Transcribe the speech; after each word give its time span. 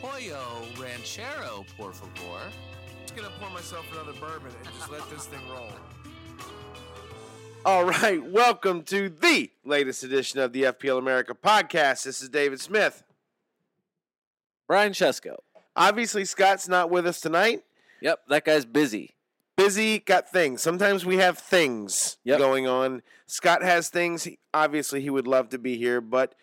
pollo 0.00 0.62
ranchero, 0.78 1.64
por 1.76 1.92
favor. 1.92 2.40
I'm 2.40 3.02
just 3.02 3.16
gonna 3.16 3.30
pour 3.38 3.50
myself 3.50 3.86
another 3.92 4.12
bourbon 4.18 4.52
and 4.64 4.74
just 4.74 4.90
let 4.90 5.08
this 5.10 5.26
thing 5.26 5.40
roll. 5.50 5.68
All 7.64 7.84
right, 7.84 8.22
welcome 8.24 8.82
to 8.84 9.08
the 9.10 9.50
latest 9.64 10.02
edition 10.02 10.40
of 10.40 10.52
the 10.52 10.62
FPL 10.64 10.98
America 10.98 11.34
podcast. 11.34 12.04
This 12.04 12.22
is 12.22 12.28
David 12.28 12.60
Smith. 12.60 13.02
Brian 14.66 14.92
Chesko. 14.92 15.36
Obviously, 15.76 16.24
Scott's 16.24 16.68
not 16.68 16.90
with 16.90 17.06
us 17.06 17.20
tonight. 17.20 17.64
Yep, 18.00 18.20
that 18.28 18.44
guy's 18.44 18.64
busy. 18.64 19.14
Busy, 19.56 19.98
got 19.98 20.30
things. 20.30 20.62
Sometimes 20.62 21.04
we 21.04 21.16
have 21.18 21.38
things 21.38 22.16
Yep. 22.24 22.38
going 22.38 22.66
on. 22.66 23.02
Scott 23.26 23.62
has 23.62 23.88
things. 23.90 24.24
He- 24.24 24.38
Obviously, 24.54 25.02
he 25.02 25.10
would 25.10 25.26
love 25.26 25.50
to 25.50 25.58
be 25.58 25.76
here, 25.76 26.00
but 26.00 26.34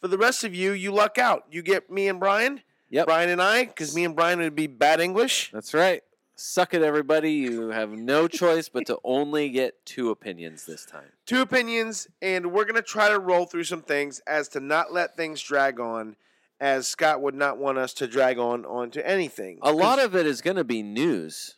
for 0.00 0.08
the 0.08 0.18
rest 0.18 0.44
of 0.44 0.54
you, 0.54 0.72
you 0.72 0.92
luck 0.92 1.16
out. 1.16 1.46
You 1.50 1.62
get 1.62 1.90
me 1.90 2.06
and 2.06 2.20
Brian, 2.20 2.60
Yep. 2.90 3.06
Brian 3.06 3.30
and 3.30 3.42
I, 3.42 3.64
because 3.64 3.94
me 3.94 4.04
and 4.04 4.14
Brian 4.14 4.38
would 4.38 4.54
be 4.54 4.66
bad 4.66 5.00
English. 5.00 5.50
That's 5.52 5.74
right. 5.74 6.02
Suck 6.36 6.74
it, 6.74 6.82
everybody. 6.82 7.32
You 7.32 7.68
have 7.70 7.90
no 7.90 8.28
choice 8.28 8.68
but 8.68 8.86
to 8.86 8.98
only 9.04 9.48
get 9.48 9.84
two 9.86 10.10
opinions 10.10 10.66
this 10.66 10.84
time. 10.84 11.10
Two 11.24 11.40
opinions, 11.40 12.08
and 12.20 12.52
we're 12.52 12.64
going 12.64 12.74
to 12.76 12.82
try 12.82 13.08
to 13.08 13.18
roll 13.18 13.46
through 13.46 13.64
some 13.64 13.82
things 13.82 14.20
as 14.26 14.48
to 14.48 14.60
not 14.60 14.92
let 14.92 15.16
things 15.16 15.40
drag 15.40 15.80
on, 15.80 16.16
as 16.60 16.86
Scott 16.86 17.22
would 17.22 17.34
not 17.34 17.58
want 17.58 17.78
us 17.78 17.92
to 17.94 18.06
drag 18.06 18.38
on 18.38 18.64
onto 18.64 19.00
anything. 19.00 19.58
A 19.62 19.72
lot 19.72 19.98
of 19.98 20.14
it 20.14 20.26
is 20.26 20.40
going 20.42 20.56
to 20.56 20.64
be 20.64 20.82
news 20.82 21.56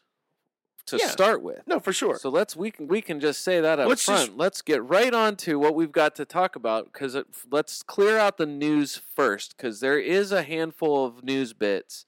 to 0.90 0.98
Yeah. 0.98 1.08
start 1.10 1.42
with. 1.42 1.66
No, 1.66 1.80
for 1.80 1.92
sure. 1.92 2.18
So 2.18 2.28
let's 2.28 2.54
we 2.56 2.70
can 2.70 2.86
we 2.88 3.00
can 3.02 3.20
just 3.20 3.42
say 3.42 3.60
that 3.60 3.78
up 3.78 3.88
Let's 3.88 4.04
just- 4.06 4.32
let's 4.32 4.62
get 4.62 4.82
right 4.84 5.12
on 5.14 5.36
to 5.36 5.58
what 5.58 5.74
we've 5.74 5.92
got 5.92 6.14
to 6.16 6.24
talk 6.24 6.56
about 6.56 6.92
because 6.92 7.16
let's 7.50 7.82
clear 7.82 8.18
out 8.18 8.36
the 8.36 8.46
news 8.46 8.96
first 8.96 9.56
because 9.56 9.80
there 9.80 9.98
is 9.98 10.32
a 10.32 10.42
handful 10.42 11.04
of 11.06 11.22
news 11.24 11.52
bits 11.52 12.06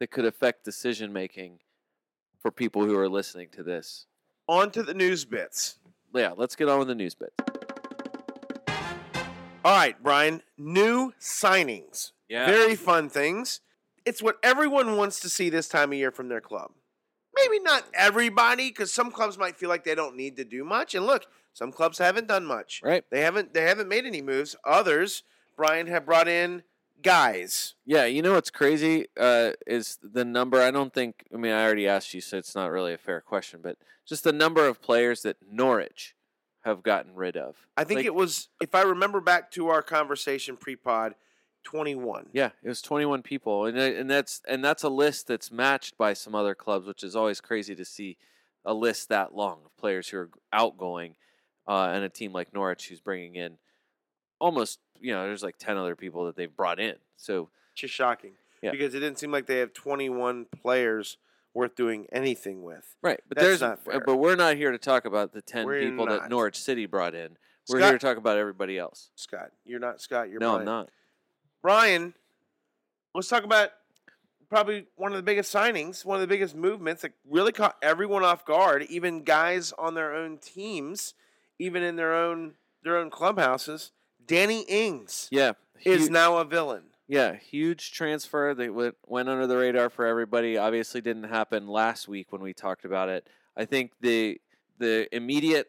that 0.00 0.10
could 0.10 0.24
affect 0.24 0.64
decision 0.64 1.12
making 1.12 1.58
for 2.40 2.50
people 2.50 2.84
who 2.84 2.96
are 2.96 3.08
listening 3.08 3.48
to 3.50 3.62
this. 3.62 4.06
on 4.48 4.70
to 4.70 4.82
the 4.82 4.94
news 4.94 5.24
bits. 5.24 5.78
Yeah, 6.14 6.32
let's 6.36 6.56
get 6.56 6.68
on 6.68 6.78
with 6.78 6.88
the 6.88 6.94
news 6.94 7.14
bit. 7.14 7.32
All 9.64 9.76
right, 9.76 10.00
Brian. 10.02 10.42
New 10.56 11.12
signings. 11.20 12.12
Yeah. 12.28 12.46
Very 12.46 12.74
fun 12.76 13.08
things. 13.10 13.60
It's 14.06 14.22
what 14.22 14.38
everyone 14.42 14.96
wants 14.96 15.20
to 15.20 15.28
see 15.28 15.50
this 15.50 15.68
time 15.68 15.92
of 15.92 15.98
year 15.98 16.10
from 16.10 16.28
their 16.28 16.40
club. 16.40 16.70
Maybe 17.42 17.60
not 17.62 17.84
everybody, 17.94 18.68
because 18.68 18.92
some 18.92 19.10
clubs 19.10 19.38
might 19.38 19.56
feel 19.56 19.68
like 19.68 19.84
they 19.84 19.94
don't 19.94 20.16
need 20.16 20.36
to 20.36 20.44
do 20.44 20.64
much. 20.64 20.94
And 20.94 21.06
look, 21.06 21.26
some 21.52 21.72
clubs 21.72 21.98
haven't 21.98 22.28
done 22.28 22.44
much. 22.44 22.80
Right. 22.84 23.04
They 23.10 23.20
haven't. 23.20 23.54
They 23.54 23.62
haven't 23.62 23.88
made 23.88 24.04
any 24.04 24.22
moves. 24.22 24.56
Others, 24.64 25.22
Brian, 25.56 25.86
have 25.86 26.06
brought 26.06 26.28
in 26.28 26.62
guys. 27.02 27.74
Yeah, 27.84 28.04
you 28.06 28.22
know 28.22 28.34
what's 28.34 28.50
crazy 28.50 29.06
uh, 29.18 29.52
is 29.66 29.98
the 30.02 30.24
number. 30.24 30.60
I 30.60 30.70
don't 30.70 30.92
think. 30.92 31.24
I 31.32 31.36
mean, 31.36 31.52
I 31.52 31.64
already 31.64 31.88
asked 31.88 32.14
you, 32.14 32.20
so 32.20 32.38
it's 32.38 32.54
not 32.54 32.70
really 32.70 32.92
a 32.92 32.98
fair 32.98 33.20
question. 33.20 33.60
But 33.62 33.76
just 34.06 34.24
the 34.24 34.32
number 34.32 34.66
of 34.66 34.80
players 34.80 35.22
that 35.22 35.36
Norwich 35.50 36.14
have 36.64 36.82
gotten 36.82 37.14
rid 37.14 37.36
of. 37.36 37.56
I 37.76 37.84
think 37.84 37.98
Like, 37.98 38.06
it 38.06 38.14
was, 38.14 38.48
if 38.60 38.74
I 38.74 38.82
remember 38.82 39.20
back 39.20 39.50
to 39.52 39.68
our 39.68 39.82
conversation 39.82 40.56
pre-pod, 40.56 41.14
twenty-one. 41.70 42.26
Yeah, 42.32 42.50
it 42.62 42.68
was 42.68 42.80
21 42.82 43.22
people, 43.22 43.66
and 43.66 43.76
and 43.78 44.08
that's 44.10 44.40
and 44.48 44.64
that's 44.64 44.82
a 44.82 44.88
list 44.88 45.26
that's 45.26 45.50
matched 45.52 45.96
by 45.98 46.12
some 46.14 46.34
other 46.34 46.54
clubs, 46.54 46.86
which 46.86 47.02
is 47.02 47.14
always 47.14 47.40
crazy 47.40 47.74
to 47.74 47.84
see 47.84 48.16
a 48.64 48.72
list 48.74 49.08
that 49.08 49.34
long 49.34 49.58
of 49.64 49.76
players 49.76 50.08
who 50.08 50.18
are 50.18 50.30
outgoing, 50.52 51.14
uh, 51.66 51.90
and 51.92 52.04
a 52.04 52.08
team 52.08 52.32
like 52.32 52.52
Norwich 52.54 52.88
who's 52.88 53.00
bringing 53.00 53.34
in 53.36 53.58
almost 54.40 54.78
you 55.00 55.12
know 55.12 55.22
there's 55.24 55.42
like 55.42 55.58
10 55.58 55.76
other 55.76 55.96
people 55.96 56.24
that 56.26 56.36
they've 56.36 56.54
brought 56.54 56.78
in. 56.80 56.94
So 57.16 57.48
Just 57.74 57.94
shocking. 57.94 58.32
Yeah. 58.62 58.70
Because 58.72 58.94
it 58.94 59.00
didn't 59.00 59.18
seem 59.18 59.30
like 59.30 59.46
they 59.46 59.58
have 59.58 59.72
twenty-one 59.72 60.46
players 60.62 61.16
worth 61.54 61.74
doing 61.76 62.06
anything 62.12 62.62
with. 62.62 62.94
right, 63.02 63.20
but 63.28 63.36
That's 63.36 63.46
there's 63.46 63.60
not 63.60 63.72
uh, 63.86 63.90
fair. 63.92 64.00
but 64.04 64.16
we're 64.16 64.36
not 64.36 64.56
here 64.56 64.70
to 64.70 64.78
talk 64.78 65.04
about 65.06 65.32
the 65.32 65.42
10 65.42 65.66
We're 65.66 65.80
people 65.80 66.06
not. 66.06 66.22
that 66.22 66.30
Norwich 66.30 66.56
City 66.56 66.86
brought 66.86 67.14
in. 67.14 67.36
We're 67.68 67.78
Scott- 67.80 67.88
here 67.90 67.98
to 67.98 68.06
talk 68.06 68.16
about 68.16 68.36
everybody 68.38 68.78
else. 68.78 69.10
Scott, 69.16 69.50
you're 69.64 69.80
not 69.80 70.00
Scott. 70.00 70.28
You're 70.30 70.40
no, 70.40 70.52
Brian. 70.54 70.60
I'm 70.68 70.74
not. 70.74 70.90
Brian, 71.62 72.14
let's 73.14 73.28
talk 73.28 73.44
about 73.44 73.70
probably 74.48 74.86
one 74.96 75.12
of 75.12 75.16
the 75.16 75.22
biggest 75.22 75.54
signings, 75.54 76.04
one 76.04 76.16
of 76.16 76.20
the 76.20 76.26
biggest 76.26 76.54
movements 76.54 77.02
that 77.02 77.12
really 77.28 77.52
caught 77.52 77.76
everyone 77.82 78.24
off 78.24 78.44
guard, 78.44 78.84
even 78.88 79.22
guys 79.22 79.72
on 79.78 79.94
their 79.94 80.14
own 80.14 80.38
teams, 80.38 81.14
even 81.58 81.82
in 81.82 81.96
their 81.96 82.14
own 82.14 82.54
their 82.82 82.96
own 82.96 83.10
clubhouses. 83.10 83.92
Danny 84.24 84.62
Ings 84.68 85.28
Yeah, 85.30 85.52
is 85.84 86.10
now 86.10 86.36
a 86.36 86.44
villain. 86.44 86.84
Yeah, 87.08 87.34
huge 87.34 87.92
transfer 87.92 88.54
that 88.54 88.74
went, 88.74 88.94
went 89.06 89.28
under 89.30 89.46
the 89.46 89.56
radar 89.56 89.88
for 89.88 90.06
everybody. 90.06 90.58
Obviously, 90.58 91.00
didn't 91.00 91.24
happen 91.24 91.66
last 91.66 92.06
week 92.06 92.30
when 92.30 92.42
we 92.42 92.52
talked 92.52 92.84
about 92.84 93.08
it. 93.08 93.26
I 93.56 93.64
think 93.64 93.92
the 94.00 94.40
the 94.78 95.08
immediate 95.14 95.68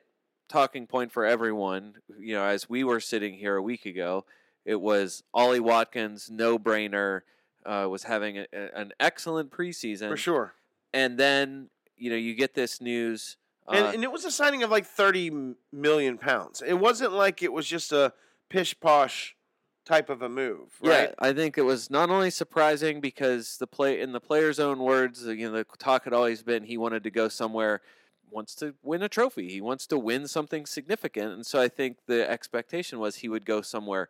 talking 0.50 0.86
point 0.86 1.12
for 1.12 1.26
everyone, 1.26 1.96
you 2.20 2.36
know, 2.36 2.44
as 2.44 2.70
we 2.70 2.84
were 2.84 3.00
sitting 3.00 3.34
here 3.34 3.56
a 3.56 3.62
week 3.62 3.86
ago, 3.86 4.26
it 4.66 4.80
was 4.82 5.24
Ollie 5.34 5.60
Watkins, 5.60 6.30
no 6.32 6.60
brainer, 6.60 7.22
uh, 7.66 7.88
was 7.90 8.04
having 8.04 8.38
a, 8.40 8.46
an 8.54 8.92
excellent 9.00 9.52
preseason, 9.52 10.10
For 10.10 10.18
sure. 10.18 10.54
and 10.94 11.18
then 11.18 11.70
you 11.98 12.10
know 12.10 12.16
you 12.16 12.34
get 12.36 12.54
this 12.54 12.82
news. 12.82 13.38
Uh, 13.68 13.74
And, 13.76 13.96
and 13.96 14.04
it 14.04 14.12
was 14.12 14.26
a 14.26 14.32
signing 14.32 14.64
of 14.64 14.72
like 14.72 14.86
30 14.86 15.56
million 15.72 16.18
pounds. 16.18 16.64
It 16.66 16.74
wasn't 16.80 17.14
like 17.14 17.44
it 17.44 17.54
was 17.54 17.68
just 17.68 17.92
a 17.92 18.14
pish 18.50 18.80
posh 18.80 19.36
type 19.86 20.10
of 20.10 20.22
a 20.22 20.30
move, 20.30 20.70
right? 20.82 21.10
Yeah, 21.10 21.14
I 21.20 21.34
think 21.34 21.58
it 21.58 21.64
was 21.64 21.90
not 21.90 22.10
only 22.10 22.30
surprising 22.30 23.02
because 23.02 23.58
the 23.58 23.68
play 23.68 24.00
in 24.02 24.12
the 24.12 24.20
player's 24.20 24.60
own 24.60 24.80
words, 24.80 25.26
you 25.26 25.50
know, 25.50 25.58
the 25.58 25.66
talk 25.78 26.04
had 26.06 26.14
always 26.14 26.44
been 26.44 26.64
he 26.64 26.78
wanted 26.78 27.04
to 27.04 27.12
go 27.12 27.28
somewhere, 27.28 27.82
wants 28.32 28.54
to 28.56 28.76
win 28.84 29.02
a 29.04 29.10
trophy, 29.10 29.50
he 29.50 29.62
wants 29.62 29.88
to 29.88 29.98
win 29.98 30.28
something 30.28 30.66
significant, 30.66 31.34
and 31.34 31.46
so 31.46 31.60
I 31.60 31.68
think 31.70 31.98
the 32.06 32.30
expectation 32.30 33.00
was 33.00 33.18
he 33.18 33.30
would 33.30 33.46
go 33.46 33.62
somewhere 33.62 34.10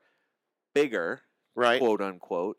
bigger, 0.73 1.21
Right. 1.55 1.79
quote 1.79 2.01
unquote. 2.01 2.57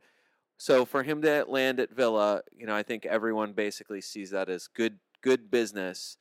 So 0.57 0.85
for 0.85 1.03
him 1.03 1.23
to 1.23 1.45
land 1.49 1.81
at 1.81 1.91
Villa, 1.91 2.43
you 2.55 2.67
know, 2.67 2.75
I 2.77 2.83
think 2.83 3.07
everyone 3.07 3.53
basically 3.53 4.01
sees 4.01 4.31
that 4.31 4.49
as 4.49 4.67
good 4.69 4.99
good 5.23 5.51
business 5.51 6.17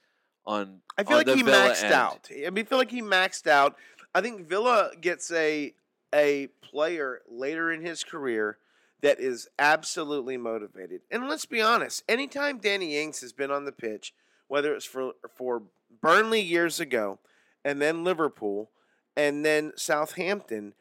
on. 0.45 0.81
I 0.97 1.03
feel 1.03 1.17
on 1.17 1.25
like 1.25 1.35
he 1.35 1.43
Villa 1.43 1.69
maxed 1.71 1.83
end. 1.83 1.93
out. 1.93 2.29
I 2.31 2.49
mean, 2.49 2.65
I 2.65 2.69
feel 2.69 2.77
like 2.77 2.91
he 2.91 3.01
maxed 3.01 3.47
out. 3.47 3.75
I 4.15 4.21
think 4.21 4.47
Villa 4.47 4.91
gets 4.99 5.29
a 5.31 5.73
a 6.15 6.47
player 6.61 7.21
later 7.27 7.71
in 7.71 7.81
his 7.81 8.03
career 8.03 8.57
that 9.01 9.19
is 9.19 9.47
absolutely 9.59 10.37
motivated. 10.37 11.01
And 11.11 11.27
let's 11.29 11.45
be 11.45 11.61
honest, 11.61 12.03
anytime 12.09 12.57
Danny 12.57 12.97
Ings 12.97 13.21
has 13.21 13.31
been 13.33 13.51
on 13.51 13.65
the 13.65 13.71
pitch, 13.71 14.13
whether 14.47 14.73
it's 14.73 14.85
for 14.85 15.13
for 15.35 15.63
Burnley 16.01 16.41
years 16.41 16.79
ago, 16.79 17.19
and 17.65 17.81
then 17.81 18.03
Liverpool, 18.05 18.71
and 19.17 19.43
then 19.45 19.73
Southampton, 19.75 20.73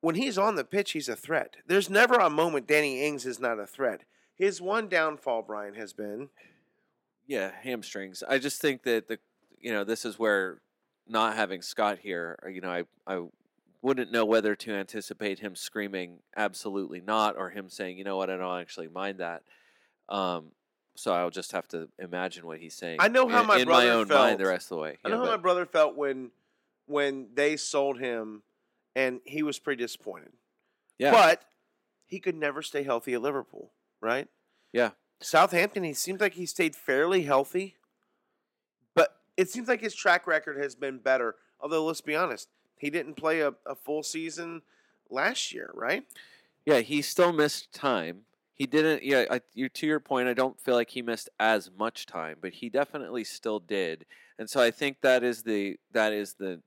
when 0.00 0.14
he's 0.14 0.38
on 0.38 0.54
the 0.54 0.64
pitch, 0.64 0.92
he's 0.92 1.08
a 1.08 1.16
threat. 1.16 1.56
There's 1.66 1.90
never 1.90 2.14
a 2.14 2.30
moment 2.30 2.66
Danny 2.66 3.04
Ings 3.04 3.26
is 3.26 3.38
not 3.38 3.58
a 3.60 3.66
threat. 3.66 4.02
His 4.34 4.60
one 4.60 4.88
downfall, 4.88 5.42
Brian, 5.42 5.74
has 5.74 5.92
been 5.92 6.30
Yeah, 7.26 7.50
hamstrings. 7.62 8.22
I 8.26 8.38
just 8.38 8.60
think 8.60 8.82
that 8.84 9.08
the 9.08 9.18
you 9.58 9.72
know 9.72 9.84
this 9.84 10.04
is 10.04 10.18
where 10.18 10.60
not 11.06 11.36
having 11.36 11.60
Scott 11.60 11.98
here, 11.98 12.38
uh, 12.44 12.48
you 12.48 12.60
know, 12.60 12.70
I 12.70 12.84
I 13.06 13.26
wouldn't 13.82 14.12
know 14.12 14.24
whether 14.24 14.54
to 14.54 14.72
anticipate 14.72 15.38
him 15.38 15.56
screaming 15.56 16.18
absolutely 16.36 17.00
not 17.00 17.36
or 17.36 17.50
him 17.50 17.68
saying, 17.70 17.96
you 17.96 18.04
know 18.04 18.16
what, 18.16 18.28
I 18.30 18.36
don't 18.36 18.60
actually 18.60 18.88
mind 18.88 19.18
that. 19.18 19.42
Um, 20.08 20.52
so 20.96 21.14
I'll 21.14 21.30
just 21.30 21.52
have 21.52 21.66
to 21.68 21.88
imagine 21.98 22.46
what 22.46 22.58
he's 22.58 22.74
saying. 22.74 22.98
I 23.00 23.08
know 23.08 23.26
how 23.28 23.40
in, 23.40 23.46
my 23.46 23.58
in 23.58 23.64
brother 23.66 23.86
my 23.86 23.90
own 23.90 24.08
mind 24.08 24.38
the 24.38 24.46
rest 24.46 24.66
of 24.66 24.76
the 24.76 24.82
way. 24.82 24.98
I 25.04 25.08
Yeah, 25.08 25.14
know 25.16 25.24
how 25.24 25.30
my 25.30 25.36
brother 25.38 25.66
felt 25.66 25.96
when 25.96 26.30
when 26.86 27.28
they 27.34 27.56
sold 27.56 27.98
him, 28.00 28.42
and 28.96 29.20
he 29.24 29.42
was 29.42 29.58
pretty 29.58 29.82
disappointed. 29.82 30.32
yeah, 30.98 31.10
But 31.10 31.42
he 32.06 32.18
could 32.20 32.34
never 32.34 32.62
stay 32.62 32.82
healthy 32.82 33.14
at 33.14 33.22
Liverpool, 33.22 33.72
right? 34.00 34.28
Yeah. 34.72 34.90
Southampton, 35.20 35.84
he 35.84 35.92
seems 35.94 36.20
like 36.20 36.34
he 36.34 36.46
stayed 36.46 36.74
fairly 36.74 37.22
healthy, 37.22 37.76
but 38.94 39.16
it 39.36 39.50
seems 39.50 39.68
like 39.68 39.80
his 39.80 39.94
track 39.94 40.26
record 40.26 40.56
has 40.56 40.74
been 40.74 40.98
better. 40.98 41.36
Although, 41.60 41.84
let's 41.84 42.00
be 42.00 42.16
honest, 42.16 42.48
he 42.76 42.88
didn't 42.90 43.14
play 43.14 43.40
a, 43.40 43.52
a 43.66 43.74
full 43.74 44.02
season 44.02 44.62
last 45.10 45.52
year, 45.52 45.70
right? 45.74 46.04
yeah, 46.66 46.80
he 46.80 47.02
still 47.02 47.32
missed 47.32 47.72
time. 47.72 48.22
He 48.54 48.66
didn't. 48.66 49.02
Yeah, 49.02 49.24
I, 49.30 49.40
you, 49.54 49.68
to 49.70 49.86
your 49.86 50.00
point, 50.00 50.28
I 50.28 50.34
don't 50.34 50.60
feel 50.60 50.74
like 50.74 50.90
he 50.90 51.00
missed 51.02 51.30
as 51.38 51.70
much 51.78 52.04
time, 52.06 52.36
but 52.40 52.52
he 52.52 52.68
definitely 52.68 53.24
still 53.24 53.58
did. 53.58 54.04
And 54.38 54.48
so 54.48 54.60
I 54.60 54.70
think 54.70 55.00
that 55.00 55.22
is 55.22 55.42
the 55.42 55.76
that 55.92 56.12
is 56.12 56.34
the 56.34 56.60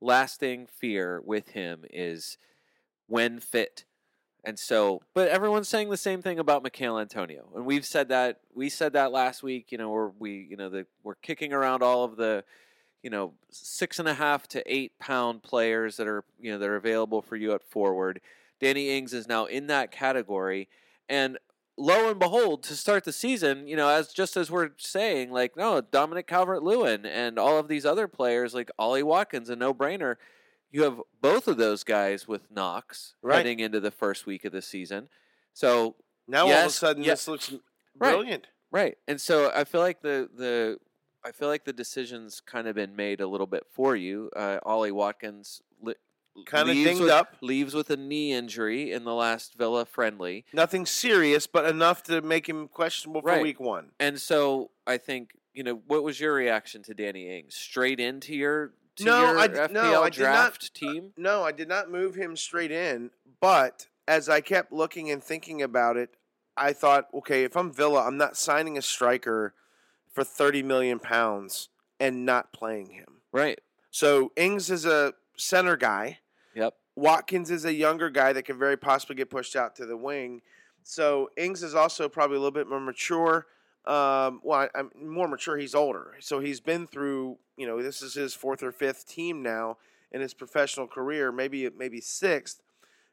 lasting 0.00 0.66
fear 0.66 1.20
with 1.24 1.50
him 1.50 1.84
is 1.90 2.38
when 3.06 3.40
fit. 3.40 3.84
And 4.44 4.58
so, 4.58 5.02
but 5.12 5.28
everyone's 5.28 5.68
saying 5.68 5.90
the 5.90 5.96
same 5.96 6.22
thing 6.22 6.38
about 6.38 6.62
Michail 6.62 7.00
Antonio, 7.00 7.48
and 7.56 7.66
we've 7.66 7.84
said 7.84 8.10
that 8.10 8.40
we 8.54 8.68
said 8.68 8.92
that 8.92 9.10
last 9.10 9.42
week. 9.42 9.72
You 9.72 9.78
know, 9.78 9.90
where 9.90 10.12
we 10.20 10.46
you 10.48 10.56
know 10.56 10.70
the, 10.70 10.86
we're 11.02 11.16
kicking 11.16 11.52
around 11.52 11.82
all 11.82 12.04
of 12.04 12.14
the 12.14 12.44
you 13.02 13.10
know 13.10 13.32
six 13.50 13.98
and 13.98 14.08
a 14.08 14.14
half 14.14 14.46
to 14.48 14.62
eight 14.72 14.92
pound 15.00 15.42
players 15.42 15.96
that 15.96 16.06
are 16.06 16.22
you 16.38 16.52
know 16.52 16.58
that 16.58 16.68
are 16.68 16.76
available 16.76 17.22
for 17.22 17.34
you 17.34 17.54
at 17.54 17.64
forward. 17.64 18.20
Danny 18.60 18.96
Ings 18.96 19.12
is 19.12 19.26
now 19.26 19.46
in 19.46 19.66
that 19.66 19.90
category, 19.90 20.68
and 21.08 21.38
lo 21.76 22.08
and 22.10 22.18
behold, 22.18 22.62
to 22.64 22.74
start 22.74 23.04
the 23.04 23.12
season, 23.12 23.66
you 23.68 23.76
know, 23.76 23.88
as 23.88 24.12
just 24.12 24.36
as 24.36 24.50
we're 24.50 24.70
saying, 24.78 25.30
like 25.30 25.56
no 25.56 25.80
Dominic 25.80 26.26
Calvert 26.26 26.62
Lewin 26.62 27.04
and 27.06 27.38
all 27.38 27.58
of 27.58 27.68
these 27.68 27.84
other 27.86 28.08
players 28.08 28.54
like 28.54 28.70
Ollie 28.78 29.02
Watkins, 29.02 29.50
a 29.50 29.56
no 29.56 29.72
brainer. 29.74 30.16
You 30.70 30.82
have 30.82 31.00
both 31.20 31.46
of 31.48 31.56
those 31.58 31.84
guys 31.84 32.26
with 32.26 32.50
knocks 32.50 33.14
Right. 33.22 33.36
heading 33.38 33.60
into 33.60 33.80
the 33.80 33.90
first 33.90 34.26
week 34.26 34.44
of 34.44 34.52
the 34.52 34.62
season. 34.62 35.08
So 35.54 35.96
Now 36.26 36.46
all 36.46 36.52
of 36.52 36.66
a 36.66 36.70
sudden, 36.70 37.02
yeah. 37.04 37.12
this 37.12 37.28
looks 37.28 37.50
Right. 37.98 38.10
brilliant. 38.10 38.46
Right. 38.70 38.98
And 39.06 39.20
so 39.20 39.50
I 39.54 39.64
feel 39.64 39.80
like 39.80 40.00
the 40.02 40.28
the 40.34 40.78
I 41.24 41.32
feel 41.32 41.48
like 41.48 41.64
the 41.64 41.72
decision's 41.72 42.40
kind 42.40 42.68
of 42.68 42.74
been 42.76 42.94
made 42.94 43.20
a 43.20 43.26
little 43.26 43.46
bit 43.48 43.64
for 43.70 43.96
you. 43.96 44.30
Uh, 44.36 44.58
Ollie 44.62 44.92
Watkins 44.92 45.60
Kinda 46.44 46.72
leaves 46.72 46.84
dinged 46.88 47.02
with, 47.02 47.10
up. 47.10 47.36
leaves 47.40 47.74
with 47.74 47.90
a 47.90 47.96
knee 47.96 48.32
injury 48.32 48.92
in 48.92 49.04
the 49.04 49.14
last 49.14 49.54
Villa 49.54 49.84
friendly, 49.86 50.44
Nothing 50.52 50.84
serious, 50.86 51.46
but 51.46 51.64
enough 51.64 52.02
to 52.04 52.20
make 52.20 52.48
him 52.48 52.68
questionable 52.68 53.22
for 53.22 53.40
week 53.40 53.58
one. 53.60 53.92
and 53.98 54.20
so 54.20 54.70
I 54.86 54.98
think 54.98 55.32
you 55.54 55.62
know 55.62 55.80
what 55.86 56.02
was 56.02 56.20
your 56.20 56.34
reaction 56.34 56.82
to 56.84 56.94
Danny 56.94 57.38
Ings? 57.38 57.54
Straight 57.54 57.98
into 58.00 58.34
your 58.34 58.72
to 58.96 59.04
No, 59.04 59.20
your 59.20 59.38
I 59.38 59.48
FPL 59.48 59.72
no, 59.72 59.80
I 60.02 60.10
did 60.10 60.22
not- 60.22 60.32
draft 60.32 60.70
uh, 60.74 60.78
team. 60.78 61.12
No, 61.16 61.42
I 61.44 61.52
did 61.52 61.68
not 61.68 61.90
move 61.90 62.14
him 62.14 62.36
straight 62.36 62.70
in, 62.70 63.10
but 63.40 63.86
as 64.08 64.28
I 64.28 64.40
kept 64.40 64.72
looking 64.72 65.10
and 65.10 65.22
thinking 65.22 65.62
about 65.62 65.96
it, 65.96 66.10
I 66.56 66.72
thought, 66.72 67.08
okay, 67.12 67.44
if 67.44 67.56
I'm 67.56 67.72
Villa, 67.72 68.06
I'm 68.06 68.16
not 68.16 68.36
signing 68.36 68.78
a 68.78 68.82
striker 68.82 69.52
for 70.12 70.24
30 70.24 70.62
million 70.62 70.98
pounds 70.98 71.68
and 72.00 72.24
not 72.24 72.52
playing 72.52 72.90
him. 72.90 73.20
Right. 73.32 73.60
So 73.90 74.32
Ings 74.36 74.70
is 74.70 74.86
a 74.86 75.12
center 75.36 75.76
guy. 75.76 76.18
Watkins 76.96 77.50
is 77.50 77.64
a 77.64 77.72
younger 77.72 78.10
guy 78.10 78.32
that 78.32 78.44
can 78.44 78.58
very 78.58 78.76
possibly 78.76 79.14
get 79.14 79.30
pushed 79.30 79.54
out 79.54 79.76
to 79.76 79.86
the 79.86 79.96
wing. 79.96 80.40
So 80.82 81.30
Ings 81.36 81.62
is 81.62 81.74
also 81.74 82.08
probably 82.08 82.36
a 82.36 82.40
little 82.40 82.52
bit 82.52 82.68
more 82.68 82.80
mature. 82.80 83.46
Um, 83.86 84.40
well, 84.42 84.60
I, 84.60 84.68
I'm 84.74 84.90
more 85.00 85.28
mature. 85.28 85.56
He's 85.58 85.74
older, 85.74 86.14
so 86.20 86.40
he's 86.40 86.60
been 86.60 86.86
through. 86.86 87.38
You 87.56 87.66
know, 87.66 87.80
this 87.80 88.02
is 88.02 88.14
his 88.14 88.34
fourth 88.34 88.62
or 88.62 88.72
fifth 88.72 89.08
team 89.08 89.42
now 89.42 89.76
in 90.10 90.20
his 90.20 90.34
professional 90.34 90.86
career. 90.86 91.30
Maybe 91.30 91.68
maybe 91.76 92.00
sixth. 92.00 92.62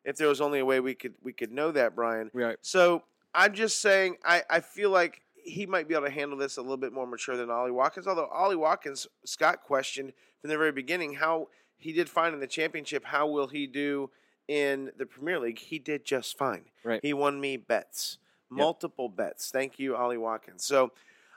If 0.03 0.17
there 0.17 0.27
was 0.27 0.41
only 0.41 0.59
a 0.59 0.65
way 0.65 0.79
we 0.79 0.95
could 0.95 1.13
we 1.21 1.33
could 1.33 1.51
know 1.51 1.71
that, 1.71 1.95
Brian. 1.95 2.31
Right. 2.33 2.57
So 2.61 3.03
I'm 3.35 3.53
just 3.53 3.81
saying, 3.81 4.17
I, 4.25 4.43
I 4.49 4.59
feel 4.61 4.89
like 4.89 5.21
he 5.35 5.65
might 5.65 5.87
be 5.87 5.93
able 5.93 6.05
to 6.05 6.11
handle 6.11 6.37
this 6.37 6.57
a 6.57 6.61
little 6.61 6.77
bit 6.77 6.93
more 6.93 7.05
mature 7.05 7.37
than 7.37 7.49
Ollie 7.49 7.71
Watkins. 7.71 8.07
Although 8.07 8.27
Ollie 8.27 8.55
Watkins, 8.55 9.07
Scott 9.25 9.61
questioned 9.63 10.13
from 10.41 10.49
the 10.49 10.57
very 10.57 10.71
beginning 10.71 11.15
how 11.15 11.49
he 11.77 11.91
did 11.91 12.09
fine 12.09 12.33
in 12.33 12.39
the 12.39 12.47
championship. 12.47 13.05
How 13.05 13.27
will 13.27 13.47
he 13.47 13.67
do 13.67 14.09
in 14.47 14.91
the 14.97 15.05
Premier 15.05 15.39
League? 15.39 15.59
He 15.59 15.79
did 15.79 16.05
just 16.05 16.37
fine. 16.37 16.65
Right. 16.83 16.99
He 17.03 17.13
won 17.13 17.39
me 17.39 17.57
bets, 17.57 18.17
multiple 18.49 19.09
bets. 19.09 19.51
Thank 19.51 19.79
you, 19.79 19.95
Ollie 19.95 20.17
Watkins. 20.17 20.63
So 20.63 20.91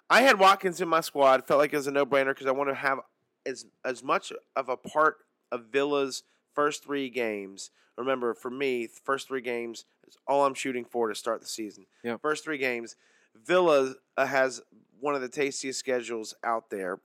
I 0.09 0.23
had 0.23 0.39
Watkins 0.39 0.81
in 0.81 0.89
my 0.89 1.01
squad. 1.01 1.47
Felt 1.47 1.59
like 1.59 1.73
it 1.73 1.77
was 1.77 1.87
a 1.87 1.93
no 1.93 2.07
brainer 2.07 2.35
because 2.35 2.47
I 2.47 2.53
want 2.53 2.71
to 2.71 2.75
have 2.75 3.01
as 3.45 3.67
as 3.85 4.03
much 4.03 4.33
of 4.55 4.69
a 4.69 4.77
part 4.77 5.19
of 5.51 5.67
Villa's 5.73 6.23
first 6.55 6.85
three 6.85 7.11
games. 7.11 7.71
Remember, 7.97 8.35
for 8.35 8.51
me, 8.51 8.87
the 8.87 9.01
first 9.05 9.29
three 9.29 9.41
games 9.41 9.87
is 10.07 10.17
all 10.27 10.45
I'm 10.45 10.55
shooting 10.55 10.85
for 10.85 11.09
to 11.09 11.15
start 11.15 11.41
the 11.41 11.47
season. 11.47 11.87
Yep. 12.05 12.21
First 12.21 12.45
three 12.45 12.59
games, 12.59 12.95
Villa 13.35 13.95
uh, 14.17 14.27
has 14.27 14.61
one 15.01 15.15
of 15.15 15.23
the 15.23 15.29
tastiest 15.29 15.79
schedules 15.79 16.35
out 16.45 16.71
there 16.71 16.99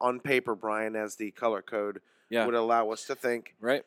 on 0.00 0.20
paper, 0.20 0.54
Brian, 0.54 0.96
as 0.96 1.16
the 1.16 1.30
color 1.30 1.62
code 1.62 2.00
Yeah. 2.34 2.46
would 2.46 2.54
allow 2.54 2.90
us 2.90 3.04
to 3.04 3.14
think. 3.14 3.54
Right. 3.60 3.84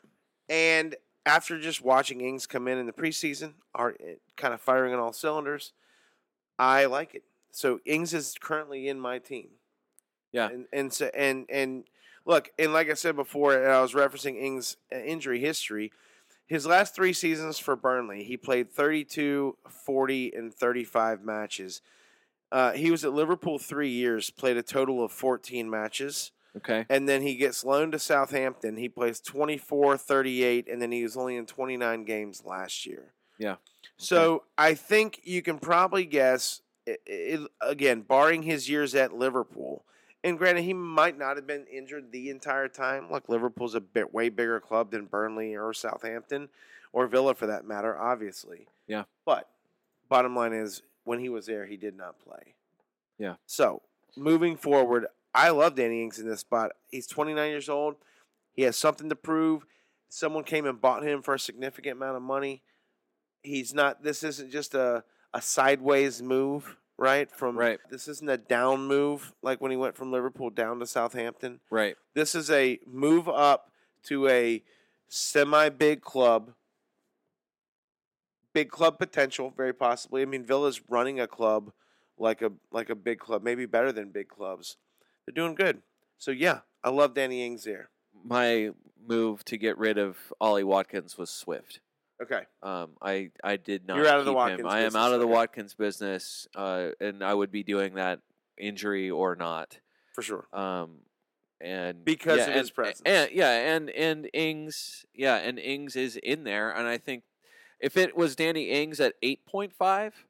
And 0.50 0.96
after 1.26 1.60
just 1.60 1.84
watching 1.84 2.22
Ings 2.22 2.48
come 2.48 2.68
in 2.68 2.78
in 2.78 2.86
the 2.86 2.94
preseason, 2.94 3.54
are 3.76 3.96
kind 4.38 4.54
of 4.54 4.62
firing 4.62 4.94
on 4.94 5.00
all 5.00 5.14
cylinders, 5.14 5.74
I 6.58 6.86
like 6.86 7.16
it. 7.16 7.24
So 7.52 7.80
Ings 7.86 8.14
is 8.14 8.36
currently 8.40 8.88
in 8.88 9.00
my 9.00 9.20
team. 9.20 9.50
Yeah. 10.32 10.50
And 10.50 10.66
and 10.72 10.94
so 10.94 11.10
and 11.14 11.46
and 11.50 11.84
look, 12.26 12.52
and 12.58 12.74
like 12.74 12.90
I 12.90 12.94
said 12.94 13.16
before, 13.16 13.56
and 13.56 13.72
I 13.72 13.82
was 13.82 13.94
referencing 13.94 14.42
Ings' 14.42 14.78
injury 14.92 15.40
history. 15.40 15.92
His 16.46 16.66
last 16.66 16.96
three 16.96 17.12
seasons 17.12 17.60
for 17.60 17.76
Burnley, 17.76 18.24
he 18.24 18.38
played 18.38 18.72
32, 18.72 19.58
40, 19.68 20.34
and 20.34 20.54
35 20.54 21.22
matches. 21.22 21.82
Uh, 22.54 22.72
he 22.72 22.90
was 22.90 23.04
at 23.04 23.12
Liverpool 23.12 23.60
three 23.60 23.90
years, 23.90 24.30
played 24.30 24.56
a 24.56 24.64
total 24.64 25.04
of 25.04 25.12
14 25.12 25.70
matches 25.70 26.32
Okay. 26.56 26.86
and 26.90 27.08
then 27.08 27.22
he 27.22 27.36
gets 27.36 27.64
loaned 27.64 27.92
to 27.92 28.00
Southampton. 28.00 28.78
He 28.78 28.90
plays 28.90 29.20
24, 29.20 29.98
38, 29.98 30.68
and 30.68 30.82
then 30.82 30.92
he 30.92 31.04
was 31.04 31.16
only 31.16 31.36
in 31.36 31.46
29 31.46 32.04
games 32.04 32.44
last 32.46 32.86
year. 32.86 33.14
Yeah. 33.38 33.58
So 33.98 34.44
I 34.58 34.74
think 34.74 35.22
you 35.24 35.42
can 35.42 35.60
probably 35.60 36.06
guess, 36.06 36.62
i 36.88 36.98
it, 37.06 37.52
again, 37.62 38.02
barring 38.02 38.44
his 38.44 38.70
years 38.70 38.96
at 38.96 39.14
Liverpool, 39.14 39.84
and 40.24 40.38
granted, 40.38 40.64
he 40.64 40.74
might 40.74 41.18
not 41.18 41.36
have 41.36 41.48
been 41.48 41.66
injured 41.68 42.12
the 42.12 42.30
entire 42.30 42.68
time. 42.68 43.12
Look, 43.12 43.30
Liverpool's 43.30 43.75
a 43.75 43.82
bit 43.82 44.13
way 44.13 44.30
bigger 44.30 44.60
club 44.60 44.92
than 44.92 45.06
Burnley 45.06 45.56
or 45.56 45.74
Southampton 45.74 46.50
or 46.92 47.08
Villa 47.08 47.36
for 47.36 47.48
that 47.48 47.66
matter, 47.66 47.98
obviously. 47.98 48.68
Yeah. 48.88 49.04
But 49.25 49.48
bottom 50.10 50.36
line 50.36 50.54
is, 50.54 50.82
when 51.04 51.20
he 51.20 51.30
was 51.30 51.46
there, 51.46 51.66
he 51.66 51.77
did 51.77 51.96
not 51.96 52.20
play. 52.20 52.56
Yeah. 53.18 53.36
So 53.46 53.82
moving 54.16 54.58
forward, 54.58 55.06
I 55.38 55.51
love 55.51 55.75
Danny 55.75 56.01
Ings 56.01 56.17
in 56.17 56.27
this 56.27 56.39
spot. 56.39 56.72
He's 56.89 57.06
29 57.06 57.50
years 57.50 57.70
old. 57.70 57.96
He 58.53 58.63
has 58.63 58.75
something 58.75 59.08
to 59.10 59.15
prove. 59.15 59.67
Someone 60.10 60.44
came 60.44 60.65
and 60.65 60.82
bought 60.82 61.03
him 61.03 61.22
for 61.22 61.36
a 61.36 61.39
significant 61.39 61.98
amount 61.98 62.17
of 62.17 62.24
money. 62.24 62.63
He's 63.44 63.72
not. 63.72 64.01
This 64.03 64.24
isn't 64.24 64.51
just 64.51 64.74
a 64.74 65.03
a 65.36 65.41
sideways 65.41 66.24
move, 66.24 66.77
right? 66.98 67.29
From 67.29 67.56
Right. 67.56 67.79
This 67.91 68.08
isn't 68.08 68.27
a 68.27 68.38
down 68.38 68.88
move 68.88 69.32
like 69.44 69.62
when 69.62 69.70
he 69.70 69.77
went 69.77 69.96
from 69.96 70.12
Liverpool 70.12 70.50
down 70.50 70.79
to 70.79 70.88
Southampton. 70.88 71.60
Right. 71.70 71.96
This 72.15 72.34
is 72.34 72.50
a 72.50 72.79
move 72.88 73.29
up 73.29 73.70
to 74.06 74.27
a 74.27 74.63
semi 75.08 75.70
big 75.70 76.01
club. 76.01 76.53
Big 78.53 78.72
club 78.72 78.98
potential, 78.98 79.53
very 79.56 79.74
possibly. 79.74 80.24
I 80.24 80.25
mean, 80.25 80.44
Villa's 80.44 80.82
running 80.89 81.20
a 81.20 81.27
club 81.27 81.74
like 82.17 82.41
a 82.41 82.53
like 82.72 82.89
a 82.89 82.96
big 82.96 83.20
club, 83.20 83.44
maybe 83.44 83.67
better 83.67 83.91
than 83.91 84.10
big 84.10 84.29
clubs. 84.29 84.77
They're 85.27 85.34
doing 85.43 85.55
good. 85.55 85.81
So 86.17 86.31
yeah, 86.31 86.62
I 86.84 86.89
love 86.89 87.13
Danny 87.13 87.46
Ings 87.46 87.65
there. 87.65 87.89
My 88.24 88.72
move 89.05 89.43
to 89.46 89.57
get 89.57 89.77
rid 89.77 89.98
of 89.98 90.17
Ollie 90.39 90.63
Watkins 90.63 91.17
was 91.17 91.29
swift. 91.29 91.81
Okay. 92.22 92.43
Um, 92.63 92.91
I 93.01 93.29
I 93.43 93.57
did 93.57 93.86
not. 93.86 93.98
You're 93.98 94.07
out 94.07 94.19
of 94.19 94.25
the 94.25 94.34
Watkins 94.34 94.62
him. 94.62 94.67
I 94.67 94.79
am 94.81 94.96
out 94.96 95.13
of 95.13 95.19
the 95.19 95.25
okay. 95.25 95.34
Watkins 95.34 95.75
business, 95.75 96.48
uh, 96.55 96.89
and 97.00 97.24
I 97.24 97.34
would 97.34 97.51
be 97.51 97.63
doing 97.63 97.96
that 97.96 98.22
injury 98.57 99.10
or 99.10 99.36
not. 99.36 99.79
For 100.15 100.24
sure. 100.24 100.48
Um, 100.51 101.01
and 101.62 102.03
Because 102.03 102.38
yeah, 102.38 102.43
of 102.43 102.50
and, 102.50 102.60
his 102.60 102.72
presence. 102.72 103.01
and 103.05 103.29
yeah, 103.31 103.75
and 103.75 103.89
and 103.91 104.29
Ings, 104.34 105.05
yeah, 105.13 105.36
and 105.36 105.60
Ings 105.60 105.96
is 105.96 106.15
in 106.17 106.43
there, 106.43 106.72
and 106.72 106.88
I 106.88 106.98
think 106.98 107.24
if 107.79 107.98
it 107.98 108.15
was 108.15 108.36
Danny 108.36 108.69
Ings 108.69 109.00
at 109.00 109.13
eight 109.22 109.46
point 109.46 109.74
five, 109.75 110.25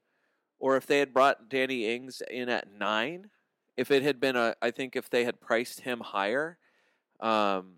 or 0.60 0.76
if 0.76 0.86
they 0.86 1.00
had 1.00 1.14
brought 1.14 1.48
Danny 1.48 1.94
Ings 1.94 2.22
in 2.30 2.50
at 2.50 2.70
nine, 2.72 3.30
if 3.78 3.92
it 3.92 4.04
had 4.04 4.20
been 4.20 4.36
a, 4.36 4.56
I 4.62 4.72
think 4.72 4.96
if 4.96 5.10
they 5.10 5.24
had 5.24 5.40
priced 5.40 5.82
him 5.82 6.00
higher, 6.02 6.58
um, 7.20 7.76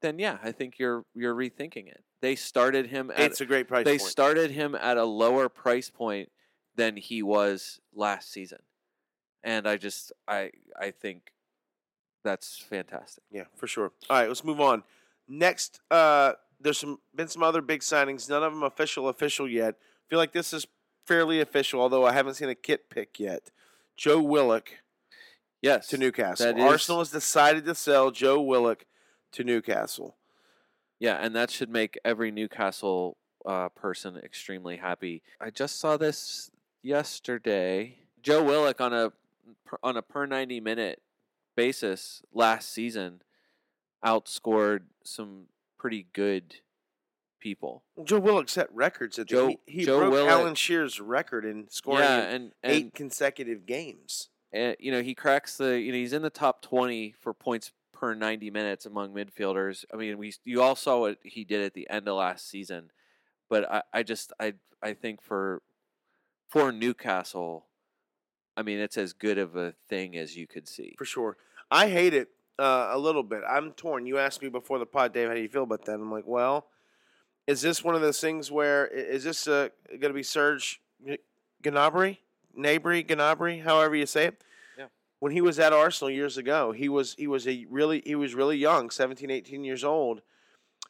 then 0.00 0.18
yeah, 0.18 0.38
I 0.42 0.52
think 0.52 0.78
you're 0.78 1.04
you're 1.14 1.34
rethinking 1.34 1.86
it. 1.88 2.02
They 2.20 2.34
started 2.36 2.86
him 2.86 3.10
at 3.10 3.20
It's 3.20 3.40
a 3.40 3.46
great 3.46 3.68
price 3.68 3.84
they 3.84 3.98
point. 3.98 4.10
started 4.10 4.50
him 4.50 4.74
at 4.74 4.96
a 4.96 5.04
lower 5.04 5.48
price 5.48 5.90
point 5.90 6.30
than 6.74 6.96
he 6.96 7.22
was 7.22 7.80
last 7.94 8.32
season. 8.32 8.58
and 9.42 9.68
I 9.68 9.76
just 9.76 10.12
I 10.26 10.50
I 10.78 10.90
think 10.90 11.32
that's 12.24 12.56
fantastic. 12.58 13.22
Yeah, 13.30 13.44
for 13.56 13.66
sure. 13.66 13.92
All 14.08 14.18
right, 14.18 14.28
let's 14.28 14.44
move 14.44 14.60
on. 14.60 14.82
Next, 15.28 15.80
uh, 15.90 16.32
there's 16.60 16.78
some 16.78 16.98
been 17.14 17.28
some 17.28 17.42
other 17.42 17.60
big 17.62 17.80
signings. 17.80 18.28
None 18.28 18.42
of 18.42 18.52
them 18.52 18.62
official 18.62 19.08
official 19.08 19.48
yet. 19.48 19.76
feel 20.08 20.18
like 20.18 20.32
this 20.32 20.52
is 20.54 20.66
fairly 21.06 21.40
official, 21.40 21.80
although 21.80 22.04
I 22.06 22.12
haven't 22.12 22.34
seen 22.34 22.48
a 22.48 22.54
kit 22.54 22.88
pick 22.88 23.20
yet. 23.20 23.50
Joe 23.96 24.20
Willock 24.22 24.70
Yes, 25.64 25.86
to 25.88 25.98
Newcastle. 25.98 26.46
that 26.46 26.58
is- 26.58 26.62
Arsenal 26.64 26.98
has 27.00 27.10
decided 27.10 27.64
to 27.64 27.74
sell 27.74 28.10
Joe 28.10 28.40
Willock 28.40 28.84
to 29.32 29.42
Newcastle. 29.44 30.16
Yeah, 30.98 31.16
and 31.16 31.34
that 31.34 31.50
should 31.50 31.70
make 31.70 31.98
every 32.04 32.30
Newcastle 32.30 33.16
uh, 33.46 33.68
person 33.70 34.16
extremely 34.16 34.76
happy. 34.76 35.22
I 35.40 35.50
just 35.50 35.78
saw 35.80 35.96
this 35.96 36.50
yesterday. 36.82 37.98
Joe 38.22 38.42
Willock 38.42 38.80
on 38.80 38.92
a 38.92 39.12
per- 39.66 39.78
on 39.82 39.96
a 39.96 40.02
per 40.02 40.24
ninety 40.26 40.60
minute 40.60 41.02
basis 41.56 42.22
last 42.32 42.70
season 42.72 43.22
outscored 44.04 44.82
some 45.02 45.46
pretty 45.78 46.06
good 46.12 46.56
people. 47.40 47.84
Well, 47.96 48.06
Joe 48.06 48.18
Willock 48.20 48.48
set 48.48 48.72
records 48.74 49.18
at 49.18 49.28
the 49.28 49.34
Joe- 49.34 49.48
he, 49.48 49.58
he 49.66 49.84
Joe 49.84 49.98
broke 49.98 50.12
Willock- 50.12 50.30
Alan 50.30 50.54
Shearer's 50.54 51.00
record 51.00 51.44
in 51.44 51.68
scoring 51.70 52.04
yeah, 52.04 52.20
and 52.28 52.52
eight 52.62 52.94
consecutive 52.94 53.66
games. 53.66 54.28
Uh, 54.54 54.72
you 54.78 54.90
know 54.90 55.02
he 55.02 55.14
cracks 55.14 55.56
the 55.56 55.78
you 55.80 55.92
know 55.92 55.98
he's 55.98 56.12
in 56.12 56.22
the 56.22 56.30
top 56.30 56.62
20 56.62 57.12
for 57.12 57.34
points 57.34 57.72
per 57.92 58.14
90 58.14 58.50
minutes 58.50 58.86
among 58.86 59.12
midfielders 59.14 59.84
i 59.92 59.96
mean 59.96 60.18
we 60.18 60.32
you 60.44 60.62
all 60.62 60.76
saw 60.76 61.00
what 61.00 61.18
he 61.22 61.44
did 61.44 61.62
at 61.62 61.74
the 61.74 61.88
end 61.88 62.08
of 62.08 62.16
last 62.16 62.48
season 62.48 62.90
but 63.48 63.70
i, 63.70 63.82
I 63.92 64.02
just 64.02 64.32
i 64.40 64.54
i 64.82 64.92
think 64.94 65.22
for 65.22 65.62
for 66.48 66.72
newcastle 66.72 67.66
i 68.56 68.62
mean 68.62 68.78
it's 68.78 68.98
as 68.98 69.12
good 69.12 69.38
of 69.38 69.56
a 69.56 69.74
thing 69.88 70.16
as 70.16 70.36
you 70.36 70.46
could 70.46 70.68
see 70.68 70.94
for 70.98 71.04
sure. 71.04 71.36
I 71.70 71.88
hate 71.88 72.14
it 72.14 72.28
uh, 72.58 72.90
a 72.92 72.98
little 72.98 73.22
bit. 73.22 73.42
I'm 73.48 73.72
torn. 73.72 74.06
You 74.06 74.18
asked 74.18 74.42
me 74.42 74.48
before 74.48 74.78
the 74.78 74.86
pod, 74.86 75.12
Dave, 75.12 75.28
how 75.28 75.34
do 75.34 75.40
you 75.40 75.48
feel 75.48 75.64
about 75.64 75.84
that? 75.86 75.94
I'm 75.94 76.12
like, 76.12 76.26
well, 76.26 76.68
is 77.46 77.60
this 77.60 77.82
one 77.82 77.94
of 77.94 78.00
those 78.00 78.20
things 78.20 78.50
where 78.50 78.86
is 78.86 79.24
this 79.24 79.48
uh, 79.48 79.68
going 79.88 80.02
to 80.02 80.12
be 80.12 80.22
Serge 80.22 80.80
Gnabry, 81.62 82.18
Gnabry, 82.58 83.06
Gnabry, 83.06 83.62
however 83.62 83.94
you 83.94 84.06
say 84.06 84.26
it? 84.26 84.44
Yeah. 84.78 84.86
When 85.20 85.32
he 85.32 85.40
was 85.40 85.58
at 85.58 85.72
Arsenal 85.72 86.10
years 86.10 86.36
ago, 86.36 86.72
he 86.72 86.88
was 86.88 87.14
he 87.14 87.26
was 87.26 87.46
a 87.46 87.66
really 87.68 88.02
he 88.04 88.14
was 88.14 88.34
really 88.34 88.56
young, 88.56 88.90
17, 88.90 89.30
18 89.30 89.64
years 89.64 89.84
old, 89.84 90.22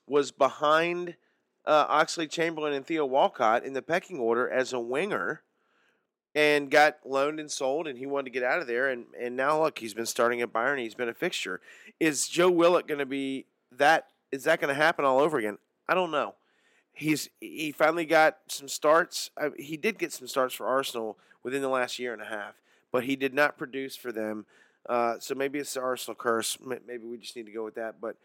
was 0.07 0.31
behind 0.31 1.17
uh, 1.67 1.87
Oxlade 1.87 2.31
Chamberlain 2.31 2.73
and 2.73 2.87
Theo 2.87 3.07
Walcott 3.07 3.65
in 3.65 3.73
the 3.73 3.83
pecking 3.83 4.19
order 4.19 4.49
as 4.49 4.73
a 4.73 4.81
winger 4.81 5.43
and 6.35 6.71
got 6.71 6.99
loaned 7.05 7.39
and 7.39 7.51
sold, 7.51 7.87
and 7.87 7.99
he 7.99 8.07
wanted 8.07 8.25
to 8.25 8.31
get 8.31 8.43
out 8.43 8.61
of 8.61 8.67
there. 8.67 8.89
And, 8.89 9.07
and 9.19 9.37
now 9.37 9.63
look, 9.63 9.79
he's 9.79 9.95
been 9.95 10.07
starting 10.07 10.41
at 10.41 10.53
Bayern. 10.53 10.81
He's 10.81 10.95
been 10.95 11.09
a 11.09 11.15
fixture. 11.15 11.61
Is 12.01 12.27
Joe 12.27 12.51
Willock 12.51 12.89
going 12.89 12.99
to 12.99 13.07
be 13.07 13.47
that? 13.71 14.09
Is 14.33 14.45
that 14.45 14.61
going 14.61 14.75
to 14.75 14.81
happen 14.81 15.05
all 15.05 15.21
over 15.21 15.39
again? 15.39 15.59
I 15.89 15.95
don't 15.95 16.11
know. 16.11 16.35
He's 16.93 17.29
he 17.41 17.73
finally 17.73 18.05
got 18.05 18.39
some 18.49 18.69
starts. 18.69 19.31
He 19.57 19.77
did 19.77 19.99
get 19.99 20.13
some 20.13 20.29
starts 20.29 20.55
for 20.55 20.67
Arsenal 20.67 21.19
within 21.45 21.63
the 21.63 21.69
last 21.69 21.99
year 22.01 22.13
and 22.13 22.23
a 22.23 22.27
half, 22.27 22.55
but 22.91 23.05
he 23.05 23.15
did 23.15 23.33
not 23.33 23.57
produce 23.57 23.95
for 23.95 24.11
them. 24.11 24.47
Uh, 24.89 25.17
so 25.21 25.35
maybe 25.35 25.61
it's 25.61 25.75
the 25.75 25.81
Arsenal 25.81 26.17
curse. 26.17 26.59
Maybe 26.61 27.05
we 27.05 27.19
just 27.19 27.37
need 27.37 27.47
to 27.47 27.53
go 27.53 27.65
with 27.65 27.77
that. 27.77 28.01
But 28.01 28.17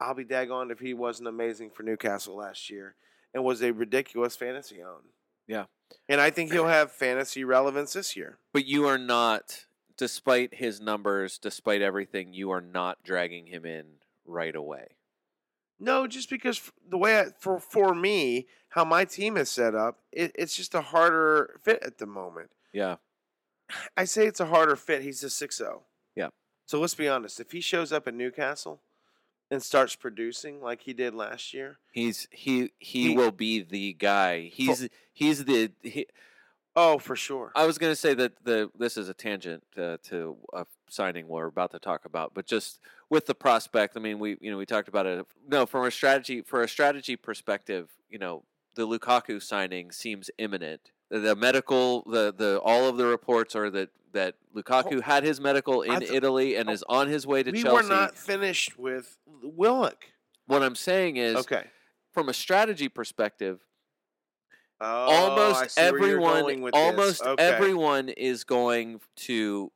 I'll 0.00 0.14
be 0.14 0.24
daggone 0.24 0.70
if 0.70 0.80
he 0.80 0.92
wasn't 0.92 1.28
amazing 1.28 1.70
for 1.70 1.82
Newcastle 1.82 2.36
last 2.36 2.68
year 2.68 2.94
and 3.32 3.44
was 3.44 3.62
a 3.62 3.72
ridiculous 3.72 4.36
fantasy 4.36 4.82
own. 4.82 5.02
Yeah. 5.46 5.64
And 6.08 6.20
I 6.20 6.30
think 6.30 6.52
he'll 6.52 6.68
have 6.68 6.92
fantasy 6.92 7.44
relevance 7.44 7.92
this 7.92 8.16
year. 8.16 8.38
but 8.52 8.66
you 8.66 8.86
are 8.86 8.98
not 8.98 9.64
despite 9.96 10.54
his 10.54 10.80
numbers 10.80 11.38
despite 11.38 11.82
everything 11.82 12.32
you 12.32 12.50
are 12.50 12.60
not 12.60 13.02
dragging 13.04 13.46
him 13.46 13.66
in 13.66 13.84
right 14.24 14.54
away 14.56 14.86
No, 15.80 16.06
just 16.06 16.28
because 16.30 16.60
the 16.88 16.98
way 16.98 17.18
I, 17.18 17.26
for 17.38 17.58
for 17.58 17.94
me, 17.94 18.46
how 18.70 18.84
my 18.84 19.04
team 19.04 19.36
is 19.36 19.50
set 19.50 19.74
up, 19.74 19.98
it, 20.12 20.30
it's 20.34 20.54
just 20.54 20.74
a 20.74 20.80
harder 20.82 21.58
fit 21.62 21.82
at 21.82 21.98
the 21.98 22.06
moment. 22.06 22.50
yeah 22.72 22.96
I 23.96 24.04
say 24.04 24.26
it's 24.26 24.40
a 24.40 24.46
harder 24.46 24.74
fit. 24.76 25.02
He's 25.02 25.22
a 25.22 25.28
6-0. 25.28 25.80
Yeah. 26.16 26.28
So 26.66 26.80
let's 26.80 26.94
be 26.96 27.08
honest. 27.08 27.38
If 27.40 27.52
he 27.52 27.60
shows 27.60 27.92
up 27.92 28.08
at 28.08 28.14
Newcastle 28.14 28.80
and 29.50 29.62
starts 29.62 29.94
producing 29.96 30.60
like 30.60 30.82
he 30.82 30.92
did 30.92 31.14
last 31.14 31.54
year, 31.54 31.78
he's 31.92 32.26
he 32.30 32.72
he, 32.78 33.08
He- 33.10 33.16
will 33.16 33.32
be 33.32 33.62
the 33.62 33.92
guy 33.94 34.50
he's 34.52 34.88
he's 35.12 35.44
the 35.44 35.70
he, 35.82 36.06
oh, 36.76 36.98
for 36.98 37.14
sure. 37.16 37.52
I 37.54 37.64
was 37.66 37.78
going 37.78 37.92
to 37.92 37.96
say 37.96 38.12
that 38.14 38.44
the 38.44 38.70
this 38.78 38.96
is 38.96 39.08
a 39.08 39.14
tangent 39.14 39.62
uh, 39.78 39.96
to 40.04 40.36
a 40.52 40.66
signing 40.92 41.28
we're 41.28 41.46
about 41.46 41.70
to 41.72 41.78
talk 41.78 42.04
about, 42.04 42.34
but 42.34 42.46
just 42.46 42.80
with 43.08 43.26
the 43.26 43.34
prospect, 43.34 43.96
I 43.96 44.00
mean, 44.00 44.18
we 44.18 44.36
you 44.40 44.50
know 44.50 44.56
we 44.56 44.66
talked 44.66 44.88
about 44.88 45.06
it. 45.06 45.26
No, 45.48 45.66
from 45.66 45.86
a 45.86 45.90
strategy 45.90 46.42
for 46.42 46.62
a 46.62 46.68
strategy 46.68 47.16
perspective, 47.16 47.90
you 48.08 48.18
know, 48.18 48.44
the 48.74 48.86
Lukaku 48.86 49.42
signing 49.42 49.90
seems 49.92 50.30
imminent. 50.38 50.90
The, 51.10 51.34
medical, 51.34 52.02
the 52.02 52.32
the 52.32 52.60
all 52.62 52.88
of 52.88 52.96
the 52.96 53.06
reports 53.06 53.56
are 53.56 53.68
that 53.70 53.90
that 54.12 54.36
Lukaku 54.54 54.98
oh, 54.98 55.00
had 55.00 55.24
his 55.24 55.40
medical 55.40 55.82
in 55.82 56.00
th- 56.00 56.10
Italy 56.10 56.56
and 56.56 56.68
oh, 56.68 56.72
is 56.72 56.84
on 56.88 57.08
his 57.08 57.26
way 57.26 57.42
to 57.42 57.50
we 57.50 57.62
Chelsea. 57.62 57.76
were 57.88 57.94
not 57.94 58.16
finished 58.16 58.78
with 58.78 59.16
Willock. 59.42 60.04
what 60.46 60.62
I'm 60.62 60.74
saying 60.76 61.16
is, 61.16 61.36
Okay. 61.36 61.64
from 62.12 62.28
a 62.28 62.32
strategy 62.34 62.88
perspective, 62.88 63.64
Oh, 64.80 64.86
almost 64.86 65.72
see 65.72 65.80
where 65.82 65.88
you're 65.90 65.96
everyone 65.98 66.42
going 66.42 66.60
with 66.62 66.74
this. 66.74 66.82
almost 66.82 67.22
Okay. 67.22 67.42
everyone 67.42 68.08
is 68.08 68.44
going 68.44 69.00
to 69.16 69.70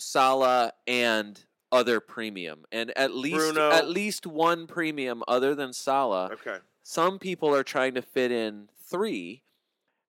Salah 0.00 0.72
and 0.86 1.44
other 1.72 2.00
premium 2.00 2.64
and 2.72 2.90
at 2.96 3.14
least 3.14 3.36
Bruno. 3.36 3.70
at 3.70 3.88
least 3.88 4.26
one 4.26 4.66
premium 4.66 5.22
other 5.28 5.54
than 5.54 5.72
Salah 5.72 6.30
Okay. 6.32 6.58
some 6.82 7.18
people 7.18 7.54
are 7.54 7.62
trying 7.62 7.94
to 7.94 8.02
fit 8.02 8.32
in 8.32 8.68
3 8.88 9.42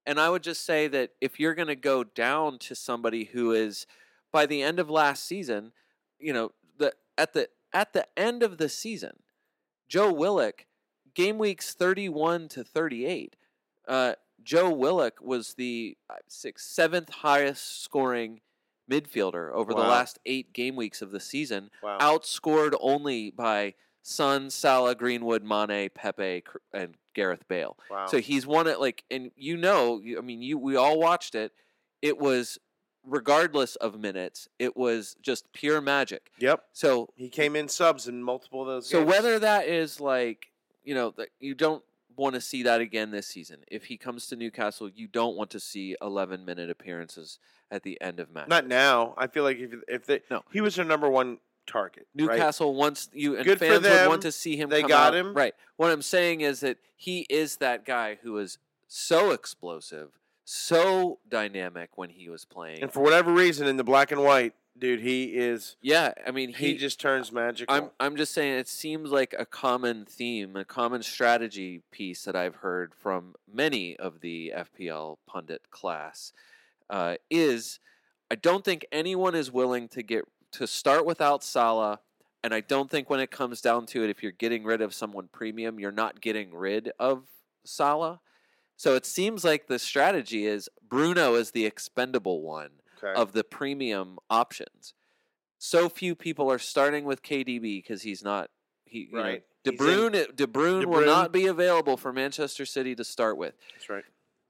and 0.07 0.19
I 0.19 0.29
would 0.31 0.41
just 0.41 0.65
say 0.65 0.87
that 0.87 1.11
if 1.21 1.39
you're 1.39 1.53
going 1.53 1.67
to 1.67 1.75
go 1.75 2.03
down 2.03 2.57
to 2.59 2.73
somebody 2.73 3.25
who 3.25 3.51
is 3.51 3.85
by 4.31 4.47
the 4.47 4.63
end 4.63 4.79
of 4.79 4.89
last 4.89 5.23
season 5.25 5.71
you 6.19 6.33
know 6.33 6.51
the 6.77 6.93
at 7.17 7.33
the 7.33 7.49
at 7.73 7.93
the 7.93 8.07
end 8.17 8.41
of 8.41 8.57
the 8.57 8.69
season 8.69 9.17
Joe 9.87 10.11
Willock 10.11 10.65
game 11.13 11.37
weeks 11.37 11.73
31 11.73 12.47
to 12.49 12.63
38 12.63 13.35
uh, 13.87 14.13
Joe 14.43 14.71
Willock 14.71 15.19
was 15.21 15.53
the 15.55 15.95
uh, 16.09 16.15
sixth, 16.27 16.65
seventh 16.67 17.09
highest 17.09 17.83
scoring 17.83 18.39
midfielder 18.91 19.51
over 19.53 19.73
the 19.73 19.79
last 19.79 20.19
eight 20.25 20.53
game 20.53 20.75
weeks 20.75 21.01
of 21.01 21.11
the 21.11 21.19
season, 21.19 21.69
Wow. 21.81 21.97
outscored 21.99 22.75
only 22.81 23.31
by 23.31 23.73
Son, 24.03 24.49
Salah, 24.49 24.95
Greenwood, 24.95 25.43
Mane, 25.43 25.89
Pepe, 25.93 26.43
and 26.73 26.95
Gareth 27.13 27.47
Bale. 27.47 27.77
wow. 27.89 28.07
So 28.07 28.19
he's 28.19 28.45
won 28.45 28.67
it 28.67 28.79
like, 28.79 29.03
and 29.11 29.31
you 29.35 29.57
know, 29.57 30.01
I 30.17 30.21
mean, 30.21 30.41
you 30.41 30.57
we 30.57 30.75
all 30.75 30.99
watched 30.99 31.35
it. 31.35 31.51
It 32.01 32.17
was 32.17 32.57
regardless 33.03 33.75
of 33.77 33.99
minutes, 33.99 34.47
it 34.59 34.75
was 34.77 35.15
just 35.21 35.51
pure 35.53 35.81
magic. 35.81 36.29
yep. 36.39 36.65
So 36.73 37.09
He 37.15 37.29
came 37.29 37.55
in 37.55 37.67
subs 37.67 38.07
in 38.07 38.21
multiple 38.23 38.61
of 38.61 38.67
those 38.67 38.89
so 38.89 38.99
games. 38.99 39.09
whether 39.09 39.39
that 39.39 39.67
is 39.67 39.99
like, 39.99 40.47
you 40.83 40.93
know, 40.93 41.11
that 41.17 41.29
you 41.39 41.55
don't 41.55 41.83
want 42.15 42.35
to 42.35 42.41
see 42.41 42.61
that 42.63 42.81
again 42.81 43.09
this 43.11 43.27
season. 43.27 43.63
If 43.71 43.85
he 43.85 43.97
comes 43.97 44.27
to 44.27 44.35
Newcastle, 44.35 44.89
you 44.89 45.07
don't 45.07 45.35
want 45.35 45.49
to 45.51 45.59
see 45.59 45.95
11 46.01 46.45
minute 46.45 46.69
appearances 46.69 47.39
at 47.71 47.83
the 47.83 47.99
end 48.01 48.19
of 48.19 48.31
matches. 48.31 48.49
Not 48.49 48.67
now. 48.67 49.15
I 49.17 49.27
feel 49.27 49.43
like 49.43 49.57
if 49.57 49.73
if 49.87 50.05
they 50.05 50.21
No. 50.29 50.43
he 50.51 50.61
was 50.61 50.75
their 50.75 50.85
number 50.85 51.09
one 51.09 51.39
target. 51.65 52.05
right? 52.15 52.25
Newcastle 52.27 52.75
wants 52.75 53.09
you 53.13 53.35
and 53.37 53.45
Good 53.45 53.57
for 53.59 53.65
fans 53.65 53.83
would 53.83 54.07
want 54.09 54.21
to 54.23 54.31
see 54.31 54.57
him. 54.57 54.69
They 54.69 54.81
come 54.81 54.89
got 54.89 55.07
out- 55.13 55.15
him. 55.15 55.33
right. 55.33 55.55
What 55.77 55.89
I'm 55.91 56.01
saying 56.01 56.41
is 56.41 56.59
that 56.59 56.77
he 56.95 57.25
is 57.29 57.57
that 57.57 57.85
guy 57.85 58.19
who 58.21 58.37
is 58.37 58.57
so 58.87 59.31
explosive, 59.31 60.09
so 60.43 61.19
dynamic 61.29 61.91
when 61.97 62.09
he 62.09 62.29
was 62.29 62.45
playing. 62.45 62.81
And 62.83 62.91
for 62.91 62.99
whatever 63.01 63.31
reason, 63.31 63.67
in 63.67 63.77
the 63.77 63.83
black 63.85 64.11
and 64.11 64.21
white, 64.23 64.53
dude, 64.77 64.99
he 64.99 65.25
is. 65.35 65.77
yeah, 65.81 66.13
I 66.27 66.31
mean, 66.31 66.49
He, 66.53 66.73
he, 66.73 66.77
just 66.77 66.99
turns 66.99 67.31
magical. 67.31 67.73
I'm 67.73 67.89
I'm 67.99 68.15
just 68.17 68.33
saying 68.33 68.57
it 68.57 68.67
seems 68.67 69.11
like 69.11 69.33
a 69.37 69.45
common 69.45 70.05
theme, 70.05 70.55
a 70.57 70.65
common 70.65 71.03
strategy 71.03 71.83
piece 71.91 72.23
that 72.25 72.35
I've 72.35 72.55
heard 72.55 72.93
from 72.95 73.35
many 73.51 73.95
of 73.97 74.19
the 74.21 74.51
FPL 74.55 75.17
pundit 75.25 75.69
class 75.71 76.33
uh, 76.91 77.15
is 77.29 77.79
I 78.29 78.35
don't 78.35 78.63
think 78.63 78.85
anyone 78.91 79.33
is 79.33 79.51
willing 79.51 79.87
to 79.89 80.03
get 80.03 80.25
to 80.53 80.67
start 80.67 81.05
without 81.05 81.43
Salah, 81.43 82.01
and 82.43 82.53
I 82.53 82.59
don't 82.59 82.91
think 82.91 83.09
when 83.09 83.19
it 83.19 83.31
comes 83.31 83.61
down 83.61 83.85
to 83.87 84.03
it, 84.03 84.09
if 84.09 84.21
you're 84.21 84.31
getting 84.33 84.63
rid 84.63 84.81
of 84.81 84.93
someone 84.93 85.29
premium, 85.31 85.79
you're 85.79 85.91
not 85.91 86.21
getting 86.21 86.53
rid 86.53 86.91
of 86.99 87.23
Salah. 87.65 88.19
So 88.75 88.95
it 88.95 89.05
seems 89.05 89.43
like 89.43 89.67
the 89.67 89.79
strategy 89.79 90.45
is 90.45 90.67
Bruno 90.87 91.35
is 91.35 91.51
the 91.51 91.65
expendable 91.65 92.41
one 92.41 92.71
okay. 92.97 93.13
of 93.19 93.31
the 93.31 93.43
premium 93.43 94.17
options. 94.29 94.93
So 95.59 95.87
few 95.87 96.15
people 96.15 96.51
are 96.51 96.57
starting 96.57 97.05
with 97.05 97.21
KDB 97.21 97.61
because 97.61 98.01
he's 98.01 98.23
not 98.23 98.49
he 98.85 99.09
you 99.11 99.17
know, 99.17 99.23
Right. 99.23 99.43
De 99.63 99.71
He's 99.71 99.79
in- 99.79 99.85
Bruyne 99.85 100.35
De 100.35 100.47
Bruyne 100.47 100.85
will 100.85 101.05
not 101.05 101.31
be 101.31 101.45
available 101.45 101.95
for 101.95 102.11
Manchester 102.11 102.65
City 102.65 102.95
to 102.95 103.03
start 103.03 103.37
with. 103.37 103.53
That's 103.73 103.89
right. 103.89 104.03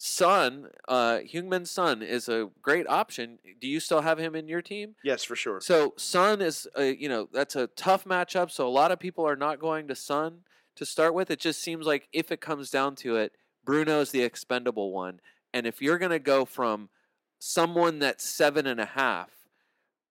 Son, 0.03 0.67
uh, 0.88 1.20
Heung-Min 1.20 1.63
Son 1.63 2.01
is 2.01 2.27
a 2.27 2.50
great 2.63 2.89
option. 2.89 3.38
Do 3.60 3.67
you 3.67 3.79
still 3.79 4.01
have 4.01 4.17
him 4.17 4.36
in 4.36 4.48
your 4.48 4.63
team? 4.63 4.96
Yes, 5.03 5.24
for 5.24 5.36
sure. 5.36 5.62
So 5.62 5.93
Son 5.96 6.41
is, 6.41 6.67
uh, 6.75 6.81
you 6.81 7.08
know, 7.08 7.29
that's 7.31 7.55
a 7.55 7.67
tough 7.67 8.05
matchup. 8.05 8.50
So 8.50 8.67
a 8.67 8.70
lot 8.70 8.91
of 8.91 8.98
people 8.98 9.27
are 9.27 9.36
not 9.36 9.60
going 9.60 9.88
to 9.89 9.96
Son 9.96 10.39
to 10.75 10.88
start 10.88 11.13
with. 11.13 11.29
It 11.29 11.39
just 11.39 11.62
seems 11.62 11.86
like 11.86 12.10
if 12.12 12.31
it 12.31 12.41
comes 12.41 12.72
down 12.72 12.96
to 12.96 13.17
it, 13.17 13.34
Bruno's 13.63 14.10
the 14.10 14.24
expendable 14.24 14.91
one. 14.91 15.20
And 15.53 15.67
if 15.67 15.84
you're 15.84 16.00
going 16.00 16.10
to 16.10 16.17
go 16.17 16.46
from 16.46 16.89
someone 17.38 18.00
that's 18.00 18.27
seven 18.27 18.65
and 18.65 18.81
a 18.81 18.86
half 18.86 19.29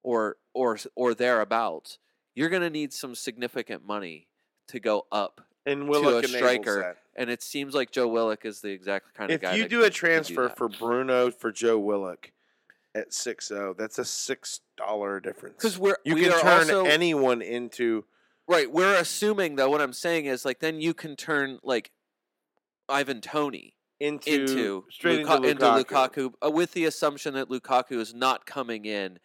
or 0.05 0.37
or 0.55 0.79
or 0.95 1.15
thereabouts, 1.15 1.99
you're 2.37 2.49
going 2.49 2.63
to 2.63 2.71
need 2.71 2.93
some 2.93 3.17
significant 3.17 3.85
money 3.85 4.29
to 4.69 4.79
go 4.79 5.09
up. 5.11 5.41
And 5.67 5.81
to 5.81 5.87
Willock 5.87 6.23
a 6.23 6.29
striker. 6.29 6.97
And 7.17 7.29
it 7.29 7.43
seems 7.43 7.75
like 7.75 7.91
Joe 7.91 8.09
Willock 8.09 8.45
is 8.45 8.61
the 8.61 8.71
exact 8.71 9.15
kind 9.15 9.31
of 9.31 9.35
If 9.37 9.41
guy. 9.43 9.53
If 9.53 9.59
you 9.59 9.69
do 9.69 9.85
a 9.85 9.91
transfer 9.91 10.49
that. 10.49 10.57
for 10.57 10.69
Bruno 10.69 11.31
for 11.31 11.51
Joe 11.53 11.79
Willock 11.79 12.31
at 12.95 13.13
six 13.13 13.49
zero, 13.49 13.75
that's 13.77 13.99
a 13.99 14.05
six 14.05 14.61
dollar 14.77 15.21
difference. 15.21 15.57
because 15.57 15.79
we're 15.79 15.97
you 16.05 16.15
we 16.15 16.23
can 16.23 16.41
turn 16.41 16.61
also, 16.71 16.85
anyone 16.85 17.43
into 17.43 18.05
Right, 18.49 18.71
we're 18.73 18.97
assuming 18.97 19.57
that 19.57 19.71
what 19.71 19.81
I'm 19.81 19.93
saying 19.93 20.27
is 20.27 20.45
like 20.45 20.59
then 20.61 20.81
you 20.81 20.93
can 20.95 21.15
turn 21.17 21.59
like 21.63 21.91
Ivan 22.89 23.21
Toney 23.21 23.75
into, 24.01 24.31
into 24.33 24.85
straight 24.91 25.25
Luka- 25.27 25.47
into 25.49 25.65
Lukaku. 25.65 25.85
Lukaku 25.85 26.33
uh, 26.45 26.51
with 26.51 26.73
the 26.73 26.85
assumption 26.85 27.35
that 27.35 27.49
Lukaku 27.49 27.93
is 28.01 28.13
not 28.15 28.47
coming 28.47 28.87
in 28.87 29.19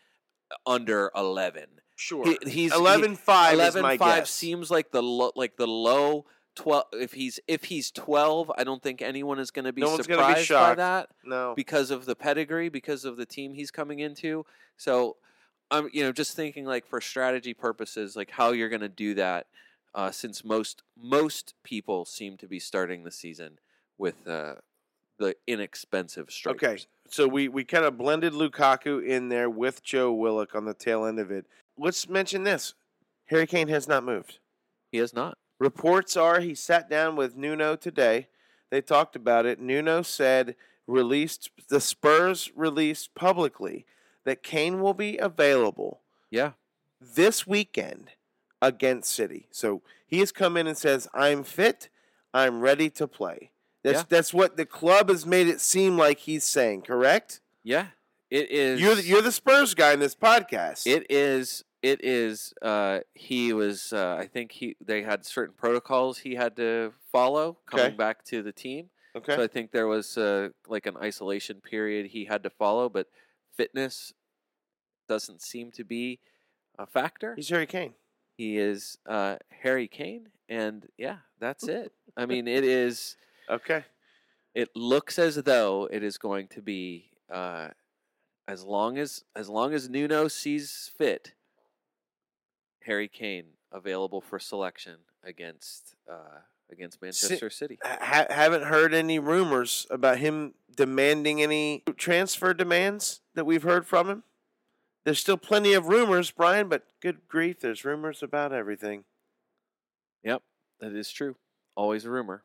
under 0.65 1.11
11. 1.15 1.63
Sure, 1.95 2.25
He, 2.25 2.37
he's 2.43 2.73
he- 2.73 2.79
11-5 2.79 3.47
is 3.47 3.53
11 3.53 3.81
my 3.81 3.97
5 3.97 4.17
guess. 4.23 4.29
seems 4.29 4.69
like 4.69 4.91
the 4.91 5.01
lo- 5.01 5.31
like 5.35 5.55
the 5.57 5.65
low 5.67 6.25
12 6.55 6.85
if 6.93 7.13
he's 7.13 7.39
if 7.47 7.65
he's 7.65 7.91
12, 7.91 8.51
I 8.57 8.63
don't 8.63 8.81
think 8.81 9.01
anyone 9.01 9.39
is 9.39 9.51
going 9.51 9.65
to 9.65 9.73
be 9.73 9.81
No 9.81 9.97
surprised 9.97 10.49
be 10.49 10.55
by 10.55 10.75
that 10.75 11.09
no, 11.23 11.53
because 11.55 11.91
of 11.91 12.05
the 12.05 12.15
pedigree, 12.15 12.69
because 12.69 13.05
of 13.05 13.17
the 13.17 13.25
team 13.25 13.53
he's 13.53 13.71
coming 13.71 13.99
into. 13.99 14.45
So 14.77 15.17
I'm 15.71 15.89
you 15.93 16.03
know 16.03 16.11
just 16.11 16.35
thinking 16.35 16.65
like 16.65 16.87
for 16.87 17.01
strategy 17.01 17.53
purposes, 17.53 18.15
like 18.15 18.31
how 18.31 18.51
you're 18.51 18.69
going 18.69 18.81
to 18.81 18.89
do 18.89 19.13
that, 19.15 19.47
uh, 19.93 20.11
since 20.11 20.43
most 20.43 20.83
most 20.97 21.53
people 21.63 22.05
seem 22.05 22.37
to 22.37 22.47
be 22.47 22.59
starting 22.59 23.03
the 23.03 23.11
season 23.11 23.59
with 23.97 24.27
uh, 24.27 24.55
the 25.17 25.35
inexpensive 25.47 26.31
strikers. 26.31 26.63
Okay, 26.63 26.83
so 27.09 27.27
we 27.27 27.47
we 27.47 27.63
kind 27.63 27.85
of 27.85 27.97
blended 27.97 28.33
Lukaku 28.33 29.05
in 29.05 29.29
there 29.29 29.49
with 29.49 29.83
Joe 29.83 30.11
Willock 30.13 30.55
on 30.55 30.65
the 30.65 30.73
tail 30.73 31.05
end 31.05 31.19
of 31.19 31.31
it. 31.31 31.45
Let's 31.77 32.07
mention 32.07 32.43
this: 32.43 32.73
Harry 33.25 33.47
Kane 33.47 33.67
has 33.67 33.87
not 33.87 34.03
moved. 34.03 34.39
he 34.91 34.99
has 34.99 35.13
not. 35.13 35.37
Reports 35.59 36.17
are 36.17 36.39
he 36.41 36.53
sat 36.55 36.89
down 36.89 37.15
with 37.15 37.35
Nuno 37.35 37.75
today. 37.75 38.27
They 38.69 38.81
talked 38.81 39.15
about 39.15 39.45
it. 39.45 39.59
Nuno 39.59 40.01
said 40.01 40.55
released 40.87 41.49
the 41.69 41.79
Spurs 41.81 42.51
released 42.55 43.15
publicly 43.15 43.85
that 44.25 44.43
Kane 44.43 44.81
will 44.81 44.93
be 44.93 45.17
available 45.17 46.01
Yeah, 46.29 46.51
this 46.99 47.47
weekend 47.47 48.11
against 48.61 49.11
City. 49.11 49.47
So 49.51 49.81
he 50.05 50.19
has 50.19 50.31
come 50.31 50.57
in 50.57 50.67
and 50.67 50.77
says, 50.77 51.07
"I'm 51.13 51.43
fit. 51.43 51.89
I'm 52.33 52.59
ready 52.61 52.89
to 52.91 53.07
play." 53.07 53.51
That's 53.83 53.99
Yeah. 53.99 54.05
that's 54.09 54.33
what 54.33 54.57
the 54.57 54.65
club 54.65 55.09
has 55.09 55.25
made 55.25 55.47
it 55.47 55.61
seem 55.61 55.97
like 55.97 56.19
he's 56.19 56.43
saying. 56.43 56.81
Correct? 56.83 57.39
yeah. 57.63 57.87
It 58.31 58.49
is. 58.49 58.81
You're 58.81 58.95
the, 58.95 59.03
you're 59.03 59.21
the 59.21 59.31
Spurs 59.31 59.75
guy 59.75 59.93
in 59.93 59.99
this 59.99 60.15
podcast. 60.15 60.87
It 60.87 61.05
is. 61.11 61.63
It 61.85 62.03
is. 62.03 62.53
Uh, 62.61 63.01
he 63.13 63.53
was. 63.53 63.93
Uh, 63.93 64.17
I 64.19 64.25
think 64.25 64.51
he. 64.51 64.75
They 64.83 65.03
had 65.03 65.25
certain 65.25 65.53
protocols 65.55 66.17
he 66.19 66.33
had 66.35 66.55
to 66.55 66.93
follow 67.11 67.57
coming 67.69 67.85
Okay. 67.87 67.95
back 67.95 68.23
to 68.25 68.41
the 68.41 68.51
team. 68.51 68.89
okay. 69.15 69.35
So 69.35 69.43
I 69.43 69.47
think 69.47 69.71
there 69.71 69.87
was 69.87 70.17
uh, 70.17 70.49
like 70.67 70.85
an 70.87 70.97
isolation 70.97 71.61
period 71.61 72.07
he 72.07 72.25
had 72.25 72.41
to 72.43 72.49
follow, 72.49 72.89
but 72.89 73.07
fitness 73.55 74.13
doesn't 75.07 75.41
seem 75.41 75.71
to 75.73 75.83
be 75.83 76.19
a 76.79 76.85
factor. 76.87 77.35
he's 77.35 77.49
Harry 77.49 77.67
Kane. 77.67 77.93
He 78.37 78.57
is 78.57 78.97
uh, 79.07 79.35
Harry 79.61 79.87
Kane, 79.87 80.29
and 80.49 80.87
yeah, 80.97 81.17
that's 81.39 81.67
it. 81.67 81.93
I 82.17 82.25
mean, 82.31 82.47
it 82.47 82.63
is. 82.63 83.15
Okay. 83.49 83.85
It 84.55 84.69
looks 84.75 85.19
as 85.19 85.35
though 85.35 85.87
it 85.91 86.01
is 86.03 86.17
going 86.17 86.47
to 86.49 86.61
be 86.61 87.11
uh, 87.31 87.69
as 88.47 88.63
long 88.63 88.97
as 88.97 89.23
as 89.35 89.49
long 89.49 89.73
as 89.73 89.87
Nuno 89.89 90.27
sees 90.27 90.89
fit. 90.97 91.33
Harry 92.85 93.07
Kane 93.07 93.45
available 93.71 94.21
for 94.21 94.39
selection 94.39 94.97
against 95.23 95.95
uh, 96.09 96.39
against 96.71 97.01
Manchester 97.01 97.49
City. 97.49 97.77
Ha- 97.83 98.27
haven't 98.29 98.63
heard 98.63 98.93
any 98.93 99.19
rumors 99.19 99.85
about 99.89 100.17
him 100.17 100.53
demanding 100.75 101.41
any 101.41 101.83
transfer 101.97 102.53
demands 102.53 103.21
that 103.33 103.45
we've 103.45 103.63
heard 103.63 103.85
from 103.85 104.09
him. 104.09 104.23
There's 105.03 105.19
still 105.19 105.37
plenty 105.37 105.73
of 105.73 105.87
rumors, 105.87 106.31
Brian, 106.31 106.67
but 106.67 106.83
good 106.99 107.27
grief, 107.27 107.59
there's 107.59 107.85
rumors 107.85 108.23
about 108.23 108.51
everything. 108.51 109.03
Yep, 110.23 110.41
that 110.79 110.93
is 110.93 111.11
true. 111.11 111.35
Always 111.75 112.05
a 112.05 112.09
rumor. 112.09 112.43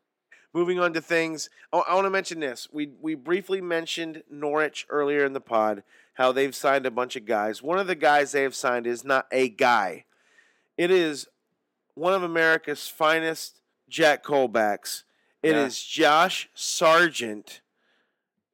Moving 0.53 0.79
on 0.79 0.93
to 0.93 1.01
things, 1.01 1.49
I, 1.71 1.79
I 1.79 1.95
want 1.95 2.05
to 2.05 2.11
mention 2.11 2.39
this. 2.39 2.67
We 2.71 2.91
we 2.99 3.15
briefly 3.15 3.61
mentioned 3.61 4.23
Norwich 4.29 4.85
earlier 4.89 5.25
in 5.25 5.33
the 5.33 5.41
pod, 5.41 5.83
how 6.15 6.31
they've 6.31 6.55
signed 6.55 6.85
a 6.85 6.91
bunch 6.91 7.15
of 7.15 7.25
guys. 7.25 7.63
One 7.63 7.79
of 7.79 7.87
the 7.87 7.95
guys 7.95 8.31
they 8.31 8.43
have 8.43 8.55
signed 8.55 8.85
is 8.85 9.03
not 9.03 9.27
a 9.31 9.49
guy. 9.49 10.05
It 10.81 10.89
is 10.89 11.27
one 11.93 12.13
of 12.15 12.23
America's 12.23 12.87
finest 12.87 13.61
Jack 13.87 14.23
Colbacks. 14.23 15.03
It 15.43 15.55
is 15.55 15.97
Yeah. 15.97 16.03
Josh 16.05 16.49
Sargent, 16.55 17.61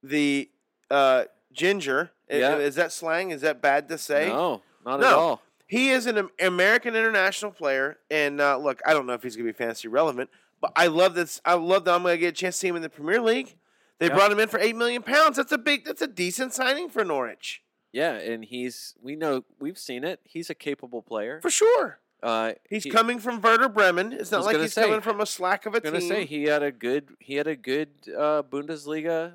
the 0.03 0.49
uh, 0.89 1.25
ginger. 1.53 2.11
Yeah. 2.29 2.57
Is 2.57 2.75
that 2.75 2.91
slang? 2.91 3.31
Is 3.31 3.41
that 3.41 3.61
bad 3.61 3.87
to 3.89 3.97
say? 3.97 4.27
No, 4.27 4.61
not 4.85 4.99
No. 4.99 5.07
at 5.07 5.13
all. 5.13 5.41
He 5.67 5.89
is 5.91 6.05
an 6.05 6.29
American 6.41 6.95
international 6.95 7.51
player, 7.51 7.97
and 8.11 8.41
uh, 8.41 8.57
look, 8.57 8.81
I 8.85 8.91
don't 8.93 9.05
know 9.05 9.13
if 9.13 9.23
he's 9.23 9.35
going 9.37 9.47
to 9.47 9.53
be 9.53 9.57
fantasy 9.57 9.87
relevant, 9.87 10.29
but 10.61 10.71
I 10.75 10.87
love 10.87 11.13
this. 11.15 11.39
I 11.45 11.53
love 11.53 11.85
that 11.85 11.93
I'm 11.95 12.03
going 12.03 12.13
to 12.15 12.19
get 12.19 12.27
a 12.29 12.31
chance 12.31 12.55
to 12.55 12.59
see 12.59 12.67
him 12.67 12.75
in 12.77 12.81
the 12.81 12.89
Premier 12.89 13.21
League. 13.21 13.55
They 13.99 14.07
Yeah. 14.07 14.15
brought 14.15 14.31
him 14.33 14.39
in 14.39 14.47
for 14.49 14.59
eight 14.59 14.75
million 14.75 15.01
pounds. 15.01 15.37
That's 15.37 15.51
a 15.53 15.57
big. 15.57 15.85
That's 15.85 16.01
a 16.01 16.07
decent 16.07 16.53
signing 16.53 16.89
for 16.89 17.03
Norwich, 17.05 17.63
Yeah, 17.91 18.13
and 18.13 18.45
he's 18.45 18.95
we 19.01 19.15
know 19.15 19.43
we've 19.59 19.77
seen 19.79 20.03
it. 20.03 20.19
He's 20.23 20.49
a 20.49 20.55
capable 20.55 21.01
player. 21.01 21.39
for 21.41 21.49
sure. 21.49 21.99
Uh, 22.23 22.53
He's 22.69 22.83
he- 22.83 22.89
coming 22.89 23.19
from 23.19 23.41
Werder 23.41 23.69
Bremen. 23.69 24.11
It's 24.13 24.31
not 24.31 24.43
like 24.43 24.57
he's 24.57 24.73
say, 24.73 24.83
coming 24.83 25.01
from 25.01 25.21
a 25.21 25.25
slack 25.25 25.65
of 25.65 25.73
a 25.75 25.77
I'm 25.77 25.83
gonna 25.83 25.99
team. 25.99 26.09
say 26.09 26.25
he 26.25 26.43
had 26.45 26.63
a 26.63 26.71
good 26.71 27.09
he 27.19 27.35
had 27.35 27.47
a 27.47 27.55
good 27.55 27.89
uh, 28.17 28.43
Bundesliga. 28.43 29.33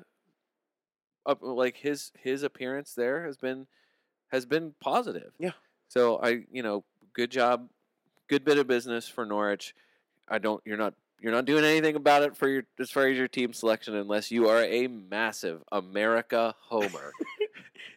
Up 1.25 1.39
like 1.41 1.77
his 1.77 2.11
his 2.19 2.43
appearance 2.43 2.93
there 2.93 3.25
has 3.25 3.37
been 3.37 3.67
has 4.33 4.45
been 4.45 4.73
positive. 4.81 5.31
Yeah. 5.39 5.51
So 5.87 6.17
I 6.21 6.43
you 6.51 6.61
know 6.61 6.83
good 7.13 7.31
job, 7.31 7.69
good 8.27 8.43
bit 8.43 8.57
of 8.57 8.67
business 8.67 9.07
for 9.07 9.25
Norwich. 9.25 9.73
I 10.27 10.39
don't 10.39 10.61
you're 10.65 10.75
not 10.75 10.93
you're 11.21 11.31
not 11.31 11.45
doing 11.45 11.63
anything 11.63 11.95
about 11.95 12.23
it 12.23 12.35
for 12.35 12.49
your 12.49 12.63
as 12.77 12.91
far 12.91 13.07
as 13.07 13.17
your 13.17 13.29
team 13.29 13.53
selection 13.53 13.95
unless 13.95 14.31
you 14.31 14.49
are 14.49 14.61
a 14.65 14.87
massive 14.87 15.63
America 15.71 16.53
homer. 16.59 17.13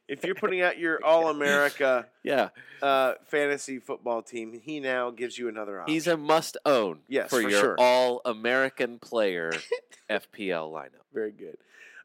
if 0.08 0.24
you're 0.24 0.34
putting 0.34 0.62
out 0.62 0.78
your 0.78 1.04
All 1.04 1.28
America 1.28 2.06
yeah, 2.22 2.50
uh, 2.82 3.14
fantasy 3.24 3.78
football 3.78 4.22
team, 4.22 4.58
he 4.62 4.80
now 4.80 5.10
gives 5.10 5.38
you 5.38 5.48
another 5.48 5.80
option. 5.80 5.94
he's 5.94 6.06
a 6.06 6.16
must 6.16 6.56
own. 6.64 7.00
Yes, 7.08 7.30
for, 7.30 7.42
for 7.42 7.48
your 7.48 7.60
sure. 7.60 7.76
all 7.78 8.20
American 8.24 8.98
player 8.98 9.52
FPL 10.10 10.72
lineup. 10.72 11.04
Very 11.12 11.32
good. 11.32 11.58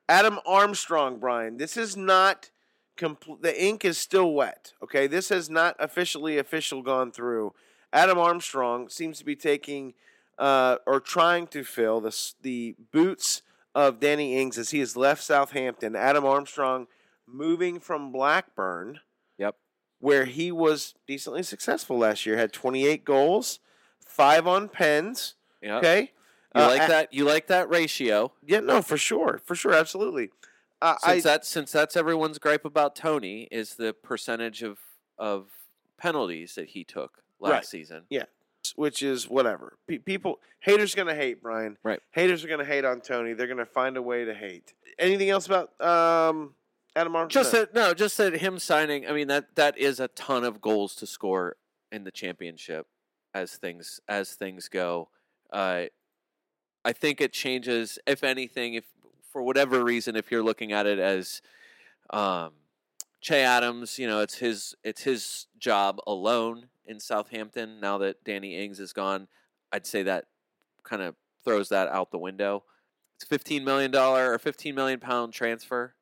Adam 0.10 0.40
Armstrong, 0.46 1.20
Brian. 1.20 1.58
This 1.58 1.78
is 1.78 1.96
not 1.96 2.50
complete. 2.98 3.42
The 3.42 3.64
ink 3.64 3.86
is 3.86 3.98
still 3.98 4.34
wet. 4.34 4.74
Okay, 4.84 5.08
this 5.08 5.30
has 5.30 5.50
not 5.50 5.76
officially 5.80 6.38
official 6.38 6.82
gone 6.82 7.12
through. 7.12 7.54
Adam 7.94 8.18
Armstrong 8.18 8.90
seems 8.90 9.20
to 9.20 9.26
be 9.26 9.36
taking 9.36 9.94
uh, 10.38 10.78
or 10.86 11.00
trying 11.00 11.48
to 11.48 11.64
fill 11.64 12.02
the 12.02 12.34
the 12.42 12.76
boots 12.92 13.42
of 13.74 14.00
Danny 14.00 14.38
Ings 14.38 14.58
as 14.58 14.72
he 14.72 14.80
has 14.80 14.98
left 14.98 15.24
Southampton. 15.24 15.96
Adam 15.96 16.26
Armstrong 16.26 16.88
moving 17.28 17.80
from 17.80 18.12
Blackburn, 18.12 19.00
Yep. 19.38 19.56
where 20.00 20.26
he 20.26 20.52
was 20.52 20.96
decently 21.08 21.44
successful 21.44 21.98
last 21.98 22.26
year. 22.26 22.38
Had 22.38 22.54
28 22.54 23.04
goals, 23.06 23.60
five 24.06 24.48
on 24.48 24.70
pens. 24.70 25.36
Yeah. 25.62 25.78
Okay. 25.78 26.12
You 26.56 26.62
Uh, 26.62 26.68
like 26.68 26.88
that? 26.90 27.14
You 27.14 27.24
like 27.24 27.48
that 27.48 27.70
ratio? 27.70 28.34
Yeah, 28.46 28.60
no, 28.60 28.82
for 28.82 28.98
sure, 28.98 29.40
for 29.46 29.56
sure, 29.56 29.74
absolutely. 29.74 30.32
Uh, 30.82 30.96
I, 31.04 31.14
Since 31.14 31.24
that's 31.24 31.48
since 31.48 31.72
that's 31.72 31.96
everyone's 31.96 32.40
gripe 32.40 32.66
about 32.66 32.96
Toney 32.96 33.48
is 33.52 33.76
the 33.76 33.94
percentage 33.94 34.64
of 34.64 34.80
of 35.18 35.50
penalties 35.98 36.56
that 36.56 36.70
he 36.70 36.84
took 36.84 37.22
last 37.40 37.52
Right. 37.52 37.66
season. 37.66 38.06
Yeah, 38.10 38.26
which 38.76 39.02
is 39.04 39.30
whatever. 39.30 39.78
Pe- 39.88 40.00
people, 40.00 40.42
haters 40.60 40.96
gonna 40.96 41.14
hate 41.16 41.42
Brian. 41.42 41.78
Right. 41.84 42.02
Haters 42.12 42.44
are 42.44 42.48
gonna 42.48 42.66
hate 42.66 42.84
on 42.84 43.00
Toney. 43.02 43.34
They're 43.34 43.48
gonna 43.48 43.66
find 43.66 43.96
a 43.96 44.02
way 44.02 44.26
to 44.26 44.34
hate. 44.34 44.74
Anything 45.00 45.30
else 45.30 45.46
about 45.46 45.80
um, 45.80 46.56
Adam 46.96 47.16
Armstrong? 47.16 47.44
Just 47.44 47.52
that 47.54 47.74
no, 47.74 47.94
just 47.94 48.18
that 48.18 48.38
him 48.38 48.60
signing. 48.60 49.08
I 49.08 49.14
mean 49.14 49.28
that 49.28 49.56
that 49.56 49.78
is 49.78 50.00
a 50.00 50.08
ton 50.10 50.44
of 50.44 50.62
goals 50.62 50.96
to 50.96 51.08
score 51.08 51.56
in 51.92 52.04
the 52.04 52.12
championship 52.12 52.88
as 53.34 53.54
things 53.54 54.00
as 54.08 54.34
things 54.34 54.68
go. 54.68 55.10
Uh, 55.52 55.86
I 56.84 56.94
think 56.94 57.22
it 57.22 57.34
changes, 57.34 58.00
if 58.08 58.24
anything, 58.24 58.74
if 58.74 58.86
for 59.32 59.42
whatever 59.42 59.84
reason, 59.84 60.16
if 60.16 60.32
you're 60.32 60.44
looking 60.44 60.72
at 60.72 60.86
it 60.86 61.00
as 61.00 61.42
um, 62.10 62.52
Che 63.22 63.44
Adams, 63.44 63.98
you 64.00 64.08
know, 64.08 64.20
it's 64.20 64.38
his 64.38 64.76
it's 64.84 65.04
his 65.04 65.48
job 65.58 66.00
alone 66.08 66.68
in 66.86 67.00
Southampton. 67.00 67.80
Now 67.80 67.98
that 68.00 68.24
Danny 68.24 68.58
Ings 68.64 68.80
is 68.80 68.94
gone, 68.94 69.28
I'd 69.72 69.86
say 69.86 70.04
that 70.04 70.26
kind 70.84 71.02
of 71.02 71.16
throws 71.44 71.70
that 71.70 71.88
out 71.90 72.12
the 72.12 72.18
window. 72.18 72.64
It's 73.16 73.26
fifteen 73.28 73.64
million 73.64 73.92
dollar 73.92 74.34
or 74.34 74.40
fifteen 74.40 74.76
million 74.76 75.00
pound 75.00 75.34
transfer, 75.34 75.94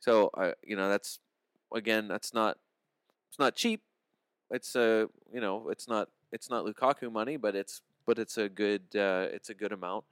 so 0.00 0.30
uh, 0.36 0.52
you 0.64 0.76
know 0.76 0.88
that's 0.88 1.18
again 1.74 2.08
that's 2.08 2.32
not 2.34 2.58
it's 3.28 3.38
not 3.38 3.54
cheap. 3.54 3.82
It's 4.50 4.74
a 4.76 5.08
you 5.32 5.40
know 5.40 5.68
it's 5.70 5.88
not 5.88 6.08
it's 6.32 6.50
not 6.50 6.64
Lukaku 6.64 7.10
money, 7.10 7.36
but 7.36 7.54
it's 7.56 7.82
but 8.06 8.18
it's 8.18 8.38
a 8.38 8.48
good 8.48 8.82
uh, 8.94 9.28
it's 9.32 9.48
a 9.50 9.54
good 9.54 9.72
amount 9.72 10.04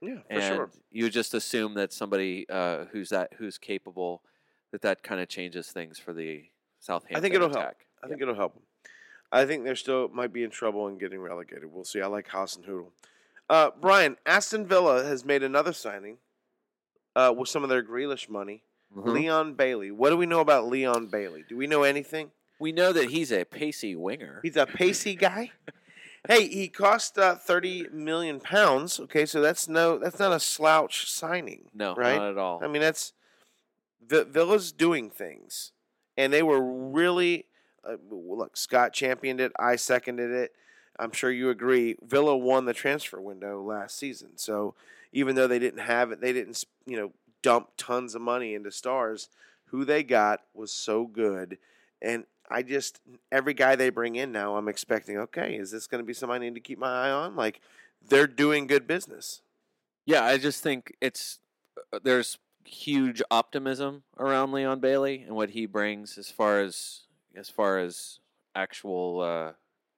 Yeah, 0.00 0.18
for 0.28 0.32
and 0.32 0.42
sure. 0.42 0.70
you 0.90 1.08
just 1.10 1.34
assume 1.34 1.74
that 1.74 1.92
somebody 1.92 2.46
uh, 2.48 2.86
who's 2.92 3.10
that 3.10 3.34
who's 3.38 3.58
capable 3.58 4.22
that 4.72 4.82
that 4.82 5.02
kind 5.02 5.20
of 5.20 5.28
changes 5.28 5.68
things 5.68 5.98
for 5.98 6.12
the 6.12 6.44
Southampton 6.80 7.16
I 7.16 7.20
think 7.20 7.34
it'll 7.34 7.48
help. 7.48 7.60
attack. 7.60 7.86
I 8.02 8.08
think 8.08 8.20
it'll 8.20 8.34
help 8.34 8.54
them. 8.54 8.62
I 9.32 9.44
think 9.44 9.64
they're 9.64 9.74
still 9.76 10.08
might 10.08 10.32
be 10.32 10.42
in 10.44 10.50
trouble 10.50 10.86
and 10.88 10.98
getting 11.00 11.20
relegated. 11.20 11.72
We'll 11.72 11.84
see. 11.84 12.00
I 12.00 12.06
like 12.06 12.28
Hasenhüttl. 12.28 12.90
Uh, 13.48 13.70
Brian, 13.80 14.16
Aston 14.26 14.66
Villa 14.66 15.04
has 15.04 15.24
made 15.24 15.42
another 15.44 15.72
signing 15.72 16.18
uh, 17.14 17.32
with 17.36 17.48
some 17.48 17.62
of 17.62 17.68
their 17.68 17.82
Grealish 17.82 18.28
money. 18.28 18.64
Mhm. 18.94 19.14
Leon 19.14 19.54
Bailey. 19.54 19.90
What 19.90 20.10
do 20.10 20.16
we 20.16 20.26
know 20.26 20.40
about 20.40 20.68
Leon 20.68 21.06
Bailey? 21.06 21.44
Do 21.48 21.56
we 21.56 21.66
know 21.66 21.82
anything? 21.82 22.30
We 22.58 22.72
know 22.72 22.92
that 22.92 23.10
he's 23.10 23.32
a 23.32 23.44
pacey 23.44 23.94
winger. 23.94 24.40
He's 24.42 24.56
a 24.56 24.66
pacey 24.66 25.14
guy. 25.14 25.52
hey, 26.28 26.48
he 26.48 26.68
cost 26.68 27.18
uh, 27.18 27.36
thirty 27.36 27.86
million 27.92 28.40
pounds. 28.40 28.98
Okay, 29.00 29.26
so 29.26 29.40
that's 29.40 29.68
no, 29.68 29.98
that's 29.98 30.18
not 30.18 30.32
a 30.32 30.40
slouch 30.40 31.10
signing. 31.10 31.66
no, 31.74 31.94
right? 31.94 32.16
not 32.16 32.30
at 32.30 32.38
all. 32.38 32.64
I 32.64 32.68
mean, 32.68 32.80
that's 32.80 33.12
Villa's 34.00 34.72
doing 34.72 35.10
things, 35.10 35.72
and 36.16 36.32
they 36.32 36.42
were 36.42 36.62
really 36.62 37.46
uh, 37.84 37.96
look. 38.10 38.56
Scott 38.56 38.92
championed 38.92 39.40
it. 39.40 39.52
I 39.58 39.76
seconded 39.76 40.30
it. 40.30 40.52
I'm 40.98 41.12
sure 41.12 41.30
you 41.30 41.50
agree. 41.50 41.96
Villa 42.02 42.34
won 42.36 42.64
the 42.64 42.72
transfer 42.72 43.20
window 43.20 43.60
last 43.62 43.98
season, 43.98 44.30
so 44.36 44.74
even 45.12 45.34
though 45.36 45.46
they 45.46 45.58
didn't 45.58 45.80
have 45.80 46.10
it, 46.12 46.20
they 46.22 46.32
didn't 46.32 46.64
you 46.86 46.96
know 46.96 47.12
dump 47.46 47.68
tons 47.76 48.16
of 48.16 48.20
money 48.20 48.54
into 48.54 48.72
stars. 48.72 49.28
Who 49.66 49.84
they 49.84 50.02
got 50.02 50.40
was 50.52 50.72
so 50.72 51.06
good, 51.06 51.58
and 52.02 52.24
I 52.50 52.64
just 52.64 53.00
every 53.30 53.54
guy 53.54 53.76
they 53.76 53.90
bring 53.90 54.16
in 54.16 54.32
now, 54.32 54.56
I'm 54.56 54.66
expecting. 54.66 55.16
Okay, 55.16 55.54
is 55.54 55.70
this 55.70 55.86
going 55.86 56.02
to 56.02 56.06
be 56.06 56.12
somebody 56.12 56.44
I 56.44 56.48
need 56.48 56.56
to 56.56 56.60
keep 56.60 56.80
my 56.80 57.06
eye 57.06 57.10
on? 57.12 57.36
Like 57.36 57.60
they're 58.04 58.26
doing 58.26 58.66
good 58.66 58.88
business. 58.88 59.42
yeah, 60.06 60.24
I 60.24 60.38
just 60.38 60.60
think 60.60 60.96
it's 61.00 61.38
uh, 61.92 62.00
there's 62.02 62.38
huge 62.64 63.22
optimism 63.30 64.02
around 64.18 64.50
Leon 64.50 64.80
Bailey 64.80 65.22
and 65.24 65.36
what 65.36 65.50
he 65.50 65.66
brings 65.66 66.18
as 66.18 66.28
far 66.28 66.60
as 66.60 67.02
as 67.36 67.48
far 67.48 67.78
as 67.78 68.18
actual 68.56 69.20
uh, 69.20 69.52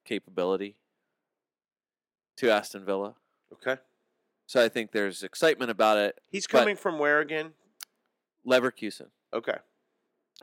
capability 0.04 0.76
to 2.36 2.50
Aston 2.50 2.84
Villa. 2.84 3.14
Okay, 3.54 3.80
So 4.48 4.64
I 4.64 4.70
think 4.70 4.92
there's 4.92 5.22
excitement 5.22 5.70
about 5.70 5.98
it. 5.98 6.18
he's 6.30 6.46
coming 6.46 6.74
from 6.74 6.98
where 6.98 7.20
again? 7.20 7.52
Leverkusen. 8.46 9.08
Okay. 9.34 9.58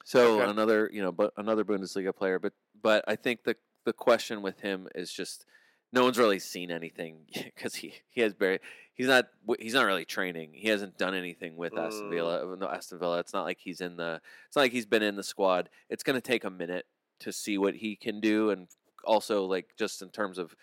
So 0.04 0.41
Okay. 0.41 0.50
another, 0.52 0.89
you 0.94 1.02
know, 1.02 1.12
but 1.12 1.34
another 1.38 1.65
Bundesliga 1.65 2.15
player, 2.15 2.38
but 2.38 2.54
but 2.82 3.04
I 3.08 3.15
think 3.15 3.44
the 3.44 3.56
the 3.84 3.94
question 3.94 4.44
with 4.44 4.60
him 4.60 4.88
is 4.94 5.12
just 5.12 5.46
no 5.91 6.04
one's 6.04 6.20
really 6.20 6.38
seen 6.38 6.70
anything 6.70 7.26
because 7.34 7.76
he 7.76 7.96
he 8.12 8.22
has 8.22 8.34
very 8.34 8.60
he's 8.94 9.08
not 9.08 9.26
he's 9.60 9.74
not 9.74 9.86
really 9.88 10.06
training. 10.06 10.52
He 10.54 10.68
hasn't 10.68 11.00
done 11.00 11.15
anything 11.15 11.58
with 11.58 11.76
Aston 11.76 12.08
Mm. 12.08 12.12
Villa. 12.12 12.56
No, 12.58 12.68
Aston 12.70 13.00
Villa. 13.00 13.18
It's 13.20 13.34
not 13.34 13.44
like 13.44 13.58
he's 13.60 13.82
in 13.82 13.98
the. 13.98 14.22
It's 14.46 14.56
not 14.56 14.62
like 14.63 14.72
he's 14.72 14.86
been 14.86 15.02
in 15.04 15.15
the 15.15 15.24
squad. 15.24 15.68
It's 15.89 16.04
going 16.04 16.15
to 16.15 16.22
take 16.22 16.44
a 16.44 16.52
minute 16.52 16.86
to 17.22 17.32
see 17.32 17.58
what 17.58 17.74
he 17.76 17.96
can 17.96 18.20
do, 18.20 18.52
and 18.52 18.68
also 19.04 19.46
like 19.46 19.74
just 19.80 20.04
in 20.04 20.10
terms 20.10 20.38
of, 20.38 20.56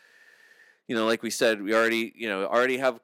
you 0.86 0.94
know, 0.94 1.06
like 1.06 1.24
we 1.24 1.30
said, 1.30 1.60
we 1.60 1.74
already 1.74 2.12
you 2.14 2.28
know 2.28 2.44
already 2.46 2.76
have 2.78 3.00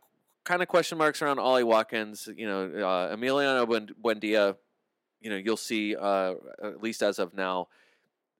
kind 0.48 0.62
of 0.62 0.68
question 0.68 0.98
marks 0.98 1.20
around 1.20 1.38
Ollie 1.38 1.64
Watkins. 1.64 2.28
You 2.34 2.48
know, 2.48 2.62
uh, 2.64 3.14
Emiliano 3.14 3.66
Buen- 3.66 3.94
Buendia 4.02 4.56
you 5.20 5.30
know 5.30 5.36
you'll 5.36 5.56
see 5.56 5.96
uh, 5.96 6.34
at 6.62 6.82
least 6.82 7.02
as 7.02 7.18
of 7.18 7.34
now 7.34 7.68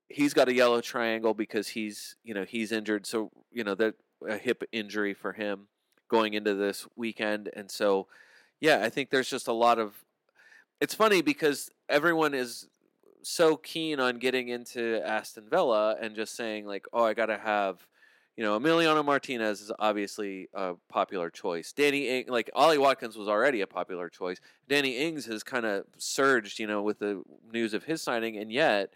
he's 0.07 0.33
got 0.33 0.49
a 0.49 0.53
yellow 0.53 0.81
triangle 0.81 1.33
because 1.33 1.67
he's 1.67 2.15
you 2.23 2.33
know 2.33 2.43
he's 2.43 2.71
injured 2.71 3.05
so 3.05 3.31
you 3.51 3.63
know 3.63 3.75
that 3.75 3.95
a 4.27 4.37
hip 4.37 4.63
injury 4.71 5.13
for 5.13 5.33
him 5.33 5.67
going 6.09 6.33
into 6.33 6.55
this 6.55 6.87
weekend 6.95 7.49
and 7.55 7.69
so 7.69 8.07
yeah 8.59 8.81
i 8.83 8.89
think 8.89 9.09
there's 9.09 9.29
just 9.29 9.47
a 9.47 9.53
lot 9.53 9.79
of 9.79 10.03
it's 10.81 10.95
funny 10.95 11.21
because 11.21 11.69
everyone 11.87 12.33
is 12.33 12.67
so 13.21 13.55
keen 13.55 13.99
on 13.99 14.17
getting 14.17 14.47
into 14.47 15.01
aston 15.05 15.43
villa 15.49 15.95
and 16.01 16.15
just 16.15 16.35
saying 16.35 16.65
like 16.65 16.85
oh 16.93 17.03
i 17.03 17.13
gotta 17.13 17.37
have 17.37 17.85
you 18.37 18.43
know, 18.43 18.57
Emiliano 18.57 19.03
Martinez 19.03 19.61
is 19.61 19.71
obviously 19.79 20.47
a 20.53 20.75
popular 20.87 21.29
choice. 21.29 21.73
Danny, 21.73 22.23
like 22.27 22.49
Ollie 22.53 22.77
Watkins 22.77 23.17
was 23.17 23.27
already 23.27 23.61
a 23.61 23.67
popular 23.67 24.09
choice. 24.09 24.39
Danny 24.67 24.97
Ings 24.97 25.25
has 25.25 25.43
kind 25.43 25.65
of 25.65 25.85
surged, 25.97 26.59
you 26.59 26.67
know, 26.67 26.81
with 26.81 26.99
the 26.99 27.21
news 27.51 27.73
of 27.73 27.83
his 27.83 28.01
signing, 28.01 28.37
and 28.37 28.51
yet, 28.51 28.93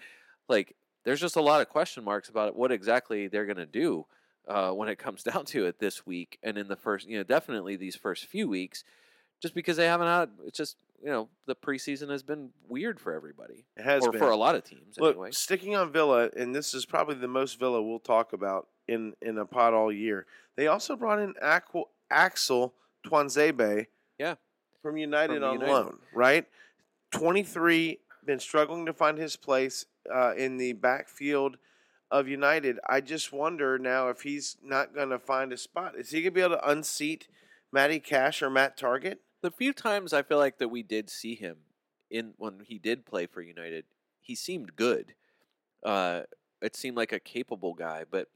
like, 0.48 0.76
there's 1.04 1.19
just 1.19 1.36
a 1.36 1.41
lot 1.41 1.62
of 1.62 1.69
question 1.69 2.04
marks 2.04 2.30
about 2.30 2.56
what 2.56 2.72
exactly 2.72 3.28
they're 3.28 3.46
going 3.46 3.58
to 3.58 3.65
do 3.65 4.06
uh, 4.48 4.72
when 4.72 4.89
it 4.89 4.98
comes 4.98 5.24
down 5.32 5.46
to 5.46 5.65
it 5.65 5.80
this 5.80 6.06
week 6.06 6.39
and 6.43 6.58
in 6.58 6.67
the 6.67 6.76
first, 6.76 7.08
you 7.08 7.17
know, 7.17 7.24
definitely 7.24 7.76
these 7.76 7.96
first 7.96 8.26
few 8.26 8.48
weeks, 8.48 8.84
just 9.41 9.54
because 9.54 9.78
they 9.78 9.86
haven't 9.88 10.08
had. 10.08 10.30
It's 10.46 10.58
just 10.58 10.78
you 11.02 11.10
know 11.10 11.28
the 11.48 11.56
preseason 11.56 12.10
has 12.10 12.24
been 12.24 12.50
weird 12.67 13.00
for 13.00 13.13
everybody, 13.13 13.65
It 13.78 13.84
has 13.84 14.04
or 14.04 14.12
been. 14.12 14.19
for 14.19 14.30
a 14.30 14.36
lot 14.38 14.56
of 14.56 14.63
teams 14.63 14.98
Look, 14.98 15.15
anyway. 15.15 15.32
sticking 15.32 15.76
on 15.76 15.91
Villa, 15.91 16.30
and 16.38 16.56
this 16.56 16.74
is 16.74 16.86
probably 16.86 17.15
the 17.15 17.28
most 17.28 17.60
Villa 17.60 17.82
we'll 17.82 18.00
talk 18.00 18.34
about 18.34 18.67
in 18.88 19.13
in 19.22 19.38
a 19.38 19.46
pod 19.46 19.74
all 19.74 19.91
year. 19.91 20.26
They 20.56 20.67
also 20.67 20.96
brought 20.96 21.19
in 21.19 21.34
Aqu- 21.43 21.89
Axel 22.12 22.74
Tuanzebe, 23.06 23.88
Yeah. 24.19 24.36
from 24.82 24.98
United 24.98 25.36
From 25.41 25.43
on 25.43 25.54
United. 25.56 25.72
loan. 25.74 26.00
Right, 26.13 26.46
twenty 27.12 27.43
three, 27.43 28.00
been 28.26 28.39
struggling 28.39 28.86
to 28.86 28.93
find 28.93 29.17
his 29.17 29.36
place 29.36 29.86
uh, 30.13 30.34
in 30.36 30.58
the 30.58 30.74
backfield 30.74 31.58
of 32.12 32.28
United. 32.28 32.80
I 32.88 33.02
just 33.02 33.34
wonder 33.34 33.78
now 33.80 34.10
if 34.10 34.22
he's 34.22 34.58
not 34.63 34.93
going 34.93 35.10
to 35.10 35.19
find 35.19 35.52
a 35.52 35.58
spot. 35.58 35.96
Is 35.98 36.12
he 36.12 36.22
going 36.22 36.26
to 36.34 36.36
be 36.36 36.41
able 36.41 36.56
to 36.58 36.69
unseat 36.69 37.28
Matty 37.74 38.00
Cash 38.00 38.42
or 38.42 38.50
Matt 38.50 38.78
Targett? 38.78 39.18
the 39.44 39.52
few 39.52 39.74
times 39.74 40.14
I 40.14 40.24
feel 40.24 40.40
like 40.40 40.58
that 40.58 40.70
we 40.70 40.82
did 40.82 41.10
see 41.10 41.36
him 41.36 41.58
in 42.10 42.34
when 42.38 42.62
he 42.66 42.80
did 42.80 43.06
play 43.06 43.28
for 43.28 43.42
United, 43.42 43.84
he 44.22 44.34
seemed 44.34 44.76
good. 44.76 45.14
Uh, 45.84 46.22
it 46.62 46.76
seemed 46.76 46.98
like 46.98 47.12
a 47.12 47.20
capable 47.20 47.74
guy, 47.74 48.06
but 48.10 48.30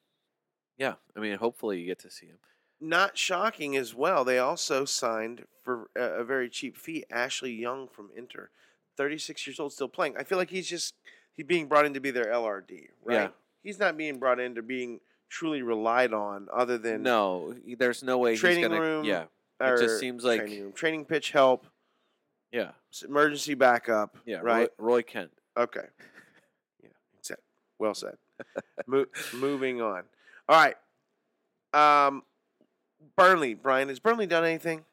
yeah, 0.78 0.95
I 1.15 1.21
mean, 1.21 1.38
hopefully 1.38 1.80
you 1.80 1.88
get 1.88 2.00
to 2.00 2.12
see 2.12 2.28
him. 2.28 2.38
not 2.80 3.17
shocking 3.17 3.76
as 3.76 3.95
well. 3.95 4.23
They 4.26 4.38
also 4.38 4.86
signed 4.86 5.45
for 5.63 5.89
a, 5.95 6.23
very 6.23 6.50
cheap 6.50 6.78
fee 6.78 7.06
Ashley 7.10 7.54
Young 7.54 7.88
from 7.88 8.10
Inter, 8.15 8.50
36 8.97 9.47
years 9.47 9.60
old, 9.60 9.71
still 9.71 9.88
playing. 9.88 10.15
I 10.17 10.23
feel 10.23 10.38
like 10.38 10.50
he's 10.50 10.67
just 10.67 10.93
he's 11.34 11.45
being 11.45 11.67
brought 11.67 11.86
in 11.86 11.93
to 11.93 12.02
be 12.02 12.12
their 12.12 12.26
LRD, 12.26 12.89
right? 13.04 13.15
Yeah. 13.15 13.28
He's 13.63 13.80
not 13.80 13.97
being 13.97 14.19
brought 14.19 14.39
in 14.39 14.56
to 14.56 14.62
being 14.62 15.00
truly 15.29 15.61
relied 15.61 16.13
on, 16.13 16.47
other 16.53 16.77
than 16.77 17.03
No, 17.03 17.53
there's 17.77 18.03
no 18.03 18.17
way 18.17 18.35
Training 18.35 18.59
he's 18.59 18.67
gonna. 18.69 18.81
room, 18.81 19.05
yeah, 19.05 19.23
it 19.61 19.79
just 19.79 19.99
seems 19.99 20.23
like 20.23 20.41
training, 20.41 20.61
room, 20.63 20.73
training 20.73 21.05
pitch 21.05 21.31
help, 21.31 21.65
yeah, 22.51 22.71
emergency 23.07 23.53
backup. 23.53 24.17
yeah. 24.25 24.39
right. 24.41 24.69
Roy, 24.77 24.85
Roy 24.95 25.01
Kent. 25.03 25.31
Okay. 25.57 25.85
Yeah. 26.83 26.89
Said. 27.21 27.37
Well 27.79 27.93
said. 27.95 28.15
Mo- 28.87 29.05
moving 29.33 29.81
on. 29.81 30.03
All 30.47 30.55
right. 30.55 30.75
Um, 32.07 32.23
Burnley, 33.15 33.53
Brian, 33.55 33.89
has 33.89 33.99
Burnley 33.99 34.27
done 34.27 34.45
anything? 34.45 34.85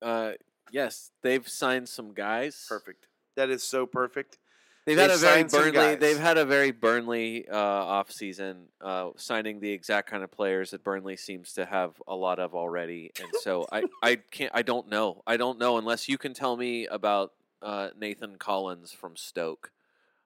Uh, 0.00 0.32
yes, 0.70 1.10
they've 1.22 1.46
signed 1.48 1.88
some 1.88 2.12
guys. 2.12 2.64
Perfect. 2.68 3.08
That 3.36 3.50
is 3.50 3.62
so 3.62 3.84
perfect. 3.86 4.38
They've 4.84 4.96
They've 4.96 5.10
had 5.10 5.16
a 5.16 5.16
very 5.16 5.44
Burnley. 5.44 5.94
They've 5.94 6.18
had 6.18 6.38
a 6.38 6.44
very 6.44 6.72
Burnley 6.72 7.48
uh, 7.48 7.56
off 7.56 8.10
season, 8.10 8.64
uh, 8.80 9.10
signing 9.16 9.60
the 9.60 9.70
exact 9.70 10.10
kind 10.10 10.24
of 10.24 10.32
players 10.32 10.72
that 10.72 10.82
Burnley 10.82 11.16
seems 11.16 11.52
to 11.52 11.64
have 11.64 12.02
a 12.08 12.16
lot 12.16 12.40
of 12.40 12.54
already. 12.54 13.12
And 13.20 13.28
so 13.42 13.64
I, 13.70 13.84
I 14.02 14.16
can't. 14.16 14.50
I 14.52 14.62
don't 14.62 14.88
know. 14.88 15.22
I 15.24 15.36
don't 15.36 15.60
know 15.60 15.78
unless 15.78 16.08
you 16.08 16.18
can 16.18 16.34
tell 16.34 16.56
me 16.56 16.86
about 16.86 17.32
uh, 17.62 17.90
Nathan 17.96 18.36
Collins 18.38 18.90
from 18.90 19.16
Stoke. 19.16 19.70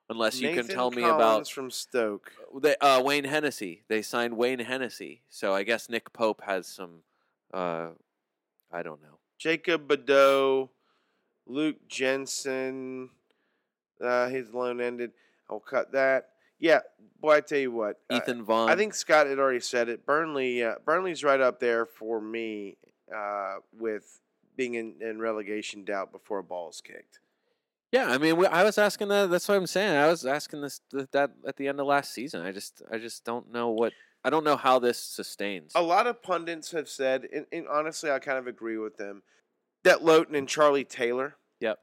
Unless 0.09 0.41
you 0.41 0.47
Nathan 0.47 0.65
can 0.65 0.75
tell 0.75 0.89
me 0.89 1.03
about. 1.03 1.19
Collins 1.19 1.49
from 1.49 1.69
Stoke. 1.69 2.31
they, 2.59 2.75
uh, 2.77 3.03
Wayne 3.03 3.25
Hennessy. 3.25 3.83
They 3.89 4.01
signed 4.01 4.37
Wayne 4.37 4.59
Hennessy. 4.59 5.21
So 5.29 5.53
I 5.53 5.61
guess 5.63 5.87
Nick 5.87 6.13
Pope 6.13 6.41
has 6.45 6.65
some. 6.65 7.03
Uh, 7.53 7.89
I 8.71 8.81
don't 8.81 9.03
know. 9.03 9.19
Jacob 9.37 9.87
Badeau, 9.87 10.71
Luke 11.45 11.87
Jensen. 11.87 13.11
Uh, 14.01 14.27
his 14.29 14.53
loan 14.53 14.81
ended. 14.81 15.11
I'll 15.49 15.59
cut 15.59 15.91
that. 15.93 16.29
Yeah, 16.59 16.79
boy, 17.21 17.35
I 17.35 17.41
tell 17.41 17.59
you 17.59 17.71
what. 17.71 17.99
uh, 18.09 18.15
Ethan 18.15 18.43
Vaughn. 18.43 18.69
I 18.69 18.75
think 18.75 18.93
Scott 18.93 19.27
had 19.27 19.39
already 19.39 19.59
said 19.59 19.89
it. 19.89 20.05
Burnley, 20.05 20.63
uh, 20.63 20.75
Burnley's 20.85 21.23
right 21.23 21.39
up 21.39 21.59
there 21.59 21.85
for 21.85 22.19
me 22.19 22.77
uh, 23.15 23.57
with 23.77 24.19
being 24.55 24.73
in, 24.73 24.95
in 25.01 25.19
relegation 25.19 25.83
doubt 25.85 26.11
before 26.11 26.39
a 26.39 26.43
ball 26.43 26.69
is 26.69 26.81
kicked. 26.81 27.19
Yeah, 27.91 28.09
I 28.09 28.17
mean, 28.17 28.35
we, 28.37 28.45
I 28.47 28.63
was 28.63 28.77
asking 28.77 29.07
that. 29.09 29.29
That's 29.29 29.47
what 29.47 29.55
I'm 29.55 29.67
saying. 29.67 29.95
I 29.95 30.07
was 30.07 30.25
asking 30.25 30.61
this 30.61 30.81
th- 30.91 31.07
that 31.11 31.31
at 31.47 31.55
the 31.55 31.67
end 31.67 31.79
of 31.79 31.85
last 31.87 32.13
season. 32.13 32.41
I 32.45 32.51
just, 32.51 32.81
I 32.91 32.97
just 32.97 33.23
don't 33.23 33.51
know 33.51 33.69
what. 33.69 33.93
I 34.25 34.29
don't 34.29 34.43
know 34.43 34.57
how 34.57 34.77
this 34.79 34.97
sustains. 34.97 35.71
A 35.75 35.81
lot 35.81 36.05
of 36.05 36.21
pundits 36.21 36.71
have 36.71 36.89
said, 36.89 37.27
and, 37.33 37.45
and 37.51 37.65
honestly, 37.67 38.11
I 38.11 38.19
kind 38.19 38.37
of 38.37 38.45
agree 38.47 38.77
with 38.77 38.97
them, 38.97 39.21
that 39.83 40.03
Lowton 40.03 40.35
and 40.35 40.49
Charlie 40.49 40.83
Taylor 40.83 41.35
Yep. 41.61 41.79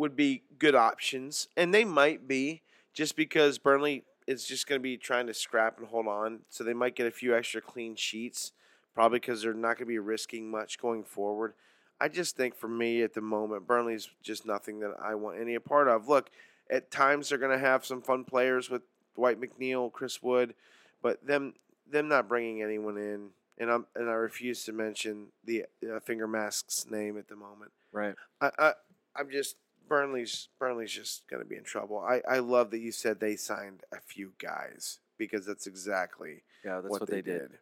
Would 0.00 0.16
be 0.16 0.42
good 0.58 0.74
options, 0.74 1.46
and 1.58 1.74
they 1.74 1.84
might 1.84 2.26
be 2.26 2.62
just 2.94 3.16
because 3.16 3.58
Burnley 3.58 4.02
is 4.26 4.46
just 4.46 4.66
going 4.66 4.78
to 4.78 4.82
be 4.82 4.96
trying 4.96 5.26
to 5.26 5.34
scrap 5.34 5.78
and 5.78 5.86
hold 5.86 6.06
on, 6.06 6.40
so 6.48 6.64
they 6.64 6.72
might 6.72 6.96
get 6.96 7.06
a 7.06 7.10
few 7.10 7.36
extra 7.36 7.60
clean 7.60 7.94
sheets, 7.94 8.52
probably 8.94 9.18
because 9.18 9.42
they're 9.42 9.52
not 9.52 9.76
going 9.76 9.84
to 9.84 9.84
be 9.84 9.98
risking 9.98 10.50
much 10.50 10.78
going 10.78 11.04
forward. 11.04 11.52
I 12.00 12.08
just 12.08 12.34
think 12.34 12.56
for 12.56 12.66
me 12.66 13.02
at 13.02 13.12
the 13.12 13.20
moment, 13.20 13.66
Burnley's 13.66 14.08
just 14.22 14.46
nothing 14.46 14.80
that 14.80 14.94
I 15.02 15.14
want 15.16 15.38
any 15.38 15.54
a 15.54 15.60
part 15.60 15.86
of. 15.86 16.08
Look, 16.08 16.30
at 16.70 16.90
times 16.90 17.28
they're 17.28 17.36
going 17.36 17.56
to 17.56 17.58
have 17.58 17.84
some 17.84 18.00
fun 18.00 18.24
players 18.24 18.70
with 18.70 18.80
Dwight 19.16 19.38
McNeil, 19.38 19.92
Chris 19.92 20.22
Wood, 20.22 20.54
but 21.02 21.26
them 21.26 21.52
them 21.86 22.08
not 22.08 22.26
bringing 22.26 22.62
anyone 22.62 22.96
in, 22.96 23.28
and 23.58 23.70
I'm 23.70 23.84
and 23.94 24.08
I 24.08 24.14
refuse 24.14 24.64
to 24.64 24.72
mention 24.72 25.26
the 25.44 25.66
uh, 25.84 26.00
finger 26.00 26.26
mask's 26.26 26.86
name 26.90 27.18
at 27.18 27.28
the 27.28 27.36
moment. 27.36 27.72
right. 27.92 28.14
I, 28.40 28.50
I 28.58 28.72
I'm 29.14 29.30
just 29.30 29.56
Burnley's 29.90 30.48
Burnley's 30.58 30.92
just 30.92 31.28
gonna 31.28 31.44
be 31.44 31.56
in 31.56 31.64
trouble. 31.64 31.98
I, 31.98 32.22
I 32.26 32.38
love 32.38 32.70
that 32.70 32.78
you 32.78 32.92
said 32.92 33.18
they 33.18 33.34
signed 33.34 33.82
a 33.92 34.00
few 34.00 34.32
guys 34.38 35.00
because 35.18 35.44
that's 35.44 35.66
exactly 35.66 36.44
Yeah, 36.64 36.76
that's 36.80 36.90
what, 36.92 37.00
what, 37.02 37.10
they, 37.10 37.20
did. 37.20 37.58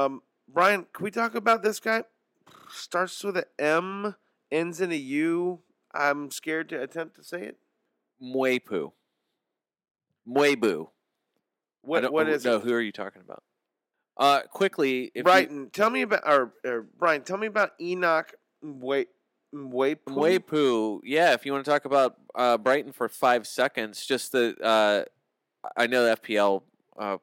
Um, 0.00 0.22
Brian, 0.48 0.86
can 0.92 1.04
we 1.04 1.10
talk 1.10 1.34
about 1.34 1.62
this 1.62 1.78
guy? 1.78 2.04
Starts 2.72 3.22
with 3.22 3.36
an 3.36 3.44
M, 3.58 4.16
ends 4.50 4.80
in 4.80 4.90
a 4.90 4.96
U. 4.96 5.60
I'm 5.92 6.30
scared 6.30 6.70
to 6.70 6.82
attempt 6.82 7.16
to 7.16 7.22
say 7.22 7.42
it. 7.42 7.58
Mwepu. 8.22 8.92
Mwebu. 10.26 10.88
What 11.82 12.10
what 12.10 12.28
is 12.28 12.44
no, 12.44 12.56
it? 12.56 12.62
who 12.62 12.72
are 12.72 12.80
you 12.80 12.90
talking 12.90 13.20
about? 13.22 13.42
Uh, 14.16 14.40
quickly, 14.50 15.12
if 15.14 15.26
you- 15.26 15.68
tell 15.74 15.90
me 15.90 16.00
about 16.00 16.22
or, 16.26 16.54
or 16.64 16.86
Brian, 16.98 17.22
tell 17.22 17.36
me 17.36 17.46
about 17.46 17.72
Enoch 17.78 18.32
Mwe 18.64 19.06
Mwepu. 19.54 19.96
Mwepu, 20.08 21.00
yeah. 21.04 21.32
If 21.34 21.46
you 21.46 21.52
want 21.52 21.64
to 21.64 21.70
talk 21.70 21.84
about 21.84 22.16
uh, 22.34 22.58
Brighton 22.58 22.92
for 22.92 23.08
five 23.08 23.46
seconds, 23.46 24.04
just 24.04 24.32
the 24.32 24.54
uh, 24.62 25.04
I 25.76 25.86
know 25.86 26.04
the 26.04 26.16
FPL 26.16 26.62
uh, 26.98 27.16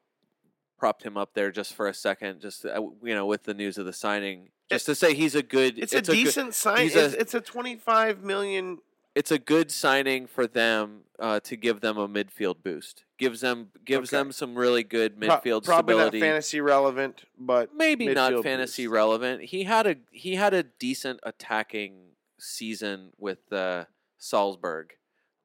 propped 0.78 1.04
him 1.04 1.18
up 1.18 1.34
there 1.34 1.52
just 1.52 1.74
for 1.74 1.88
a 1.88 1.94
second, 1.94 2.42
just 2.42 2.66
uh, 2.66 2.82
you 3.04 3.14
know, 3.14 3.26
with 3.26 3.44
the 3.44 3.54
news 3.54 3.78
of 3.78 3.86
the 3.86 3.94
signing, 3.94 4.50
just 4.72 4.86
to 4.88 4.96
say 4.96 5.14
he's 5.14 5.36
a 5.36 5.44
good. 5.44 5.78
It's, 5.78 5.94
a 5.94 6.02
good- 6.02 6.12
decent 6.14 6.54
signing. 6.54 6.88
It's, 6.88 6.96
a- 6.96 7.20
it's 7.20 7.34
a 7.34 7.42
25 7.42 8.24
million. 8.24 8.80
it's 9.16 9.32
a 9.32 9.38
good 9.40 9.70
signing 9.72 10.26
for 10.26 10.48
them 10.48 11.02
uh, 11.20 11.40
to 11.42 11.56
give 11.56 11.82
them 11.82 11.98
a 11.98 12.08
midfield 12.08 12.64
boost. 12.64 13.04
Gives 13.20 13.42
them 13.42 13.70
gives 13.86 14.10
Okay. 14.14 14.18
them 14.24 14.32
some 14.32 14.56
really 14.56 14.84
good 14.84 15.20
pro- 15.20 15.30
midfield 15.30 15.64
probably 15.64 15.94
stability. 15.96 16.20
not 16.20 16.26
fantasy 16.26 16.60
relevant, 16.62 17.24
but 17.38 17.70
Maybe 17.76 18.08
not 18.14 18.42
fantasy 18.44 18.86
boost. 18.86 18.94
relevant. 18.94 19.44
He 19.44 19.64
had 19.66 19.86
a 19.88 19.96
he 20.12 20.36
had 20.36 20.54
a 20.54 20.64
decent 20.64 21.20
attacking 21.24 22.12
season 22.44 23.12
with 23.18 23.52
uh, 23.52 23.86
Salzburg 24.18 24.94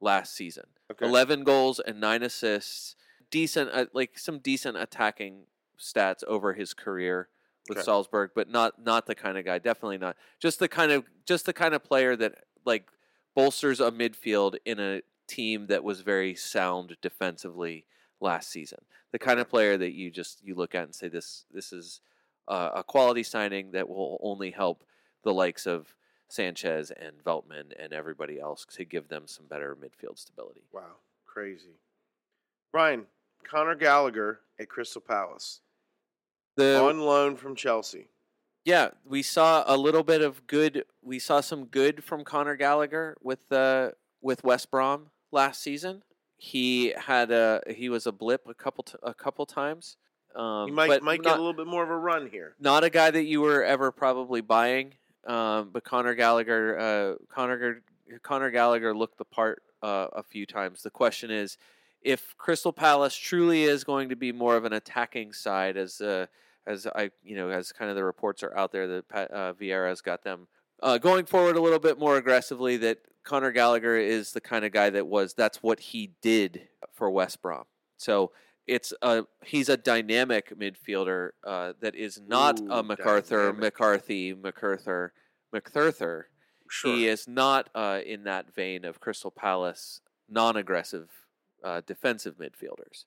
last 0.01 0.35
season. 0.35 0.65
Okay. 0.91 1.05
Eleven 1.05 1.43
goals 1.43 1.79
and 1.79 1.99
nine 1.99 2.23
assists. 2.23 2.95
Decent, 3.31 3.69
uh, 3.71 3.85
like 3.93 4.17
some 4.17 4.39
decent 4.39 4.75
attacking 4.77 5.43
stats 5.79 6.23
over 6.23 6.53
his 6.53 6.73
career 6.73 7.29
with 7.67 7.77
Okay. 7.77 7.85
Salzburg, 7.85 8.31
but 8.33 8.49
not 8.49 8.83
not 8.83 9.05
the 9.05 9.15
kind 9.15 9.37
of 9.37 9.45
guy. 9.45 9.59
Definitely 9.59 9.99
not. 9.99 10.15
Just 10.39 10.59
the 10.59 10.67
kind 10.67 10.91
of 10.91 11.05
just 11.25 11.45
the 11.45 11.53
kind 11.53 11.73
of 11.75 11.83
player 11.83 12.15
that 12.15 12.45
like 12.65 12.89
bolsters 13.35 13.79
a 13.79 13.91
midfield 13.91 14.55
in 14.65 14.79
a 14.79 15.01
team 15.27 15.67
that 15.67 15.83
was 15.83 16.01
very 16.01 16.33
sound 16.33 16.97
defensively 17.01 17.85
last 18.19 18.49
season. 18.49 18.79
The 19.11 19.19
kind 19.19 19.39
of 19.39 19.47
player 19.47 19.77
that 19.77 19.93
you 19.93 20.09
just 20.09 20.43
you 20.43 20.55
look 20.55 20.73
at 20.73 20.85
and 20.85 20.95
say 20.95 21.07
this 21.07 21.45
this 21.51 21.71
is 21.71 22.01
uh, 22.47 22.71
a 22.75 22.83
quality 22.83 23.21
signing 23.21 23.71
that 23.71 23.87
will 23.87 24.19
only 24.23 24.49
help 24.49 24.83
the 25.23 25.33
likes 25.33 25.67
of 25.67 25.93
Sanchez 26.29 26.91
and 26.91 27.23
Veltman 27.23 27.73
and 27.77 27.91
everybody 27.91 28.39
else 28.39 28.65
to 28.75 28.85
give 28.85 29.09
them 29.09 29.23
some 29.25 29.45
better 29.47 29.75
midfield 29.75 30.17
stability. 30.17 30.61
Wow, 30.71 30.97
crazy. 31.25 31.79
Brian, 32.71 33.05
Conor 33.43 33.75
Gallagher 33.75 34.39
at 34.59 34.69
Crystal 34.69 35.01
Palace 35.01 35.61
The 36.55 36.79
on 36.79 36.99
loan 36.99 37.35
from 37.35 37.55
Chelsea. 37.55 38.07
Yeah, 38.63 38.89
we 39.05 39.23
saw 39.23 39.63
a 39.65 39.75
little 39.75 40.03
bit 40.03 40.21
of 40.21 40.45
good. 40.45 40.85
We 41.01 41.17
saw 41.17 41.41
some 41.41 41.65
good 41.65 42.03
from 42.03 42.23
Conor 42.23 42.55
Gallagher 42.55 43.17
with 43.23 43.51
uh, 43.51 43.91
with 44.21 44.43
West 44.43 44.69
Brom 44.69 45.07
last 45.31 45.61
season. 45.61 46.03
He 46.37 46.93
had 46.95 47.31
a 47.31 47.61
he 47.67 47.89
was 47.89 48.05
a 48.05 48.11
blip 48.11 48.45
a 48.47 48.53
couple 48.53 48.83
t- 48.83 48.97
a 49.01 49.13
couple 49.13 49.45
times. 49.45 49.97
Um, 50.35 50.67
He 50.67 50.71
might 50.71 51.01
might 51.01 51.23
not, 51.23 51.31
get 51.31 51.37
a 51.37 51.41
little 51.41 51.53
bit 51.53 51.65
more 51.67 51.83
of 51.83 51.89
a 51.89 51.97
run 51.97 52.29
here. 52.29 52.53
not 52.59 52.83
a 52.83 52.89
guy 52.91 53.09
that 53.09 53.23
you 53.23 53.41
were 53.41 53.63
ever 53.63 53.91
probably 53.91 54.41
buying. 54.41 54.93
Um, 55.27 55.69
but 55.71 55.83
Conor 55.83 56.15
Gallagher, 56.15 56.79
uh, 56.79 57.33
Conor 57.33 57.81
Conor 58.23 58.51
Gallagher 58.51 58.95
looked 58.95 59.17
the 59.17 59.25
part 59.25 59.61
uh, 59.81 60.07
a 60.13 60.23
few 60.23 60.45
times. 60.45 60.81
The 60.81 60.89
question 60.89 61.29
is, 61.29 61.57
if 62.01 62.35
Crystal 62.37 62.71
Palace 62.71 63.15
truly 63.15 63.63
is 63.63 63.83
going 63.83 64.09
to 64.09 64.15
be 64.15 64.31
more 64.31 64.55
of 64.55 64.65
an 64.65 64.73
attacking 64.73 65.33
side, 65.33 65.77
as 65.77 66.01
uh, 66.01 66.27
as 66.65 66.87
I 66.87 67.11
you 67.23 67.35
know 67.35 67.49
as 67.49 67.71
kind 67.71 67.89
of 67.89 67.95
the 67.95 68.03
reports 68.03 68.43
are 68.43 68.55
out 68.55 68.71
there 68.71 68.87
that 68.87 69.31
uh, 69.31 69.53
Vieira's 69.53 70.01
got 70.01 70.23
them 70.23 70.47
uh, 70.81 70.97
going 70.97 71.25
forward 71.25 71.57
a 71.57 71.61
little 71.61 71.79
bit 71.79 71.99
more 71.99 72.17
aggressively. 72.17 72.77
That 72.77 72.99
Conor 73.23 73.51
Gallagher 73.51 73.97
is 73.97 74.31
the 74.31 74.41
kind 74.41 74.63
of 74.63 74.71
guy 74.71 74.89
that 74.89 75.07
was 75.07 75.33
that's 75.33 75.61
what 75.61 75.79
he 75.79 76.11
did 76.21 76.67
for 76.93 77.09
West 77.09 77.41
Brom. 77.41 77.65
So 77.97 78.31
it's 78.69 78.93
a 79.01 79.23
he's 79.43 79.67
a 79.67 79.75
dynamic 79.75 80.57
midfielder 80.57 81.31
uh, 81.43 81.73
that 81.81 81.95
is 81.95 82.21
not 82.25 82.59
a 82.59 82.83
McArthur, 82.83 83.29
dynamic. 83.29 83.59
McCarthy, 83.59 84.33
McArthur, 84.33 85.09
McArthur. 85.53 86.23
Sure. 86.69 86.95
He 86.95 87.07
is 87.07 87.27
not 87.27 87.69
uh, 87.73 87.99
in 88.05 88.25
that 88.25 88.53
vein 88.53 88.85
of 88.85 88.99
Crystal 88.99 89.31
Palace 89.31 90.01
non-aggressive 90.29 91.09
uh, 91.63 91.81
defensive 91.87 92.35
midfielders. 92.37 93.05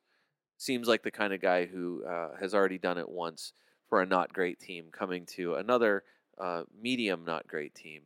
Seems 0.58 0.88
like 0.88 1.04
the 1.04 1.12
kind 1.12 1.32
of 1.32 1.40
guy 1.40 1.66
who 1.66 2.04
uh, 2.04 2.36
has 2.40 2.54
already 2.54 2.78
done 2.78 2.98
it 2.98 3.08
once 3.08 3.52
for 3.88 4.02
a 4.02 4.06
not 4.06 4.32
great 4.32 4.58
team, 4.58 4.86
coming 4.90 5.26
to 5.26 5.54
another 5.54 6.02
uh, 6.40 6.64
medium 6.80 7.24
not 7.24 7.46
great 7.46 7.74
team, 7.74 8.02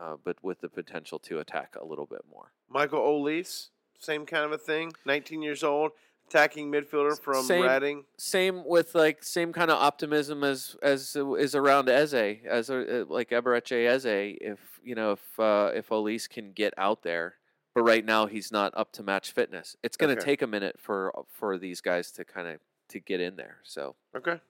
uh, 0.00 0.16
but 0.24 0.42
with 0.42 0.60
the 0.60 0.68
potential 0.68 1.20
to 1.20 1.38
attack 1.38 1.76
a 1.80 1.84
little 1.84 2.06
bit 2.06 2.22
more. 2.28 2.52
Michael 2.68 3.00
Olise, 3.00 3.68
same 3.98 4.26
kind 4.26 4.44
of 4.44 4.52
a 4.52 4.58
thing. 4.58 4.92
19 5.04 5.42
years 5.42 5.62
old, 5.62 5.92
attacking 6.28 6.70
midfielder 6.70 7.18
from 7.20 7.44
Same- 7.44 7.62
Reading. 7.62 8.04
Same 8.16 8.64
with 8.64 8.94
like 8.94 9.22
same 9.22 9.52
kind 9.52 9.70
of 9.70 9.78
optimism 9.78 10.42
as 10.44 10.76
as 10.82 11.16
is 11.16 11.54
around 11.54 11.88
Eze 11.88 12.14
as 12.48 12.70
uh, 12.70 13.04
like 13.08 13.30
Ebereche 13.30 13.86
Eze. 13.86 14.36
If 14.40 14.58
you 14.82 14.94
know 14.94 15.12
if 15.12 15.40
uh, 15.40 15.70
if 15.74 15.88
Olise 15.90 16.28
can 16.28 16.52
get 16.52 16.74
out 16.76 17.02
there, 17.02 17.34
but 17.74 17.82
right 17.82 18.04
now 18.04 18.26
he's 18.26 18.50
not 18.52 18.72
up 18.76 18.92
to 18.92 19.02
match 19.02 19.32
fitness. 19.32 19.76
It's 19.82 19.96
going 19.96 20.14
to 20.14 20.20
Okay. 20.20 20.30
take 20.32 20.42
a 20.42 20.46
minute 20.46 20.76
for 20.80 21.12
for 21.30 21.58
these 21.58 21.80
guys 21.80 22.10
to 22.12 22.24
kind 22.24 22.48
of 22.48 22.60
to 22.88 23.00
get 23.00 23.20
in 23.20 23.36
there. 23.36 23.58
So 23.62 23.94
Okay. 24.16 24.40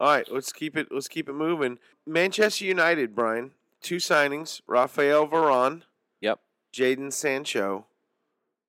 All 0.00 0.08
right, 0.08 0.26
let's 0.30 0.52
keep 0.52 0.76
it 0.76 0.88
let's 0.90 1.06
keep 1.08 1.28
it 1.28 1.34
moving. 1.34 1.78
Manchester 2.06 2.64
United, 2.64 3.14
Brian, 3.14 3.52
two 3.80 3.96
signings, 3.96 4.60
Rafael 4.66 5.26
Varane, 5.28 5.82
yep, 6.20 6.40
Jadon 6.72 7.12
Sancho. 7.12 7.86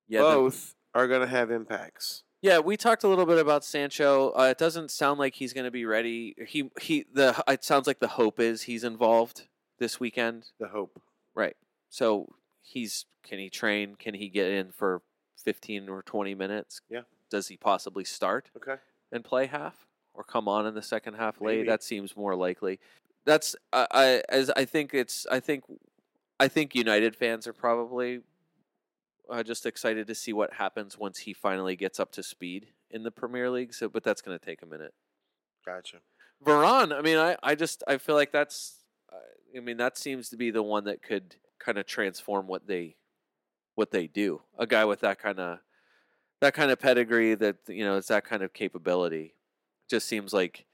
yeah, 0.07 0.19
both 0.21 0.75
are 0.93 1.07
going 1.07 1.21
to 1.21 1.27
have 1.27 1.49
impacts. 1.49 2.21
Yeah, 2.45 2.59
we 2.59 2.77
talked 2.77 3.03
a 3.03 3.07
little 3.07 3.25
bit 3.25 3.39
about 3.39 3.65
Sancho. 3.65 4.29
Uh, 4.37 4.49
it 4.51 4.59
doesn't 4.59 4.91
sound 4.91 5.17
like 5.17 5.33
he's 5.33 5.51
going 5.51 5.63
to 5.63 5.71
be 5.71 5.83
ready. 5.83 6.35
He 6.47 6.69
he 6.79 7.03
the 7.11 7.43
it 7.47 7.63
sounds 7.63 7.87
like 7.87 7.97
the 7.97 8.07
hope 8.07 8.39
is 8.39 8.61
he's 8.61 8.83
involved 8.83 9.47
this 9.79 9.99
weekend. 9.99 10.45
The 10.59 10.67
hope. 10.67 11.01
Right. 11.33 11.55
So 11.89 12.35
he's 12.61 13.07
can 13.23 13.39
he 13.39 13.49
train? 13.49 13.95
Can 13.95 14.13
he 14.13 14.29
get 14.29 14.51
in 14.51 14.71
for 14.71 15.01
15 15.43 15.89
or 15.89 16.03
20 16.03 16.35
minutes? 16.35 16.81
Yeah. 16.87 17.01
Does 17.31 17.47
he 17.47 17.57
possibly 17.57 18.03
start 18.03 18.51
Okay. 18.55 18.75
and 19.11 19.23
play 19.23 19.47
half 19.47 19.87
or 20.13 20.23
come 20.23 20.47
on 20.47 20.67
in 20.67 20.75
the 20.75 20.83
second 20.83 21.15
half 21.15 21.41
late? 21.41 21.57
Maybe. 21.61 21.69
That 21.69 21.81
seems 21.81 22.15
more 22.15 22.35
likely. 22.35 22.79
That's 23.25 23.55
I, 23.73 23.87
I 23.89 24.21
as 24.29 24.51
I 24.51 24.65
think 24.65 24.93
it's 24.93 25.25
I 25.31 25.39
think 25.39 25.63
I 26.39 26.47
think 26.47 26.75
United 26.75 27.15
fans 27.15 27.47
are 27.47 27.53
probably 27.53 28.19
uh, 29.29 29.43
just 29.43 29.65
excited 29.65 30.07
to 30.07 30.15
see 30.15 30.33
what 30.33 30.53
happens 30.53 30.97
once 30.97 31.19
he 31.19 31.33
finally 31.33 31.75
gets 31.75 31.99
up 31.99 32.11
to 32.13 32.23
speed 32.23 32.67
in 32.91 33.03
the 33.03 33.11
Premier 33.11 33.49
League. 33.49 33.73
So, 33.73 33.89
but 33.89 34.03
that's 34.03 34.21
going 34.21 34.37
to 34.37 34.45
take 34.45 34.61
a 34.61 34.65
minute. 34.65 34.93
Gotcha. 35.65 35.97
Varane, 36.45 36.93
I 36.97 37.01
mean, 37.01 37.17
I, 37.17 37.37
I 37.41 37.55
just 37.55 37.83
I 37.87 37.97
feel 37.97 38.15
like 38.15 38.31
that's, 38.31 38.83
uh, 39.11 39.57
I 39.57 39.61
mean, 39.61 39.77
that 39.77 39.97
seems 39.97 40.29
to 40.29 40.37
be 40.37 40.51
the 40.51 40.61
one 40.63 40.83
that 40.85 41.01
could 41.01 41.35
kind 41.59 41.77
of 41.77 41.85
transform 41.85 42.47
what 42.47 42.67
they, 42.67 42.97
what 43.75 43.91
they 43.91 44.07
do. 44.07 44.41
A 44.57 44.67
guy 44.67 44.85
with 44.85 44.99
that 45.01 45.17
kind 45.19 45.39
of, 45.39 45.59
that 46.41 46.53
kind 46.53 46.69
of 46.71 46.79
pedigree, 46.79 47.33
that 47.35 47.57
you 47.67 47.83
know, 47.85 47.97
it's 47.97 48.09
that 48.09 48.25
kind 48.25 48.43
of 48.43 48.53
capability. 48.53 49.33
Just 49.89 50.07
seems 50.07 50.33
like, 50.33 50.65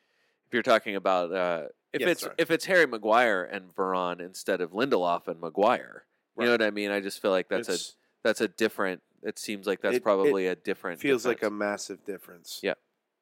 if 0.48 0.54
you're 0.54 0.64
talking 0.64 0.96
about 0.96 1.32
uh, 1.32 1.64
if 1.94 2.02
Yeah, 2.02 2.08
it's 2.10 2.22
sorry. 2.22 2.36
if 2.38 2.52
it's 2.52 2.66
Harry 2.66 2.88
Maguire 2.88 3.44
and 3.44 3.74
Varane 3.74 4.20
instead 4.20 4.60
of 4.62 4.72
Lindelof 4.72 5.28
and 5.28 5.40
Maguire, 5.40 6.06
you 6.38 6.46
know 6.46 6.52
what 6.52 6.62
I 6.62 6.72
mean? 6.72 6.92
I 6.92 7.00
just 7.00 7.22
feel 7.22 7.32
like 7.32 7.48
that's 7.50 7.70
a 7.70 7.74
It's- 7.74 7.96
that's 8.24 8.42
a 8.42 8.48
different. 8.48 9.02
It 9.24 9.38
seems 9.38 9.68
like 9.68 9.82
that's 9.82 9.94
It- 9.94 9.98
it 9.98 10.04
probably 10.04 10.48
a 10.48 10.56
different. 10.56 11.00
feels 11.00 11.26
like 11.26 11.44
a 11.44 11.50
massive 11.50 12.04
difference. 12.06 12.60
Yeah. 12.64 12.74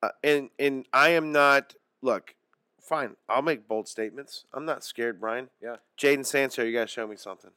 Uh, 0.01 0.09
and 0.23 0.49
and 0.57 0.85
I 0.93 1.09
am 1.09 1.31
not. 1.31 1.75
Look, 2.01 2.35
fine. 2.81 3.17
I'll 3.27 3.41
make 3.41 3.67
bold 3.67 3.87
statements. 3.89 4.45
I'm 4.53 4.63
not 4.65 4.83
scared, 4.85 5.19
Brian. 5.19 5.49
Yeah. 5.61 5.77
Jadon 5.99 6.25
Sancho, 6.25 6.63
you 6.63 6.71
got 6.71 6.81
to 6.81 6.87
show 6.87 7.05
me 7.05 7.17
something. 7.17 7.51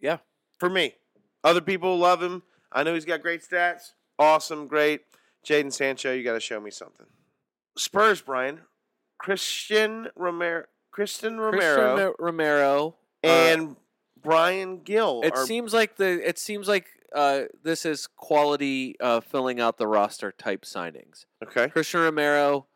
Yeah. 0.00 0.18
For 0.58 0.70
me, 0.70 0.96
other 1.44 1.60
people 1.60 1.98
love 1.98 2.22
him. 2.22 2.42
I 2.72 2.82
know 2.82 2.94
he's 2.94 3.04
got 3.04 3.20
great 3.20 3.42
stats. 3.42 3.92
Awesome, 4.18 4.66
great. 4.66 5.02
Jadon 5.44 5.72
Sancho, 5.72 6.12
you 6.12 6.22
got 6.24 6.34
to 6.34 6.40
show 6.40 6.60
me 6.60 6.70
something. 6.70 7.06
Spurs, 7.76 8.20
Brian. 8.22 8.60
Cristian 9.22 10.10
Romero, 10.16 10.64
Cristian 10.96 11.34
Cristian 11.36 11.38
Romero, 11.38 11.96
Ma- 11.96 12.12
Romero 12.18 12.96
uh, 13.22 13.26
and 13.26 13.76
Bryan 14.22 14.80
Gil. 14.82 15.20
it 15.24 15.34
are, 15.34 15.46
seems 15.46 15.72
like 15.74 15.96
the 15.96 16.26
it 16.28 16.38
seems 16.38 16.68
like 16.68 16.86
uh, 17.14 17.42
this 17.64 17.84
is 17.84 18.06
quality 18.06 18.96
uh, 19.00 19.20
filling 19.20 19.60
out 19.60 19.78
the 19.78 19.86
roster 19.86 20.30
type 20.32 20.62
signings. 20.64 21.24
okay. 21.44 21.66
Cristian 21.68 22.04
Romero, 22.04 22.66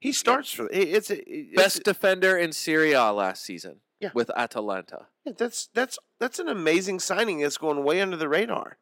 He 0.00 0.12
starts 0.12 0.50
for 0.52 0.66
it- 0.70 0.88
it's 0.88 1.10
it's 1.10 1.54
best 1.54 1.82
defender 1.84 2.36
in 2.36 2.52
Serie 2.52 2.92
A 2.92 3.12
last 3.12 3.44
season 3.44 3.80
Yeah. 4.00 4.10
with 4.14 4.30
Atalanta. 4.36 5.06
Yeah, 5.24 5.32
that's 5.36 5.68
that's 5.72 5.98
that's 6.18 6.38
an 6.38 6.48
amazing 6.48 6.98
signing. 7.00 7.40
That's 7.40 7.58
going 7.58 7.82
way 7.84 8.00
under 8.00 8.16
the 8.16 8.28
radar. 8.28 8.78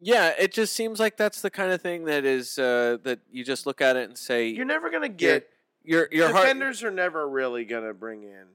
Yeah, 0.00 0.34
it 0.38 0.52
just 0.52 0.74
seems 0.74 1.00
like 1.00 1.16
that's 1.16 1.40
the 1.40 1.50
kind 1.50 1.72
of 1.72 1.80
thing 1.80 2.04
that 2.04 2.24
is 2.24 2.58
uh, 2.58 2.98
that 3.04 3.20
you 3.30 3.44
just 3.44 3.64
look 3.66 3.80
at 3.80 3.96
it 3.96 4.08
and 4.08 4.18
say 4.18 4.48
You're 4.48 4.64
never 4.66 4.90
gonna 4.90 5.08
get 5.08 5.48
your 5.84 6.08
your 6.10 6.30
heart 6.32 6.42
defenders 6.42 6.82
are 6.82 6.90
never 6.90 7.28
really 7.28 7.64
gonna 7.64 7.94
bring 7.94 8.22
in 8.24 8.46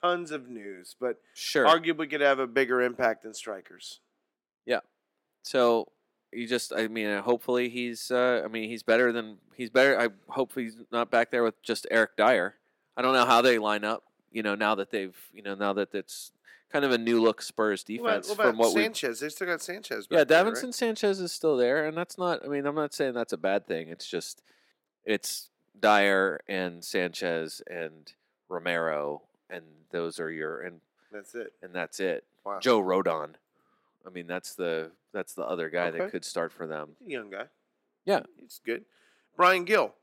tons 0.00 0.30
of 0.30 0.48
news, 0.48 0.96
but 0.98 1.20
sure. 1.34 1.66
arguably 1.66 2.10
could 2.10 2.20
have 2.20 2.38
a 2.38 2.46
bigger 2.46 2.80
impact 2.82 3.22
than 3.22 3.34
strikers. 3.34 4.00
Yeah. 4.66 4.80
So 5.42 5.92
you 6.32 6.46
just, 6.46 6.72
I 6.74 6.88
mean, 6.88 7.06
uh, 7.06 7.22
hopefully 7.22 7.68
he's, 7.68 8.10
uh, 8.10 8.42
I 8.44 8.48
mean, 8.48 8.68
he's 8.68 8.82
better 8.82 9.12
than 9.12 9.38
he's 9.54 9.70
better. 9.70 9.98
I 9.98 10.08
hope 10.32 10.52
he's 10.54 10.76
not 10.92 11.10
back 11.10 11.30
there 11.30 11.42
with 11.42 11.62
just 11.62 11.86
Eric 11.90 12.16
Dier. 12.16 12.54
I 12.96 13.02
don't 13.02 13.14
know 13.14 13.24
how 13.24 13.40
they 13.42 13.58
line 13.58 13.84
up. 13.84 14.04
You 14.30 14.42
know, 14.42 14.54
now 14.54 14.74
that 14.74 14.90
they've, 14.90 15.16
you 15.32 15.42
know, 15.42 15.54
now 15.54 15.72
that 15.72 15.94
it's 15.94 16.32
kind 16.70 16.84
of 16.84 16.92
a 16.92 16.98
new 16.98 17.20
look 17.20 17.40
Spurs 17.40 17.82
What 17.88 17.98
about, 17.98 18.08
defense 18.08 18.28
what 18.28 18.34
about 18.34 18.46
from 18.50 18.58
what 18.58 18.74
we. 18.74 18.82
Sanchez? 18.82 19.20
They 19.20 19.30
still 19.30 19.46
got 19.46 19.62
Sanchez. 19.62 20.06
Yeah, 20.10 20.24
there, 20.24 20.44
right? 20.44 20.52
Davinson 20.52 20.74
Sanchez 20.74 21.18
is 21.18 21.32
still 21.32 21.56
there, 21.56 21.86
and 21.86 21.96
that's 21.96 22.18
not. 22.18 22.44
I 22.44 22.48
mean, 22.48 22.66
I'm 22.66 22.74
not 22.74 22.92
saying 22.92 23.14
that's 23.14 23.32
a 23.32 23.38
bad 23.38 23.66
thing. 23.66 23.88
It's 23.88 24.06
just, 24.06 24.42
it's 25.04 25.48
Dier 25.80 26.40
and 26.46 26.84
Sanchez 26.84 27.62
and 27.70 28.12
Romero, 28.50 29.22
and 29.50 29.64
those 29.90 30.18
are 30.20 30.30
your 30.30 30.60
and 30.60 30.80
That's 31.12 31.34
it. 31.34 31.52
and 31.62 31.74
that's 31.74 32.00
it. 32.00 32.24
Wow. 32.44 32.58
Joe 32.60 32.80
Rodon. 32.82 33.34
I 34.06 34.10
mean, 34.10 34.26
that's 34.26 34.54
the 34.54 34.90
that's 35.12 35.34
the 35.34 35.42
other 35.44 35.68
guy 35.70 35.88
Okay. 35.88 35.98
that 35.98 36.10
could 36.10 36.24
start 36.24 36.52
for 36.52 36.66
them. 36.66 36.90
young 37.04 37.30
guy. 37.30 37.46
Yeah. 38.04 38.20
it's 38.38 38.58
good. 38.64 38.84
Bryan 39.36 39.64
Gil. 39.64 39.94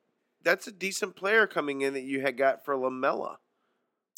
That's 0.43 0.67
a 0.67 0.71
decent 0.71 1.15
player 1.15 1.47
coming 1.47 1.81
in 1.81 1.93
that 1.93 2.03
you 2.03 2.21
had 2.21 2.38
got 2.38 2.63
for 2.63 2.75
Lamela, 2.77 3.39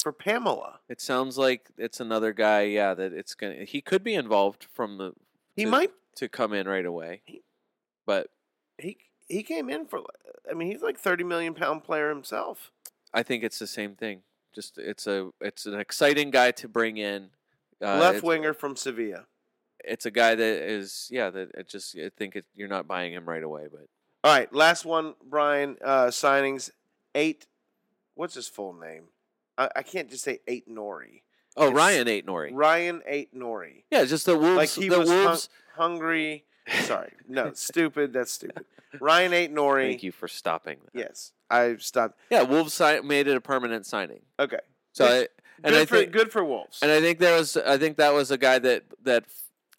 for 0.02 0.12
Pamela. 0.12 0.80
It 0.88 1.00
sounds 1.00 1.38
like 1.38 1.70
it's 1.78 2.00
another 2.00 2.34
guy. 2.34 2.62
Yeah, 2.64 2.92
that 2.94 3.14
it's 3.14 3.34
gonna. 3.34 3.64
He 3.64 3.80
could 3.80 4.04
be 4.04 4.14
involved 4.14 4.66
from 4.74 4.98
the. 4.98 5.12
He 5.56 5.64
to, 5.64 5.70
might. 5.70 5.90
to 6.16 6.28
come 6.28 6.52
in 6.52 6.68
right 6.68 6.84
away, 6.84 7.22
He- 7.24 7.42
but 8.04 8.28
He 8.76 8.98
he 9.26 9.42
came 9.42 9.70
in 9.70 9.86
for. 9.86 10.00
I 10.50 10.52
mean, 10.54 10.70
he's 10.70 10.82
like 10.82 10.98
thirty 10.98 11.24
million 11.24 11.54
pound 11.54 11.82
player 11.82 12.10
himself. 12.10 12.70
I 13.14 13.22
think 13.22 13.42
it's 13.42 13.58
the 13.58 13.66
same 13.66 13.94
thing. 13.94 14.20
Just 14.54 14.78
it's 14.78 15.06
a 15.06 15.30
it's 15.40 15.66
an 15.66 15.78
exciting 15.78 16.30
guy 16.30 16.50
to 16.52 16.68
bring 16.68 16.96
in. 16.96 17.30
Uh, 17.82 17.98
Left 17.98 18.22
winger 18.22 18.52
from 18.54 18.76
Sevilla. 18.76 19.26
It's 19.84 20.06
a 20.06 20.10
guy 20.10 20.34
that 20.34 20.62
is 20.70 21.08
yeah 21.10 21.30
that 21.30 21.50
it 21.54 21.68
just 21.68 21.96
I 21.96 22.10
think 22.16 22.36
it, 22.36 22.44
you're 22.54 22.68
not 22.68 22.86
buying 22.88 23.12
him 23.12 23.28
right 23.28 23.42
away, 23.42 23.66
but 23.70 23.86
All 24.24 24.36
right, 24.36 24.52
last 24.52 24.84
one, 24.84 25.14
Brian. 25.24 25.76
Uh, 25.84 26.06
signings 26.06 26.70
eight. 27.14 27.46
What's 28.14 28.34
his 28.34 28.48
full 28.48 28.72
name? 28.72 29.04
I, 29.56 29.68
I 29.76 29.82
can't 29.82 30.10
just 30.10 30.24
say 30.24 30.40
Aït-Nouri. 30.48 31.22
oh 31.56 31.68
It's 31.68 31.74
Ryan 31.76 32.06
Aït-Nouri. 32.08 32.50
Ryan 32.52 33.02
Aït-Nouri. 33.08 33.84
Yeah, 33.90 34.04
just 34.04 34.26
the 34.26 34.36
wolves. 34.36 34.56
Like 34.56 34.70
he 34.70 34.88
the 34.88 34.98
was 34.98 35.08
wolves. 35.08 35.48
hungry. 35.76 36.44
Sorry, 36.82 37.12
no, 37.28 37.52
stupid. 37.54 38.12
That's 38.12 38.32
stupid. 38.32 38.64
Ryan 39.00 39.32
Aït-Nouri. 39.32 39.88
Thank 39.90 40.02
you 40.02 40.12
for 40.12 40.26
stopping. 40.26 40.78
That. 40.92 40.98
Yes, 40.98 41.32
I 41.50 41.76
stopped. 41.78 42.18
Yeah, 42.30 42.42
Wolves 42.42 42.74
si- 42.74 43.00
made 43.00 43.26
it 43.28 43.36
a 43.36 43.40
permanent 43.40 43.86
signing. 43.86 44.20
Okay, 44.38 44.58
So 44.92 45.06
Good- 45.06 45.28
I, 45.28 45.42
and 45.64 45.72
good 45.74 45.82
I 45.82 45.86
for 45.86 45.96
think 45.98 46.12
good 46.12 46.30
for 46.32 46.44
Wolves. 46.44 46.78
and 46.82 46.90
I 46.92 47.00
think 47.00 47.18
there 47.18 47.36
was 47.36 47.56
I 47.56 47.78
think 47.78 47.96
that 47.96 48.12
was 48.14 48.30
a 48.30 48.38
guy 48.38 48.58
that 48.60 48.84
that 49.02 49.24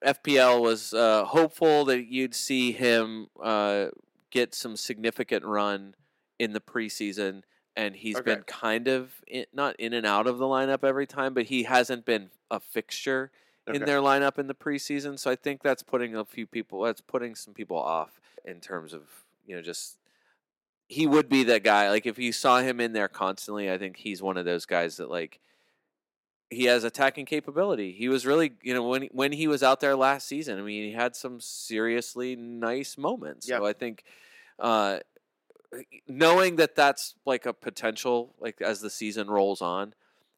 FPL 0.05 0.61
was 0.61 0.93
uh, 0.93 1.25
hopeful 1.25 1.85
that 1.85 2.05
you'd 2.05 2.33
see 2.35 2.71
him 2.71 3.27
uh, 3.41 3.87
get 4.31 4.55
some 4.55 4.75
significant 4.77 5.43
run 5.45 5.95
in 6.37 6.53
the 6.53 6.61
preseason, 6.61 7.43
and 7.75 7.95
he's 7.97 8.15
Okay. 8.17 8.35
been 8.35 8.43
kind 8.43 8.87
of 8.87 9.11
in, 9.27 9.45
not 9.53 9.75
in 9.77 9.93
and 9.93 10.05
out 10.05 10.25
of 10.27 10.37
the 10.37 10.45
lineup 10.45 10.83
every 10.83 11.05
time, 11.07 11.33
but 11.33 11.45
he 11.45 11.63
hasn't 11.63 12.05
been 12.05 12.29
a 12.49 12.59
fixture 12.59 13.31
in 13.67 13.83
their 13.85 13.99
lineup 13.99 14.39
in 14.39 14.47
the 14.47 14.55
preseason. 14.55 15.19
So 15.19 15.29
I 15.29 15.35
think 15.35 15.61
that's 15.61 15.83
putting 15.83 16.15
a 16.15 16.25
few 16.25 16.47
people 16.47 16.81
that's 16.81 17.01
putting 17.01 17.35
some 17.35 17.53
people 17.53 17.77
off 17.77 18.19
in 18.45 18.59
terms 18.61 18.93
of 18.93 19.03
you 19.45 19.55
know 19.55 19.61
just 19.61 19.97
he 20.89 21.05
would 21.05 21.29
be 21.29 21.43
that 21.43 21.63
guy. 21.63 21.89
Like 21.89 22.07
if 22.07 22.17
you 22.17 22.33
saw 22.33 22.59
him 22.59 22.81
in 22.81 22.93
there 22.93 23.07
constantly, 23.07 23.71
I 23.71 23.77
think 23.77 23.95
he's 23.95 24.23
one 24.23 24.37
of 24.37 24.45
those 24.45 24.65
guys 24.65 24.97
that 24.97 25.09
like 25.09 25.39
he 26.49 26.63
has 26.65 26.83
attacking 26.83 27.27
capability. 27.27 27.91
He 27.91 28.09
was 28.09 28.25
really, 28.25 28.53
you 28.63 28.73
know, 28.73 28.87
when 28.87 29.03
when 29.11 29.31
he 29.31 29.47
was 29.47 29.61
out 29.61 29.81
there 29.81 29.95
last 29.95 30.27
season, 30.27 30.57
I 30.57 30.63
mean, 30.63 30.89
he 30.89 30.93
had 30.93 31.15
some 31.15 31.39
seriously 31.39 32.35
nice 32.35 32.97
moments. 32.97 33.47
So 33.59 33.65
I 33.67 33.73
think 33.73 34.03
uh 34.57 34.99
knowing 36.07 36.55
that 36.55 36.75
that's 36.75 37.13
like 37.23 37.45
a 37.45 37.53
potential 37.53 38.33
like 38.39 38.59
as 38.59 38.81
the 38.81 38.89
season 38.89 39.27
rolls 39.29 39.61
on, 39.61 39.93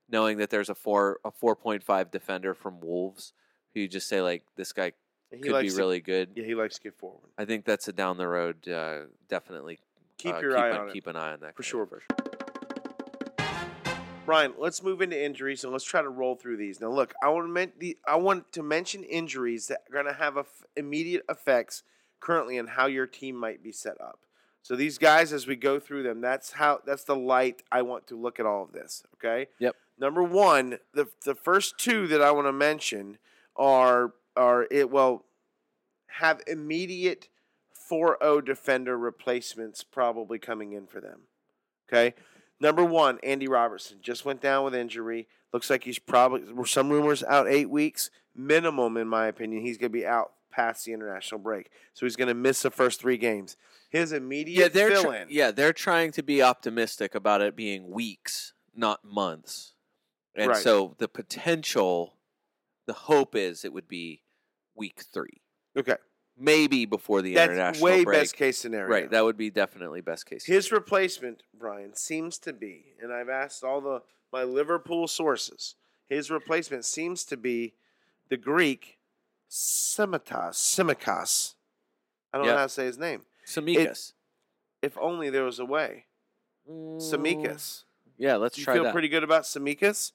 knowing 0.10 0.38
that 0.40 0.50
there's 0.50 0.70
a 0.70 0.76
4 0.76 1.22
a 1.24 1.32
4.5 1.32 2.12
defender 2.12 2.54
from 2.54 2.82
Wolves 2.82 3.32
who 3.74 3.80
you 3.80 3.88
just 3.88 4.10
say 4.10 4.22
like 4.22 4.44
this 4.58 4.74
guy 4.74 4.92
he 5.32 5.38
could 5.38 5.62
be 5.62 5.70
to- 5.70 5.78
really 5.78 6.02
good. 6.02 6.32
yeah, 6.36 6.44
he 6.44 6.56
likes 6.56 6.76
to 6.76 6.82
get 6.82 6.98
forward. 6.98 7.30
I 7.38 7.46
think 7.46 7.64
that's 7.64 7.88
a 7.88 7.94
down 7.94 8.18
the 8.18 8.28
road 8.28 8.68
uh 8.68 9.04
definitely 9.30 9.80
Keep 10.21 10.36
uh, 10.36 10.39
your 10.39 10.51
keep 10.51 10.60
eye 10.60 10.69
an, 10.69 10.77
on 10.77 10.89
it. 10.89 10.93
keep 10.93 11.07
an 11.07 11.15
eye 11.15 11.34
on 11.34 11.39
that 11.39 11.55
For 11.55 11.63
sure. 11.63 11.88
For 11.88 11.99
sure. 11.99 12.17
Brian, 14.25 14.53
let's 14.60 14.84
move 14.84 15.01
into 15.01 15.21
injuries 15.21 15.63
and 15.63 15.73
let's 15.73 15.84
try 15.84 16.01
to 16.01 16.10
roll 16.10 16.36
through 16.36 16.57
these. 16.57 16.79
Now, 16.79 16.89
look, 16.89 17.13
I 17.23 17.29
want 17.29 17.47
to 17.47 17.51
men- 17.51 17.71
the 17.79 17.97
I 18.07 18.17
want 18.17 18.51
to 18.53 18.62
mention 18.62 19.03
injuries 19.03 19.67
that 19.67 19.79
are 19.89 19.93
going 19.93 20.05
to 20.05 20.13
have 20.13 20.38
a 20.38 20.41
f- 20.41 20.63
immediate 20.77 21.23
effects 21.27 21.81
currently 22.19 22.60
on 22.60 22.67
how 22.67 22.86
your 22.86 23.07
team 23.07 23.36
might 23.36 23.63
be 23.63 23.71
set 23.71 23.99
up. 23.99 24.19
So 24.62 24.75
these 24.75 24.99
guys, 24.99 25.34
as 25.34 25.47
we 25.47 25.55
go 25.55 25.79
through 25.79 26.03
them, 26.03 26.21
that's 26.21 26.51
how 26.51 26.81
that's 26.86 27.03
the 27.03 27.15
light 27.15 27.63
I 27.71 27.81
want 27.81 28.05
to 28.07 28.15
look 28.15 28.39
at 28.39 28.45
all 28.45 28.63
of 28.63 28.73
this. 28.73 29.03
Okay. 29.15 29.47
Yep. 29.57 29.75
Number 29.97 30.21
one, 30.21 30.77
the 30.93 31.07
the 31.25 31.34
first 31.36 31.79
two 31.79 32.05
that 32.07 32.21
I 32.21 32.29
want 32.29 32.45
to 32.45 32.53
mention 32.53 33.17
are 33.55 34.13
are 34.38 34.67
it 34.69 34.91
well 34.91 35.25
have 36.07 36.41
immediate 36.45 37.27
4-0 37.91 38.45
defender 38.45 38.97
replacements 38.97 39.84
probably 39.84 40.39
coming 40.39 40.71
in 40.73 40.88
for 40.88 41.01
them. 41.01 41.21
Okay. 41.91 42.13
Number 42.60 42.86
one, 42.86 43.19
Andy 43.23 43.47
Robertson 43.47 43.97
just 44.01 44.23
went 44.23 44.39
down 44.41 44.63
with 44.63 44.75
injury. 44.75 45.27
Looks 45.51 45.69
like 45.69 45.84
he's 45.84 45.99
probably 45.99 46.54
were 46.54 46.65
some 46.65 46.89
rumors 46.89 47.23
out 47.23 47.47
eight 47.47 47.69
weeks 47.69 48.10
minimum, 48.36 48.95
in 48.97 49.08
my 49.08 49.27
opinion. 49.27 49.63
He's 49.65 49.77
going 49.77 49.91
to 49.91 49.97
be 49.97 50.06
out 50.06 50.32
past 50.51 50.86
the 50.86 50.93
international 50.93 51.39
break, 51.39 51.69
so 51.93 52.06
he's 52.06 52.15
going 52.15 52.27
to 52.27 52.34
miss 52.34 52.62
the 52.62 52.71
first 52.71 53.01
three 53.01 53.17
games. 53.17 53.58
His 53.89 54.12
immediate 54.13 54.58
Yeah, 54.60 54.67
they're 54.69 54.89
fill 54.91 55.04
tr- 55.04 55.17
yeah, 55.30 55.51
they're 55.51 55.73
trying 55.73 56.12
to 56.13 56.23
be 56.23 56.41
optimistic 56.41 57.15
about 57.15 57.41
it 57.41 57.56
being 57.56 57.89
weeks, 57.89 58.54
not 58.75 59.04
months. 59.04 59.73
And 60.36 60.49
Right. 60.51 60.58
so 60.63 60.95
the 60.97 61.08
potential 61.10 62.15
the 62.86 62.93
hope 62.93 63.36
is 63.36 63.63
it 63.65 63.73
would 63.73 63.88
be 63.88 64.23
week 64.75 65.04
3. 65.13 65.41
Okay, 65.78 65.95
Maybe 66.38 66.86
before 66.86 67.21
the 67.21 67.34
that's 67.34 67.51
international 67.51 67.84
way 67.84 68.03
break. 68.03 68.19
best 68.19 68.36
case 68.36 68.57
scenario. 68.57 68.89
Right, 68.89 69.11
that 69.11 69.23
would 69.23 69.38
be 69.38 69.49
definitely 69.49 70.01
best 70.01 70.25
case. 70.25 70.45
His 70.45 70.71
replacement, 70.71 71.43
Brian, 71.57 71.95
seems 71.95 72.38
to 72.39 72.53
be, 72.53 72.93
and 73.01 73.13
I've 73.13 73.29
asked 73.29 73.63
all 73.63 73.82
the 73.82 74.01
my 74.32 74.43
Liverpool 74.43 75.07
sources. 75.07 75.75
His 76.09 76.32
replacement 76.32 76.86
seems 76.86 77.23
to 77.25 77.38
be 77.38 77.73
the 78.29 78.38
Greek 78.38 78.97
Simitas. 79.49 80.55
Simikos. 80.55 81.55
I 82.34 82.38
don't 82.38 82.47
know 82.47 82.55
how 82.55 82.63
to 82.63 82.69
say 82.69 82.86
his 82.86 82.97
name. 82.97 83.23
Samikas. 83.45 84.13
If 84.82 84.97
only 84.97 85.29
there 85.29 85.43
was 85.43 85.59
a 85.59 85.65
way. 85.65 86.05
Mm, 86.69 86.97
Samikas. 86.97 87.84
Yeah, 88.17 88.38
let's 88.38 88.57
you 88.57 88.63
try 88.63 88.75
feel 88.75 88.84
that. 88.84 88.93
pretty 88.93 89.09
good 89.09 89.23
about 89.23 89.43
Samikas? 89.43 90.13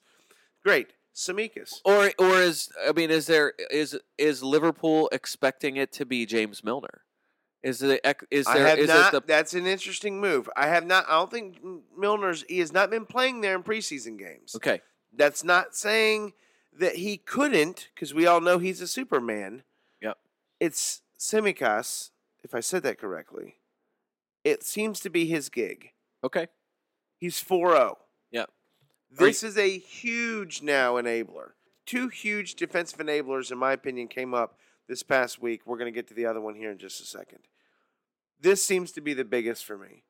Great. 0.63 0.93
Samikas. 1.17 1.81
or 1.83 2.11
or 2.19 2.41
is 2.41 2.69
I 2.87 2.91
mean 2.91 3.09
is 3.09 3.25
there 3.25 3.53
is 3.71 3.97
is 4.17 4.43
Liverpool 4.43 5.09
expecting 5.11 5.75
it 5.75 5.91
to 5.93 6.05
be 6.05 6.25
James 6.27 6.63
Milner? 6.63 7.01
Is 7.63 7.79
the 7.79 7.99
ec- 8.07 8.27
is 8.29 8.47
have 8.47 8.77
is 8.77 8.87
not. 8.87 9.13
it 9.13 9.21
the 9.21 9.27
that's 9.27 9.55
an 9.55 9.65
interesting 9.65 10.21
move. 10.21 10.47
I 10.55 10.67
have 10.67 10.85
not. 10.85 11.05
I 11.09 11.13
don't 11.13 11.31
think 11.31 11.57
Milner's. 11.97 12.45
He 12.47 12.59
has 12.59 12.71
not 12.71 12.91
been 12.91 13.05
playing 13.05 13.41
there 13.41 13.55
in 13.55 13.63
preseason 13.63 14.17
games. 14.17 14.55
okay? 14.55 14.81
That's 15.11 15.43
not 15.43 15.75
saying 15.75 16.33
that 16.79 16.97
he 16.97 17.17
couldn't, 17.17 17.89
because 17.95 18.13
we 18.13 18.27
all 18.27 18.39
know 18.39 18.59
he's 18.59 18.79
a 18.79 18.87
Superman. 18.87 19.63
Yep. 20.01 20.17
It's 20.59 21.01
Tsimikas, 21.17 22.11
if 22.43 22.53
I 22.53 22.59
said 22.59 22.83
that 22.83 22.99
correctly. 22.99 23.55
It 24.43 24.63
seems 24.63 24.99
to 24.99 25.09
be 25.09 25.25
his 25.25 25.49
gig. 25.49 25.91
Okay. 26.23 26.47
He's 27.17 27.39
4 27.39 27.75
0. 29.15 29.19
Yep. 29.19 29.21
Are 29.21 29.25
This 29.27 29.43
is 29.43 29.57
a 29.57 29.77
huge 29.77 30.61
now 30.61 30.95
enabler. 30.95 31.51
Two 31.85 32.09
huge 32.09 32.55
defensive 32.55 32.99
enablers, 32.99 33.51
in 33.51 33.57
my 33.57 33.71
opinion, 33.71 34.07
came 34.07 34.33
up 34.33 34.57
this 34.87 35.03
past 35.03 35.41
week. 35.41 35.61
We're 35.65 35.77
going 35.77 35.91
to 35.91 35.95
get 35.95 36.07
to 36.09 36.13
the 36.13 36.25
other 36.25 36.41
one 36.41 36.55
here 36.55 36.71
in 36.71 36.77
just 36.77 36.99
a 37.01 37.05
second. 37.05 37.39
This 38.39 38.63
seems 38.63 38.91
to 38.93 39.01
be 39.01 39.13
the 39.13 39.25
biggest 39.25 39.65
for 39.65 39.77
me. 39.77 40.03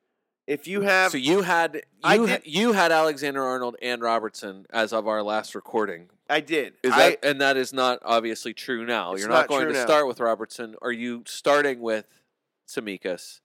If 0.47 0.65
you 0.65 0.81
have, 0.81 1.11
So 1.11 1.17
you 1.17 1.41
had 1.41 1.81
you 2.05 2.25
did- 2.27 2.45
you 2.45 2.71
had 2.71 2.91
Alexander 2.91 3.43
Arnold 3.43 3.75
and 3.81 4.01
Robertson 4.01 4.65
as 4.69 4.93
of 4.93 5.05
our 5.07 5.21
last 5.21 5.53
recording. 5.55 6.09
I 6.29 6.39
did. 6.39 6.75
Is 6.83 6.93
I, 6.93 7.09
that 7.11 7.25
and 7.25 7.41
that 7.41 7.57
is 7.57 7.73
not 7.73 7.99
obviously 8.03 8.53
true 8.53 8.85
now. 8.85 9.15
You're 9.15 9.27
not 9.27 9.41
not, 9.41 9.47
going 9.49 9.67
to 9.67 9.73
now. 9.73 9.85
start 9.85 10.07
with 10.07 10.19
Robertson. 10.21 10.75
Are 10.81 10.91
you 10.91 11.23
starting 11.25 11.81
with 11.81 12.05
Samikas? 12.67 13.41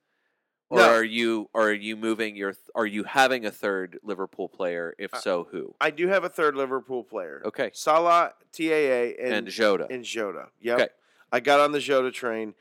Or 0.73 0.79
No. 0.79 0.89
are 0.89 1.05
you 1.05 1.51
are 1.55 1.71
you 1.71 1.97
moving 1.97 2.35
your 2.35 2.55
are 2.75 2.87
you 2.87 3.05
having 3.05 3.45
a 3.45 3.51
third 3.51 3.99
Liverpool 4.03 4.49
player? 4.49 4.95
If 4.99 5.15
so, 5.21 5.47
who? 5.51 5.75
I 5.79 5.91
do 5.91 6.09
have 6.09 6.25
a 6.25 6.31
third 6.31 6.57
Liverpool 6.57 7.05
player. 7.05 7.43
Okay. 7.45 7.71
Salah, 7.75 8.33
TAA, 8.53 9.15
and, 9.23 9.35
And, 9.35 9.49
Jota. 9.49 9.87
and 9.91 10.03
Jota. 10.03 10.47
Yep. 10.63 10.81
Okay. 10.81 10.89
I 11.31 11.41
got 11.41 11.61
on 11.61 11.73
the 11.73 11.79
Jota 11.79 12.11
train. 12.11 12.55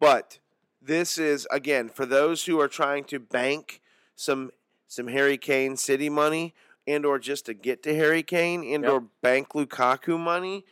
But 0.00 0.38
this 0.80 1.18
is 1.18 1.46
again 1.50 1.90
for 1.90 2.06
those 2.06 2.46
who 2.46 2.58
are 2.58 2.68
trying 2.68 3.04
to 3.04 3.18
bank 3.18 3.82
some 4.16 4.52
some 4.88 5.08
Harry 5.08 5.36
Kane 5.36 5.76
City 5.76 6.08
money 6.08 6.54
and 6.86 7.04
or 7.04 7.18
just 7.18 7.44
to 7.44 7.52
get 7.52 7.82
to 7.82 7.94
Harry 7.94 8.22
Kane 8.22 8.64
and 8.64 8.84
Yep. 8.84 8.92
or 8.92 9.00
bank 9.20 9.50
Lukaku 9.50 10.18
money. 10.18 10.64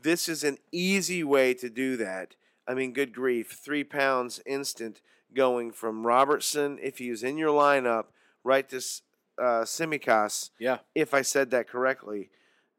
This 0.00 0.30
is 0.30 0.44
an 0.44 0.56
easy 0.72 1.22
way 1.22 1.52
to 1.52 1.68
do 1.68 1.98
that. 1.98 2.36
I 2.66 2.72
mean, 2.72 2.94
good 2.94 3.12
grief, 3.12 3.50
three 3.62 3.84
pounds 3.84 4.40
instant 4.46 5.02
going 5.34 5.72
from 5.72 6.06
Robertson 6.06 6.78
if 6.82 6.98
he 6.98 7.10
was 7.10 7.22
in 7.22 7.38
your 7.38 7.50
lineup 7.50 8.06
right 8.44 8.68
to 8.68 8.76
S- 8.76 9.02
uh, 9.38 9.64
Tsimikas 9.64 10.50
yeah. 10.58 10.78
if 10.94 11.14
I 11.14 11.22
said 11.22 11.50
that 11.50 11.68
correctly. 11.68 12.30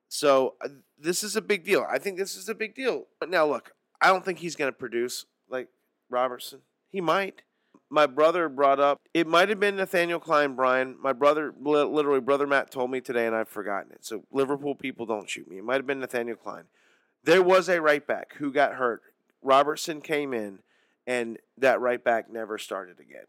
So 0.08 0.56
uh, 0.64 0.70
this 0.98 1.24
is 1.24 1.36
a 1.36 1.42
big 1.42 1.64
deal. 1.64 1.86
I 1.90 1.98
think 1.98 2.18
this 2.18 2.36
is 2.36 2.48
a 2.48 2.56
big 2.56 2.76
deal. 2.76 3.06
But 3.20 3.30
now, 3.30 3.46
look, 3.48 3.72
I 4.02 4.08
don't 4.08 4.24
think 4.24 4.40
he's 4.40 4.56
going 4.56 4.72
to 4.72 4.78
produce 4.78 5.26
like 5.50 5.70
Robertson. 6.10 6.60
He 6.90 7.02
might. 7.02 7.42
My 7.90 8.06
brother 8.06 8.50
brought 8.50 8.80
up 8.80 9.02
it 9.14 9.28
might 9.28 9.50
have 9.50 9.60
been 9.60 9.76
Nathaniel 9.76 10.20
Clyne, 10.20 10.56
Brian. 10.56 10.96
My 11.00 11.14
brother, 11.14 11.54
literally, 11.60 12.20
brother 12.20 12.48
Matt 12.48 12.72
told 12.72 12.92
me 12.92 13.02
today, 13.02 13.28
and 13.28 13.36
I've 13.36 13.50
forgotten 13.50 13.92
it. 13.92 14.06
So 14.06 14.24
Liverpool 14.32 14.76
people 14.76 15.06
don't 15.06 15.30
shoot 15.30 15.50
me. 15.50 15.58
It 15.58 15.64
might 15.64 15.76
have 15.76 15.88
been 15.88 16.00
Nathaniel 16.00 16.38
Clyne. 16.38 16.66
There 17.24 17.42
was 17.42 17.70
a 17.70 17.82
right 17.82 18.06
back 18.06 18.34
who 18.38 18.52
got 18.52 18.74
hurt. 18.74 19.02
Robertson 19.42 20.02
came 20.02 20.34
in, 20.34 20.60
and 21.06 21.38
that 21.58 21.82
right 21.82 22.04
back 22.04 22.32
never 22.32 22.58
started 22.58 23.00
again. 23.00 23.26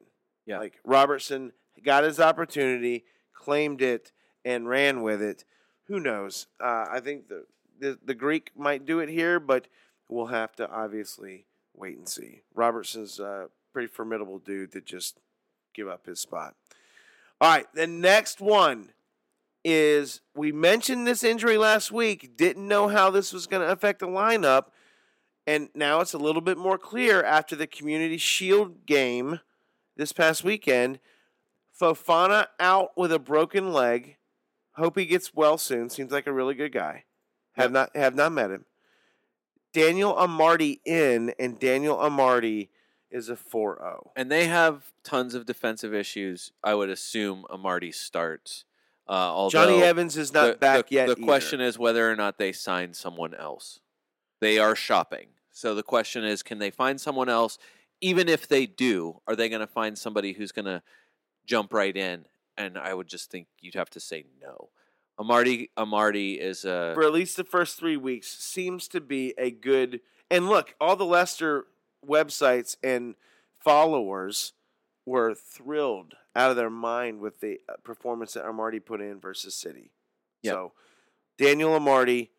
Yeah. 0.47 0.59
Like 0.59 0.81
Robertson 0.85 1.53
got 1.85 2.05
his 2.05 2.21
opportunity, 2.21 3.05
claimed 3.35 3.83
it, 3.83 4.13
and 4.45 4.69
ran 4.69 5.03
with 5.03 5.23
it. 5.23 5.45
Who 5.89 6.01
knows? 6.01 6.47
Uh, 6.63 6.87
I 6.91 7.01
think 7.01 7.29
the, 7.29 7.45
the 7.79 7.99
the 8.05 8.15
Greek 8.15 8.51
might 8.57 8.87
do 8.87 9.01
it 9.01 9.09
here, 9.09 9.41
but 9.41 9.69
we'll 10.09 10.27
have 10.27 10.55
to 10.57 10.71
obviously 10.71 11.47
wait 11.75 11.97
and 11.97 12.09
see. 12.09 12.43
Robertson's 12.55 13.19
a 13.19 13.49
pretty 13.73 13.89
formidable 13.89 14.39
dude 14.39 14.73
to 14.73 14.81
just 14.81 15.19
give 15.75 15.89
up 15.89 16.07
his 16.07 16.21
spot. 16.21 16.55
All 17.41 17.51
right, 17.51 17.67
the 17.75 17.87
next 17.87 18.41
one 18.41 18.91
is 19.65 20.21
we 20.35 20.53
mentioned 20.53 21.07
this 21.07 21.25
injury 21.25 21.59
last 21.59 21.91
week, 21.91 22.37
didn't 22.37 22.69
know 22.69 22.89
how 22.89 23.11
this 23.11 23.33
was 23.33 23.47
going 23.47 23.63
to 23.67 23.73
affect 23.73 24.01
the 24.01 24.07
lineup, 24.07 24.67
and 25.47 25.69
now 25.75 26.01
it's 26.01 26.15
a 26.15 26.19
little 26.19 26.41
bit 26.41 26.59
more 26.59 26.79
clear 26.79 27.23
after 27.23 27.55
the 27.57 27.67
Community 27.67 28.17
Shield 28.17 28.87
game 28.87 29.41
this 29.97 30.13
past 30.13 30.45
weekend. 30.45 30.99
Fofana 31.79 32.47
out 32.61 32.97
with 32.97 33.13
a 33.13 33.19
broken 33.19 33.73
leg. 33.73 34.17
Hope 34.73 34.99
he 34.99 35.07
gets 35.07 35.35
well 35.35 35.59
soon. 35.59 35.91
Seems 35.91 36.13
like 36.13 36.27
a 36.27 36.33
really 36.33 36.55
good 36.55 36.73
guy. 36.73 37.05
Have 37.53 37.73
not 37.73 37.95
have 37.95 38.15
not 38.15 38.33
met 38.33 38.51
him. 38.51 38.65
Daniel 39.73 40.15
Amartey 40.15 40.81
in, 40.85 41.35
and 41.39 41.59
Daniel 41.59 41.97
Amartey 41.97 42.69
is 43.11 43.29
a 43.29 43.37
4-0. 43.37 44.11
And 44.17 44.31
they 44.31 44.47
have 44.47 44.93
tons 45.03 45.35
of 45.35 45.47
defensive 45.47 45.93
issues. 45.93 46.53
I 46.63 46.75
would 46.75 46.91
assume 46.91 47.45
Amartey 47.51 47.93
starts. 47.93 48.65
Uh, 49.09 49.13
although 49.13 49.51
Jonny 49.51 49.83
Evans 49.83 50.17
is 50.17 50.33
not 50.33 50.47
the, 50.47 50.57
back 50.57 50.89
the, 50.89 50.95
yet. 50.95 51.07
The 51.07 51.13
either. 51.13 51.23
question 51.23 51.61
is 51.61 51.79
whether 51.79 52.11
or 52.11 52.17
not 52.17 52.39
they 52.39 52.53
sign 52.53 52.95
someone 52.95 53.35
else. 53.35 53.81
They 54.41 54.59
are 54.59 54.75
shopping. 54.75 55.29
So 55.55 55.75
the 55.75 55.85
question 55.85 56.25
is, 56.25 56.43
can 56.43 56.59
they 56.59 56.71
find 56.71 57.01
someone 57.01 57.29
else? 57.29 57.59
Even 58.01 58.29
if 58.29 58.49
they 58.49 58.67
do, 58.67 59.21
are 59.27 59.37
they 59.37 59.49
going 59.49 59.61
to 59.61 59.67
find 59.69 59.97
somebody 59.97 60.33
who's 60.33 60.53
going 60.53 60.67
to 60.67 60.83
jump 61.47 61.73
right 61.73 61.97
in? 61.97 62.27
And 62.59 62.77
I 62.77 62.93
would 62.93 63.07
just 63.07 63.31
think 63.31 63.47
you'd 63.61 63.75
have 63.75 63.91
to 63.91 64.01
say 64.01 64.27
no. 64.43 64.71
Amartey, 65.19 65.71
Amartey 65.79 66.41
is 66.41 66.65
a 66.65 66.91
for 66.95 67.05
at 67.05 67.13
least 67.13 67.37
the 67.37 67.45
first 67.45 67.79
three 67.79 67.97
weeks 67.97 68.29
seems 68.29 68.89
to 68.89 69.01
be 69.01 69.33
a 69.39 69.53
good. 69.53 70.01
And 70.29 70.49
look, 70.49 70.75
all 70.81 70.97
the 70.97 71.05
Leicester 71.05 71.67
websites 72.05 72.77
and 72.83 73.15
followers 73.63 74.55
were 75.07 75.35
thrilled 75.35 76.15
out 76.35 76.51
of 76.51 76.57
their 76.57 76.71
mind 76.71 77.21
with 77.21 77.41
the 77.41 77.61
uh, 77.69 77.75
performance 77.85 78.33
that 78.35 78.45
Amartey 78.45 78.85
put 78.85 79.01
in 79.01 79.21
versus 79.21 79.55
City. 79.55 79.93
Yep. 80.43 80.53
So, 80.53 80.73
Daniel 81.39 81.79
Amartey, 81.79 82.31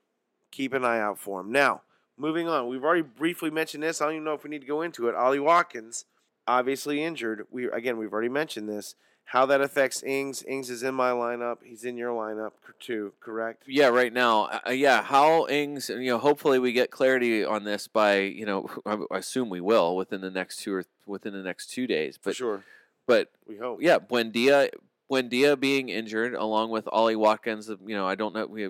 keep 0.51 0.73
an 0.73 0.83
eye 0.83 0.99
out 0.99 1.17
for 1.17 1.39
him. 1.39 1.53
Now, 1.53 1.83
moving 2.17 2.47
on, 2.47 2.67
we've 2.67 2.83
already 2.83 3.01
briefly 3.01 3.49
mentioned 3.49 3.83
this. 3.83 4.01
I 4.01 4.05
don't 4.05 4.15
even 4.15 4.23
know 4.25 4.33
if 4.33 4.43
we 4.43 4.49
need 4.49 4.61
to 4.61 4.67
go 4.67 4.81
into 4.81 5.07
it. 5.07 5.15
Ollie 5.15 5.39
Watkins, 5.39 6.05
obviously 6.47 7.03
injured. 7.03 7.45
We 7.51 7.65
again, 7.69 7.97
we've 7.97 8.13
already 8.13 8.29
mentioned 8.29 8.69
this. 8.69 8.95
How 9.29 9.47
that 9.47 9.59
affects 9.59 10.03
Ings. 10.03 10.43
Ings 10.43 10.69
is 10.69 10.83
in 10.83 10.93
my 10.93 11.09
lineup. 11.09 11.57
He's 11.63 11.83
in 11.83 11.97
your 11.97 12.11
lineup 12.11 12.51
too, 12.79 13.13
correct? 13.19 13.63
Yeah, 13.65 13.87
right 13.87 14.13
now. 14.13 14.43
Uh, 14.67 14.69
yeah, 14.69 15.01
how 15.01 15.47
Ings, 15.47 15.89
you 15.89 16.11
know, 16.11 16.19
hopefully 16.19 16.59
we 16.59 16.73
get 16.73 16.91
clarity 16.91 17.43
on 17.43 17.63
this 17.63 17.87
by, 17.87 18.19
you 18.19 18.45
know, 18.45 18.69
I 18.85 19.17
assume 19.17 19.49
we 19.49 19.61
will 19.61 19.95
within 19.95 20.21
the 20.21 20.29
next 20.29 20.57
two 20.61 20.75
or 20.75 20.83
within 21.07 21.33
the 21.33 21.41
next 21.41 21.71
two 21.71 21.87
days. 21.87 22.17
For 22.17 22.29
But 22.29 22.35
sure. 22.35 22.63
but 23.07 23.31
We 23.47 23.57
hope. 23.57 23.81
yeah, 23.81 23.97
Buendia 23.97 24.69
Buendia 25.11 25.59
being 25.59 25.89
injured 25.89 26.35
along 26.35 26.69
with 26.69 26.87
Ollie 26.91 27.15
Watkins, 27.15 27.67
you 27.67 27.95
know, 27.95 28.07
I 28.07 28.13
don't 28.13 28.35
know 28.35 28.45
we 28.45 28.69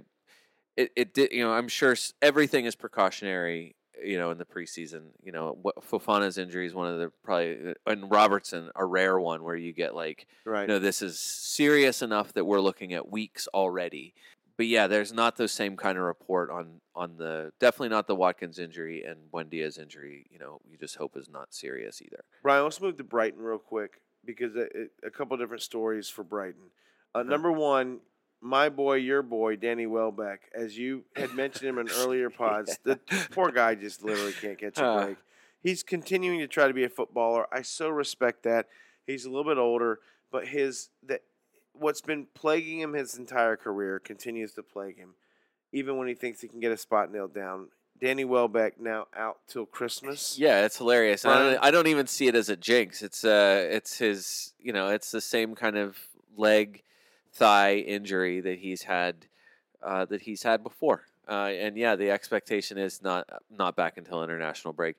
it 0.78 0.92
it 0.96 1.14
did, 1.14 1.32
you 1.32 1.44
know, 1.44 1.52
I'm 1.54 1.68
sure 1.68 1.96
everything 2.22 2.66
is 2.66 2.76
precautionary, 2.76 3.76
you 4.04 4.18
know, 4.18 4.32
in 4.32 4.38
the 4.38 4.46
preseason. 4.46 5.04
You 5.24 5.32
know, 5.32 5.58
what 5.62 5.76
Fofana's 5.90 6.38
injury 6.38 6.66
is 6.66 6.74
one 6.74 6.88
of 6.88 7.00
the 7.00 7.12
probably 7.24 7.76
and 7.86 8.12
Robertson 8.12 8.70
a 8.76 8.86
rare 8.86 9.20
one 9.20 9.44
where 9.44 9.56
you 9.56 9.74
get 9.74 9.96
like 9.96 10.28
Right. 10.46 10.64
you 10.64 10.68
no, 10.68 10.80
this 10.80 11.02
is 11.02 11.20
serious 11.20 12.02
enough 12.02 12.34
that 12.34 12.46
we're 12.46 12.62
looking 12.62 12.94
at 12.94 13.10
weeks 13.10 13.48
already. 13.54 14.14
But 14.58 14.68
yeah, 14.68 14.88
there's 14.88 15.12
not 15.12 15.36
the 15.36 15.50
same 15.50 15.76
kind 15.76 15.98
of 15.98 16.06
report 16.06 16.50
on 16.50 16.80
on 16.96 17.18
the 17.18 17.52
definitely 17.60 17.90
not 17.90 18.08
the 18.08 18.16
Watkins 18.16 18.58
injury 18.58 19.04
and 19.04 19.18
Buendia's 19.32 19.78
injury. 19.78 20.26
You 20.30 20.40
know, 20.40 20.60
you 20.70 20.78
just 20.78 20.96
hope 20.96 21.18
is 21.18 21.30
not 21.30 21.54
serious 21.54 22.02
either. 22.02 22.24
Brian, 22.42 22.64
let's 22.64 22.80
move 22.80 22.96
to 22.98 23.04
Brighton 23.04 23.42
real 23.42 23.58
quick 23.58 24.02
because 24.24 24.56
it, 24.56 24.92
a 25.04 25.10
couple 25.10 25.36
different 25.38 25.62
stories 25.62 26.08
for 26.08 26.24
Brighton. 26.24 26.72
Uh, 27.14 27.24
number 27.24 27.52
one, 27.52 28.00
my 28.46 28.70
boy, 28.70 28.96
your 28.96 29.24
boy, 29.24 29.56
Danny 29.56 29.88
Welbeck, 29.88 30.52
as 30.54 30.78
you 30.78 31.04
had 31.16 31.34
mentioned 31.34 31.68
him 31.68 31.80
in 31.80 31.90
earlier 31.98 32.30
pods, 32.30 32.78
the 32.84 33.00
poor 33.32 33.52
guy 33.52 33.74
just 33.74 34.04
literally 34.04 34.34
can't 34.34 34.58
catch 34.58 34.78
a 34.78 35.04
break. 35.04 35.18
He's 35.62 35.82
continuing 35.82 36.40
to 36.40 36.48
try 36.48 36.68
to 36.68 36.74
be 36.74 36.84
a 36.84 36.90
footballer. 36.90 37.48
I 37.52 37.64
so 37.64 37.90
respect 37.90 38.44
that. 38.44 38.68
He's 39.08 39.26
a 39.26 39.30
little 39.30 39.52
bit 39.52 39.58
older, 39.58 40.00
but 40.32 40.48
his 40.48 40.90
that 41.08 41.24
what's 41.74 42.02
been 42.02 42.28
plaguing 42.36 42.80
him 42.80 42.94
his 42.94 43.18
entire 43.18 43.58
career 43.58 44.00
continues 44.00 44.54
to 44.54 44.64
plague 44.64 44.98
him, 44.98 45.16
even 45.74 45.98
when 45.98 46.08
he 46.08 46.14
thinks 46.14 46.40
he 46.40 46.48
can 46.48 46.60
get 46.60 46.72
a 46.72 46.78
spot 46.78 47.12
nailed 47.12 47.34
down. 47.34 47.70
Danny 48.00 48.26
Welbeck 48.26 48.80
now 48.80 49.08
out 49.16 49.38
till 49.48 49.66
Christmas. 49.66 50.38
Yeah, 50.38 50.66
it's 50.66 50.78
hilarious. 50.78 51.24
And 51.24 51.34
I 51.34 51.40
don't, 51.40 51.64
I 51.64 51.72
don't 51.72 51.88
even 51.88 52.06
see 52.06 52.28
it 52.28 52.36
as 52.36 52.50
a 52.50 52.56
jinx. 52.56 53.02
It's 53.02 53.26
uh, 53.26 53.68
it's 53.72 53.98
his, 53.98 54.54
you 54.60 54.72
know, 54.72 54.90
it's 54.90 55.10
the 55.10 55.22
same 55.22 55.56
kind 55.56 55.78
of 55.78 55.98
leg, 56.38 56.84
thigh 57.36 57.76
injury 57.76 58.42
that 58.42 58.60
he's 58.60 58.84
had, 58.84 59.28
uh, 59.84 60.06
that 60.06 60.22
he's 60.22 60.44
had 60.44 60.64
before. 60.64 61.04
Uh, 61.28 61.52
and 61.52 61.78
yeah, 61.78 61.96
the 61.96 62.12
expectation 62.12 62.78
is 62.78 63.02
not 63.02 63.28
not 63.50 63.76
back 63.76 63.98
until 63.98 64.24
international 64.24 64.74
break. 64.74 64.96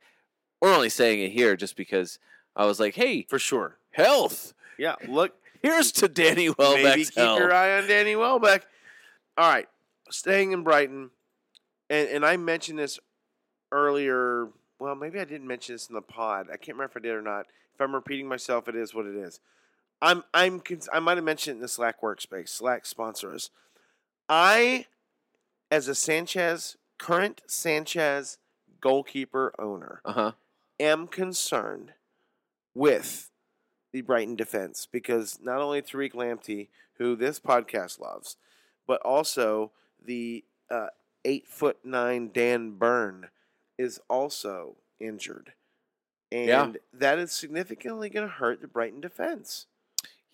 We're 0.61 0.75
only 0.75 0.89
saying 0.89 1.21
it 1.21 1.33
here 1.33 1.57
just 1.57 1.77
because 1.77 2.19
I 2.55 2.67
was 2.67 2.81
like, 2.81 2.95
hey, 2.95 3.27
for 3.29 3.39
sure. 3.39 3.77
health. 3.93 4.55
Yeah, 4.79 4.97
look, 5.09 5.35
Here's 5.63 5.93
to 5.93 6.09
Danny 6.09 6.49
maybe 6.49 6.55
Welbeck's 6.59 7.11
keep 7.11 7.25
your 7.25 7.53
eye 7.53 7.79
on 7.79 7.89
Danny 7.89 8.15
Welbeck. 8.15 8.67
All 9.39 9.49
right, 9.49 9.69
staying 10.11 10.53
in 10.53 10.63
Brighton, 10.63 11.11
and 11.89 12.09
and 12.09 12.27
I 12.27 12.37
mentioned 12.37 12.79
this 12.79 12.99
earlier 13.73 14.49
well, 14.79 14.95
maybe 14.95 15.19
I 15.19 15.25
didn't 15.25 15.47
mention 15.47 15.75
this 15.75 15.89
in 15.89 15.95
the 15.95 16.03
pod. 16.03 16.49
I 16.53 16.57
can't 16.57 16.77
remember 16.77 16.93
if 16.93 16.97
I 16.97 17.01
did 17.01 17.15
or 17.15 17.23
not. 17.23 17.47
If 17.75 17.81
I'm 17.81 17.95
repeating 17.95 18.29
myself, 18.29 18.69
it 18.69 18.77
is 18.77 18.95
what 18.95 19.07
it 19.07 19.17
is. 19.17 19.41
I'm 20.03 20.25
I'm 20.35 20.61
cons- 20.61 20.89
I 20.93 21.01
might 21.01 21.17
have 21.17 21.25
mentioned 21.25 21.55
it 21.55 21.59
in 21.59 21.63
the 21.63 21.69
Slack 21.69 22.01
workspace. 22.03 22.49
Slack 22.51 22.85
sponsors. 22.87 23.51
I, 24.29 24.87
as 25.71 25.89
a 25.89 25.95
Sanchez 25.95 26.77
current 26.99 27.43
Sanchez 27.47 28.39
goalkeeper 28.81 29.53
owner, 29.59 30.01
Uh 30.05 30.13
huh. 30.13 30.33
am 30.81 31.07
concerned 31.07 31.93
with 32.75 33.31
the 33.93 34.01
Brighton 34.03 34.37
defense 34.37 34.87
because 34.91 35.39
not 35.43 35.61
only 35.61 35.81
Tariq 35.81 36.13
Lamptey, 36.13 36.69
who 36.99 37.17
this 37.17 37.39
podcast 37.41 37.99
loves, 38.01 38.37
but 38.87 39.01
also 39.03 39.73
the 40.05 40.45
uh, 40.71 40.89
eight 41.25 41.47
foot 41.47 41.79
nine 41.85 42.31
Dan 42.33 42.73
Burn 42.73 43.29
is 43.79 44.01
also 44.09 44.77
injured, 45.01 45.53
and 46.33 46.49
Yeah. 46.49 46.73
that 46.93 47.19
is 47.19 47.33
significantly 47.33 48.09
going 48.11 48.27
to 48.27 48.33
hurt 48.35 48.61
the 48.61 48.69
Brighton 48.69 49.01
defense. 49.01 49.67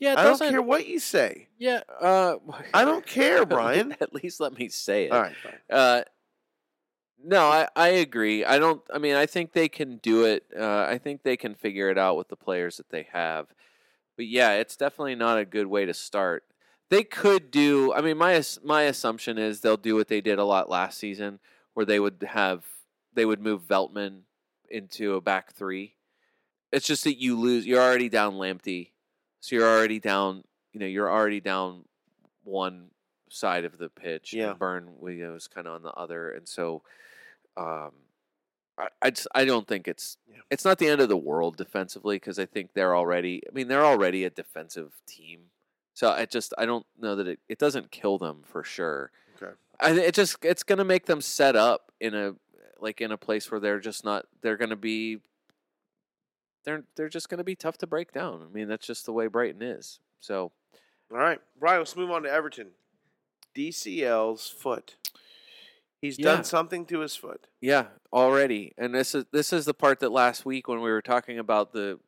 Yeah, 0.03 0.17
I 0.19 0.25
don't 0.25 0.41
care 0.41 0.61
what 0.61 0.89
you 0.89 0.99
say. 0.99 1.47
Yeah. 1.59 1.83
Uh, 2.01 2.35
I 2.75 2.85
don't 2.85 3.07
care, 3.07 3.47
Brian. 3.47 3.93
At 4.01 4.13
least 4.13 4.41
let 4.41 4.59
me 4.59 4.69
say 4.69 5.05
it. 5.05 5.13
All 5.13 5.23
right. 5.23 5.35
Uh, 5.71 6.03
no, 7.25 7.47
I, 7.47 7.69
I 7.77 7.89
agree. 7.91 8.45
I 8.45 8.59
don't. 8.59 8.83
I 8.93 8.99
mean, 8.99 9.15
I 9.15 9.27
think 9.27 9.53
they 9.53 9.69
can 9.69 9.99
do 9.99 10.25
it. 10.25 10.45
Uh, 10.59 10.87
I 10.89 10.99
think 10.99 11.23
they 11.23 11.37
can 11.37 11.55
figure 11.55 11.89
it 11.89 11.99
out 11.99 12.17
with 12.17 12.27
the 12.27 12.37
players 12.37 12.79
that 12.79 12.91
they 12.91 13.07
have. 13.13 13.47
But 14.17 14.27
yeah, 14.27 14.55
it's 14.55 14.77
definitely 14.77 15.15
not 15.15 15.39
a 15.39 15.45
good 15.45 15.69
way 15.69 15.85
to 15.87 15.95
start. 15.95 16.43
They 16.91 17.05
could 17.05 17.53
do. 17.53 17.93
I 17.93 18.01
mean, 18.01 18.19
my 18.19 18.43
my 18.65 18.83
assumption 18.83 19.39
is 19.39 19.61
they'll 19.61 19.77
do 19.77 19.95
what 19.95 20.09
they 20.09 20.21
did 20.21 20.41
a 20.41 20.45
lot 20.45 20.69
last 20.69 20.99
season, 20.99 21.39
where 21.75 21.87
they 21.87 22.01
would 22.01 22.27
have 22.29 22.65
they 23.15 23.25
would 23.25 23.41
move 23.41 23.63
Veltman 23.63 24.23
into 24.69 25.15
a 25.15 25.21
back 25.21 25.53
three. 25.53 25.95
It's 26.73 26.89
just 26.89 27.05
that 27.05 27.21
you 27.21 27.39
lose. 27.39 27.65
You're 27.67 27.81
already 27.81 28.09
down 28.09 28.35
Lamptey, 28.35 28.92
so 29.43 29.57
you're 29.57 29.69
already 29.69 29.99
down. 29.99 30.45
You 30.73 30.81
know, 30.81 30.87
you're 30.87 31.11
already 31.11 31.41
down 31.41 31.85
one 32.45 32.87
side 33.29 33.65
of 33.65 33.77
the 33.77 33.89
pitch. 33.89 34.33
Yeah. 34.33 34.51
and 34.51 34.59
Burn 34.59 34.89
you 35.03 35.27
know, 35.27 35.33
was 35.33 35.49
kind 35.49 35.67
of 35.67 35.75
on 35.75 35.83
the 35.83 35.91
other, 35.93 36.31
and 36.31 36.49
so 36.49 36.83
um, 37.57 37.91
I 38.79 38.89
I, 39.03 39.11
just, 39.11 39.29
I 39.35 39.45
don't 39.45 39.67
think 39.67 39.89
it's 39.89 40.17
Yeah. 40.31 40.37
it's 40.51 40.65
not 40.65 40.79
the 40.79 40.89
end 40.89 41.01
of 41.01 41.09
the 41.09 41.17
world 41.17 41.57
defensively 41.57 42.17
because 42.17 42.39
I 42.39 42.47
think 42.47 42.71
they're 42.73 42.97
already. 42.97 43.43
I 43.47 43.53
mean, 43.53 43.69
they're 43.69 43.85
already 43.85 44.25
a 44.25 44.31
defensive 44.31 44.93
team. 45.07 45.41
So 45.95 46.09
I 46.11 46.25
just 46.25 46.55
I 46.57 46.65
don't 46.65 46.87
know 46.99 47.17
that 47.17 47.27
it, 47.27 47.41
it 47.49 47.59
doesn't 47.59 47.91
kill 47.91 48.17
them 48.19 48.43
for 48.45 48.65
sure. 48.65 49.11
Okay. 49.37 49.53
I 49.81 49.91
it 49.91 50.15
just 50.15 50.43
it's 50.45 50.63
gonna 50.63 50.85
make 50.85 51.07
them 51.07 51.21
set 51.21 51.57
up 51.57 51.91
in 52.01 52.15
a 52.15 52.35
like 52.81 53.01
in 53.01 53.13
a 53.13 53.19
place 53.19 53.51
where 53.51 53.61
they're 53.61 53.81
just 53.81 54.05
not 54.05 54.27
they're 54.41 54.57
gonna 54.57 54.77
be 54.77 55.19
they're 56.65 56.85
they're 56.97 57.09
just 57.09 57.29
gonna 57.29 57.45
be 57.45 57.55
tough 57.57 57.79
to 57.79 57.87
break 57.87 58.13
down. 58.13 58.43
I 58.49 58.53
mean 58.53 58.69
that's 58.69 58.87
just 58.87 59.07
the 59.07 59.13
way 59.13 59.27
Brighton 59.27 59.63
is. 59.63 59.99
So 60.21 60.53
All 61.11 61.19
right, 61.19 61.41
Brian. 61.59 61.81
Let's 61.81 61.97
move 61.97 62.11
on 62.11 62.23
to 62.23 62.31
Everton. 62.31 62.69
DCL's 63.55 64.49
foot. 64.49 64.97
He's 66.01 66.19
Yeah. 66.19 66.25
done 66.37 66.45
something 66.45 66.85
to 66.87 67.01
his 67.01 67.15
foot. 67.15 67.47
Yeah, 67.61 67.89
already. 68.13 68.73
And 68.77 68.95
this 68.95 69.15
is 69.15 69.25
this 69.31 69.53
is 69.53 69.65
the 69.67 69.75
part 69.75 70.01
that 70.01 70.11
last 70.11 70.45
week 70.45 70.69
when 70.69 70.81
we 70.81 70.91
were 70.91 71.03
talking 71.03 71.39
about 71.39 71.73
the 71.73 72.01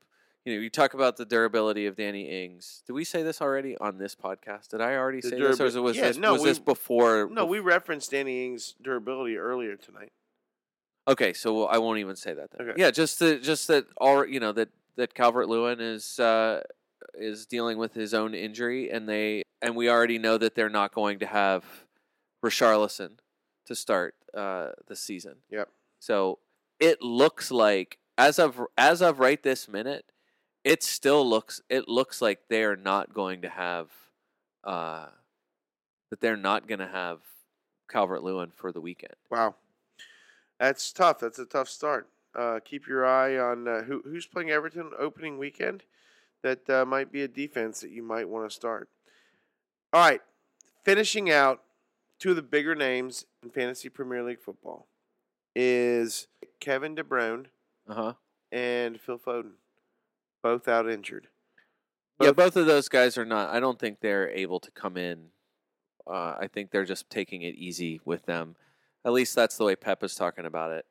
you 0.44 0.54
know, 0.54 0.60
you 0.60 0.68
talk 0.68 0.92
about 0.92 1.16
the 1.16 1.24
durability 1.24 1.86
of 1.86 1.96
Danny 1.96 2.44
Ings. 2.44 2.82
Did 2.86 2.92
we 2.92 3.04
say 3.04 3.22
this 3.22 3.40
already 3.40 3.78
on 3.78 3.96
this 3.96 4.14
podcast? 4.14 4.68
Did 4.68 4.82
I 4.82 4.94
already 4.94 5.22
The 5.22 5.30
say 5.30 5.40
this 5.40 5.58
or 5.58 5.80
was, 5.80 5.96
yeah, 5.96 6.08
this 6.08 6.18
no, 6.18 6.34
was 6.34 6.42
this 6.42 6.58
before 6.58 7.30
No, 7.30 7.46
we 7.46 7.60
referenced 7.60 8.10
Danny 8.10 8.44
Ings' 8.44 8.74
durability 8.82 9.38
earlier 9.38 9.76
tonight. 9.76 10.12
Okay, 11.06 11.32
so 11.32 11.66
I 11.66 11.78
won't 11.78 11.98
even 11.98 12.16
say 12.16 12.32
that 12.34 12.50
then. 12.50 12.68
Okay. 12.68 12.80
Yeah, 12.80 12.90
just 12.90 13.18
that 13.18 13.42
just 13.42 13.68
that 13.68 13.86
all 13.98 14.26
you 14.26 14.40
know 14.40 14.52
that 14.52 14.70
that 14.96 15.14
Calvert 15.14 15.48
Lewin 15.48 15.80
is 15.80 16.18
uh 16.18 16.62
is 17.14 17.46
dealing 17.46 17.78
with 17.78 17.94
his 17.94 18.14
own 18.14 18.34
injury 18.34 18.90
and 18.90 19.08
they 19.08 19.42
and 19.60 19.76
we 19.76 19.88
already 19.88 20.18
know 20.18 20.38
that 20.38 20.54
they're 20.54 20.68
not 20.68 20.92
going 20.92 21.18
to 21.18 21.26
have 21.26 21.64
Richarlison 22.44 23.18
to 23.66 23.74
start 23.74 24.14
uh 24.32 24.70
the 24.86 24.96
season. 24.96 25.36
Yep. 25.50 25.68
So 26.00 26.38
it 26.80 27.02
looks 27.02 27.50
like 27.50 27.98
as 28.16 28.38
of 28.38 28.60
as 28.78 29.02
of 29.02 29.20
right 29.20 29.42
this 29.42 29.68
minute, 29.68 30.06
it 30.64 30.82
still 30.82 31.28
looks 31.28 31.60
it 31.68 31.88
looks 31.88 32.22
like 32.22 32.40
they 32.48 32.64
are 32.64 32.76
not 32.76 33.12
going 33.12 33.42
to 33.42 33.48
have 33.48 33.90
uh 34.64 35.08
that 36.10 36.20
they're 36.20 36.36
not 36.36 36.66
going 36.66 36.78
to 36.78 36.86
have 36.86 37.18
Calvert 37.90 38.22
Lewin 38.22 38.50
for 38.54 38.72
the 38.72 38.80
weekend. 38.80 39.14
Wow, 39.30 39.56
that's 40.58 40.92
tough. 40.92 41.18
That's 41.18 41.38
a 41.38 41.44
tough 41.46 41.68
start. 41.68 42.08
Uh, 42.34 42.58
keep 42.64 42.86
your 42.86 43.06
eye 43.06 43.36
on 43.38 43.68
uh, 43.68 43.82
who 43.82 44.02
who's 44.04 44.26
playing 44.26 44.50
Everton 44.50 44.90
opening 44.98 45.38
weekend. 45.38 45.84
That 46.42 46.68
uh, 46.68 46.84
might 46.84 47.10
be 47.10 47.22
a 47.22 47.28
defense 47.28 47.80
that 47.80 47.90
you 47.90 48.02
might 48.02 48.28
want 48.28 48.48
to 48.48 48.54
start. 48.54 48.88
All 49.92 50.00
right, 50.06 50.20
finishing 50.84 51.30
out 51.30 51.62
two 52.18 52.30
of 52.30 52.36
the 52.36 52.42
bigger 52.42 52.74
names 52.74 53.24
in 53.42 53.50
fantasy 53.50 53.88
Premier 53.88 54.22
League 54.22 54.40
football 54.42 54.86
is 55.54 56.26
Kevin 56.60 56.94
De 56.94 57.02
Bruyne 57.02 57.46
Uh-huh. 57.88 58.14
and 58.52 59.00
Phil 59.00 59.18
Foden, 59.18 59.52
both 60.42 60.66
out 60.68 60.90
injured. 60.90 61.28
Yeah, 62.20 62.28
Both- 62.32 62.36
both 62.36 62.56
of 62.56 62.66
those 62.66 62.88
guys 62.88 63.16
are 63.16 63.24
not. 63.24 63.50
I 63.54 63.60
don't 63.60 63.78
think 63.78 64.00
they're 64.00 64.28
able 64.30 64.60
to 64.60 64.70
come 64.70 64.96
in. 64.96 65.28
Uh, 66.06 66.36
I 66.38 66.48
think 66.52 66.70
they're 66.70 66.84
just 66.84 67.08
taking 67.08 67.42
it 67.42 67.54
easy 67.54 68.00
with 68.04 68.26
them. 68.26 68.56
At 69.04 69.12
least 69.12 69.34
that's 69.34 69.56
the 69.56 69.64
way 69.64 69.76
Pep 69.76 70.02
is 70.02 70.14
talking 70.14 70.46
about 70.46 70.72
it. 70.72 70.86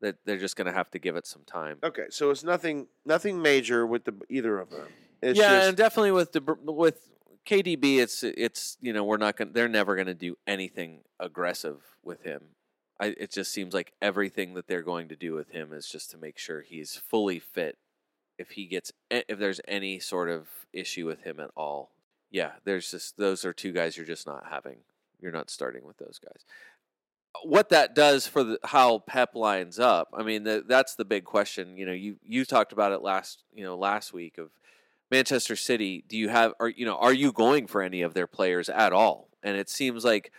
That 0.00 0.16
they're 0.24 0.38
just 0.38 0.56
going 0.56 0.66
to 0.66 0.72
have 0.72 0.90
to 0.90 0.98
give 0.98 1.16
it 1.16 1.26
some 1.26 1.42
time. 1.46 1.78
Okay, 1.82 2.06
so 2.10 2.30
it's 2.30 2.44
nothing 2.44 2.88
nothing 3.06 3.40
major 3.40 3.86
with 3.86 4.04
the 4.04 4.14
either 4.28 4.58
of 4.58 4.70
them. 4.70 4.88
It's 5.22 5.38
yeah, 5.38 5.56
just, 5.56 5.68
and 5.68 5.76
definitely 5.76 6.12
with 6.12 6.32
the 6.32 6.42
with 6.64 7.08
KDB, 7.46 7.98
it's 7.98 8.22
it's 8.22 8.76
you 8.80 8.92
know 8.92 9.04
we're 9.04 9.16
not 9.16 9.36
going. 9.36 9.52
They're 9.52 9.68
never 9.68 9.94
going 9.94 10.06
to 10.06 10.14
do 10.14 10.36
anything 10.46 11.00
aggressive 11.18 11.80
with 12.02 12.22
him. 12.22 12.42
I, 13.00 13.14
it 13.18 13.32
just 13.32 13.52
seems 13.52 13.74
like 13.74 13.92
everything 14.00 14.54
that 14.54 14.68
they're 14.68 14.82
going 14.82 15.08
to 15.08 15.16
do 15.16 15.34
with 15.34 15.50
him 15.50 15.72
is 15.72 15.88
just 15.88 16.10
to 16.12 16.18
make 16.18 16.38
sure 16.38 16.60
he's 16.60 16.96
fully 16.96 17.38
fit. 17.38 17.76
If 18.38 18.52
he 18.52 18.66
gets, 18.66 18.92
if 19.10 19.38
there's 19.38 19.60
any 19.66 20.00
sort 20.00 20.28
of 20.28 20.48
issue 20.72 21.06
with 21.06 21.22
him 21.22 21.40
at 21.40 21.50
all, 21.56 21.90
yeah, 22.30 22.52
there's 22.64 22.90
just 22.90 23.16
those 23.16 23.44
are 23.44 23.52
two 23.52 23.72
guys 23.72 23.96
you're 23.96 24.06
just 24.06 24.26
not 24.26 24.44
having. 24.50 24.78
You're 25.20 25.32
not 25.32 25.50
starting 25.50 25.84
with 25.84 25.98
those 25.98 26.18
guys. 26.22 26.44
What 27.42 27.70
that 27.70 27.94
does 27.94 28.26
for 28.26 28.44
the, 28.44 28.58
how 28.64 29.00
Pep 29.00 29.34
lines 29.34 29.78
up, 29.78 30.08
I 30.14 30.22
mean, 30.22 30.44
the, 30.44 30.64
that's 30.66 30.94
the 30.94 31.04
big 31.04 31.24
question. 31.24 31.76
You 31.76 31.86
know, 31.86 31.92
you 31.92 32.16
you 32.24 32.44
talked 32.44 32.72
about 32.72 32.92
it 32.92 33.02
last 33.02 33.42
you 33.54 33.64
know 33.64 33.76
last 33.76 34.12
week 34.12 34.38
of 34.38 34.50
Manchester 35.10 35.56
City. 35.56 36.04
Do 36.08 36.16
you 36.16 36.28
have 36.28 36.54
are 36.60 36.68
you 36.68 36.86
know 36.86 36.96
are 36.96 37.12
you 37.12 37.32
going 37.32 37.66
for 37.66 37.82
any 37.82 38.02
of 38.02 38.14
their 38.14 38.26
players 38.26 38.68
at 38.68 38.92
all? 38.92 39.28
And 39.42 39.56
it 39.56 39.68
seems 39.68 40.04
like 40.04 40.32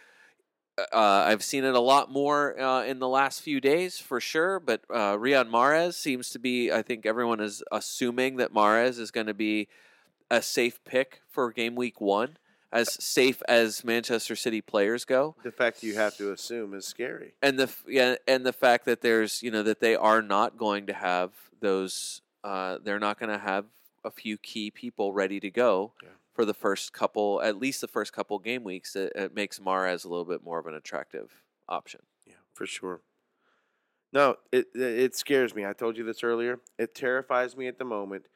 uh, 0.78 1.26
I've 1.28 1.44
seen 1.44 1.64
it 1.64 1.76
a 1.76 1.80
lot 1.80 2.12
more 2.12 2.60
uh, 2.60 2.84
in 2.84 3.00
the 3.00 3.08
last 3.08 3.42
few 3.42 3.62
days 3.62 4.00
for 4.00 4.20
sure. 4.20 4.60
But 4.60 4.82
uh, 4.90 5.16
Mahrez 5.18 5.94
seems 5.94 6.30
to 6.32 6.40
be. 6.40 6.72
I 6.72 6.82
think 6.82 7.06
everyone 7.06 7.40
is 7.40 7.64
assuming 7.72 8.38
that 8.38 8.54
Mahrez 8.54 9.00
is 9.00 9.12
going 9.12 9.28
to 9.28 9.34
be 9.34 9.68
a 10.30 10.42
safe 10.42 10.84
pick 10.84 11.22
for 11.30 11.52
game 11.52 11.76
week 11.76 12.02
one, 12.02 12.38
as 12.76 12.94
safe 13.04 13.42
as 13.48 13.84
Manchester 13.84 14.36
City 14.36 14.62
players 14.62 15.06
go. 15.06 15.36
the 15.44 15.52
fact 15.52 15.82
you 15.84 15.96
have 15.96 16.16
to 16.18 16.32
assume 16.32 16.74
is 16.74 16.86
scary. 16.86 17.34
And 17.42 17.58
the 17.58 17.70
yeah, 17.88 18.16
and 18.28 18.46
the 18.46 18.54
fact 18.54 18.86
that 18.86 19.02
there's 19.02 19.42
you 19.42 19.50
know 19.50 19.64
that 19.64 19.80
they 19.80 19.96
are 19.96 20.22
not 20.22 20.58
going 20.58 20.86
to 20.88 20.94
have 20.94 21.32
those. 21.60 22.22
Uh, 22.44 22.78
they're 22.84 23.00
not 23.00 23.18
going 23.20 23.32
to 23.32 23.40
have 23.40 23.66
a 24.04 24.12
few 24.12 24.38
key 24.38 24.70
people 24.70 25.12
ready 25.14 25.40
to 25.40 25.50
go 25.50 25.94
Yeah. 26.04 26.10
for 26.36 26.46
the 26.46 26.54
first 26.54 26.94
couple, 26.94 27.42
at 27.42 27.58
least 27.58 27.82
the 27.82 27.88
first 27.88 28.14
couple 28.14 28.38
game 28.38 28.64
weeks. 28.64 28.96
It, 28.96 29.12
it 29.16 29.34
makes 29.34 29.58
Mahrez 29.58 30.06
a 30.06 30.08
little 30.08 30.26
bit 30.26 30.44
more 30.44 30.60
of 30.60 30.68
an 30.68 30.76
attractive 30.76 31.42
option. 31.68 32.02
Yeah, 32.28 32.36
for 32.54 32.68
sure. 32.68 33.02
No, 34.14 34.36
it 34.52 34.68
it 34.76 34.82
it 34.82 35.16
scares 35.16 35.56
me. 35.56 35.66
I 35.66 35.74
told 35.74 35.98
you 35.98 36.04
this 36.04 36.24
earlier. 36.24 36.60
It 36.78 36.94
terrifies 36.94 37.58
me 37.58 37.68
at 37.68 37.80
the 37.80 37.86
moment. 37.86 38.28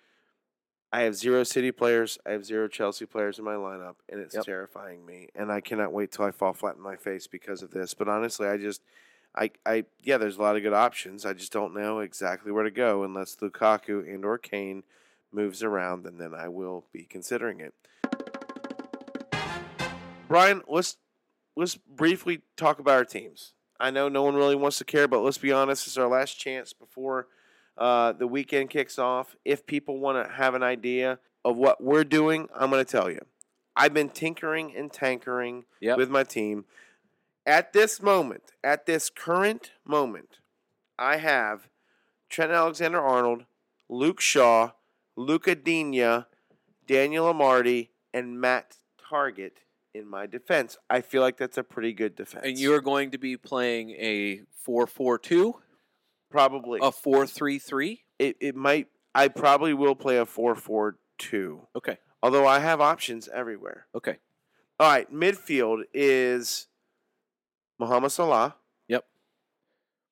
I 0.91 1.01
have 1.01 1.15
zero 1.15 1.43
City 1.43 1.71
players. 1.71 2.17
I 2.25 2.31
have 2.31 2.45
zero 2.45 2.67
Chelsea 2.67 3.05
players 3.05 3.37
in 3.37 3.45
my 3.45 3.53
lineup, 3.53 3.95
and 4.09 4.19
it's 4.19 4.33
Yep. 4.35 4.45
terrifying 4.45 5.05
me. 5.05 5.29
And 5.35 5.51
I 5.51 5.61
cannot 5.61 5.93
wait 5.93 6.11
till 6.11 6.25
I 6.25 6.31
fall 6.31 6.53
flat 6.53 6.75
in 6.75 6.81
my 6.81 6.95
face 6.95 7.27
because 7.27 7.61
of 7.61 7.71
this. 7.71 7.93
But 7.93 8.07
honestly, 8.07 8.47
I 8.47 8.57
just, 8.57 8.81
I, 9.35 9.51
I, 9.65 9.85
yeah, 10.01 10.17
there's 10.17 10.37
a 10.37 10.41
lot 10.41 10.55
of 10.55 10.63
good 10.63 10.73
options. 10.73 11.25
I 11.25 11.33
just 11.33 11.51
don't 11.51 11.75
know 11.75 11.99
exactly 11.99 12.51
where 12.51 12.63
to 12.63 12.71
go 12.71 13.03
unless 13.03 13.35
Lukaku 13.35 14.11
and 14.11 14.25
or 14.25 14.39
Kane 14.39 14.83
moves 15.31 15.61
around, 15.61 16.07
and 16.07 16.19
then 16.19 16.33
I 16.33 16.47
will 16.47 16.85
be 16.91 17.03
considering 17.03 17.59
it. 17.59 17.75
Brian, 20.27 20.63
let's 20.67 20.97
let's 21.55 21.75
briefly 21.75 22.41
talk 22.55 22.79
about 22.79 22.93
our 22.95 23.05
teams. 23.05 23.53
I 23.79 23.91
know 23.91 24.09
no 24.09 24.23
one 24.23 24.35
really 24.35 24.55
wants 24.55 24.77
to 24.79 24.85
care, 24.85 25.07
but 25.07 25.19
let's 25.21 25.37
be 25.37 25.51
honest. 25.51 25.85
This 25.85 25.93
is 25.93 25.97
our 25.97 26.07
last 26.07 26.33
chance 26.39 26.73
before 26.73 27.27
uh, 27.79 28.11
the 28.11 28.27
weekend 28.27 28.69
kicks 28.69 28.99
off. 28.99 29.35
If 29.43 29.65
people 29.65 29.97
want 29.99 30.23
to 30.23 30.31
have 30.33 30.53
an 30.53 30.61
idea 30.63 31.17
of 31.43 31.57
what 31.57 31.81
we're 31.81 32.03
doing, 32.03 32.47
I'm 32.55 32.69
going 32.69 32.83
to 32.85 32.91
tell 32.91 33.09
you. 33.09 33.19
I've 33.75 33.93
been 33.93 34.09
tinkering 34.09 34.75
and 34.75 34.91
tankering 34.91 35.63
Yep. 35.79 35.97
with 35.97 36.09
my 36.09 36.23
team. 36.23 36.65
At 37.45 37.71
this 37.73 38.01
moment, 38.01 38.43
at 38.63 38.85
this 38.85 39.09
current 39.09 39.71
moment, 39.85 40.39
I 40.99 41.17
have 41.17 41.69
Trent 42.29 42.51
Alexander 42.51 42.99
Arnold, 42.99 43.45
Luke 43.87 44.19
Shaw, 44.19 44.71
Luca 45.15 45.55
Digne, 45.55 46.25
Daniel 46.85 47.33
Amartey, 47.33 47.87
and 48.13 48.39
Matt 48.39 48.75
Targett 49.01 49.63
in 49.93 50.07
my 50.07 50.25
defense. 50.27 50.77
I 50.89 51.01
feel 51.01 51.21
like 51.21 51.37
that's 51.37 51.57
a 51.57 51.63
pretty 51.63 51.93
good 51.93 52.15
defense. 52.15 52.45
And 52.45 52.59
you 52.59 52.73
are 52.73 52.81
going 52.81 53.11
to 53.11 53.17
be 53.17 53.37
playing 53.37 53.91
a 53.91 54.41
4 54.55 54.85
4 54.85 55.17
2, 55.17 55.55
probably 56.29 56.79
a 56.81 56.91
4 56.91 57.25
3 57.27 57.59
3. 57.59 58.03
it, 58.19 58.37
it 58.39 58.55
might 58.55 58.87
I 59.15 59.27
probably 59.27 59.73
will 59.73 59.95
play 59.95 60.17
a 60.17 60.25
4-4-2. 60.25 60.93
Okay. 61.75 61.97
Although 62.21 62.45
I 62.47 62.59
have 62.59 62.79
options 62.79 63.27
everywhere. 63.33 63.87
Okay. 63.95 64.17
All 64.79 64.89
right, 64.89 65.11
midfield 65.11 65.83
is 65.93 66.67
Mohamed 67.79 68.11
Salah. 68.11 68.55
Yep. 68.87 69.05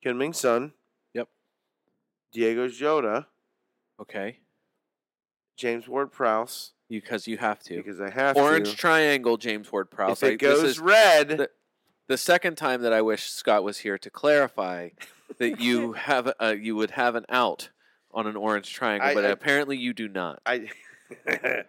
Min 0.03 0.34
Son. 0.34 0.74
Yep. 1.13 1.28
Diego 2.32 2.68
Jota. 2.68 3.28
Okay. 4.01 4.39
James 5.57 5.88
Ward 5.88 6.11
Prowse. 6.11 6.72
Because 6.89 7.28
you 7.28 7.38
have 7.38 7.59
to. 7.63 7.76
Because 7.76 7.99
I 7.99 8.09
have 8.09 8.38
Orange 8.38 8.72
to. 8.72 8.78
triangle, 8.78 9.38
James 9.38 9.72
Ward 9.72 9.91
Prowse. 9.91 10.24
if 10.24 10.28
I- 10.30 10.32
it 10.34 10.39
this 10.39 10.61
goes 10.61 10.80
red, 10.80 11.28
the- 11.30 11.51
the 12.07 12.18
second 12.18 12.55
time 12.55 12.82
that 12.84 12.93
I 12.93 13.01
wish 13.01 13.30
Scott 13.30 13.63
was 13.63 13.80
here 13.80 13.97
to 13.97 14.09
clarify 14.09 14.89
that 15.38 15.59
you 15.61 15.93
have 15.93 16.28
a, 16.28 16.43
uh, 16.45 16.51
you 16.51 16.75
would 16.75 16.91
have 16.91 17.15
an 17.15 17.25
out 17.30 17.69
on 18.13 18.28
an 18.28 18.36
orange 18.36 18.73
triangle, 18.73 19.07
I- 19.09 19.13
but 19.13 19.25
I- 19.25 19.30
apparently 19.30 19.78
you 19.78 19.93
do 19.93 20.07
not. 20.07 20.41
I 20.45 20.69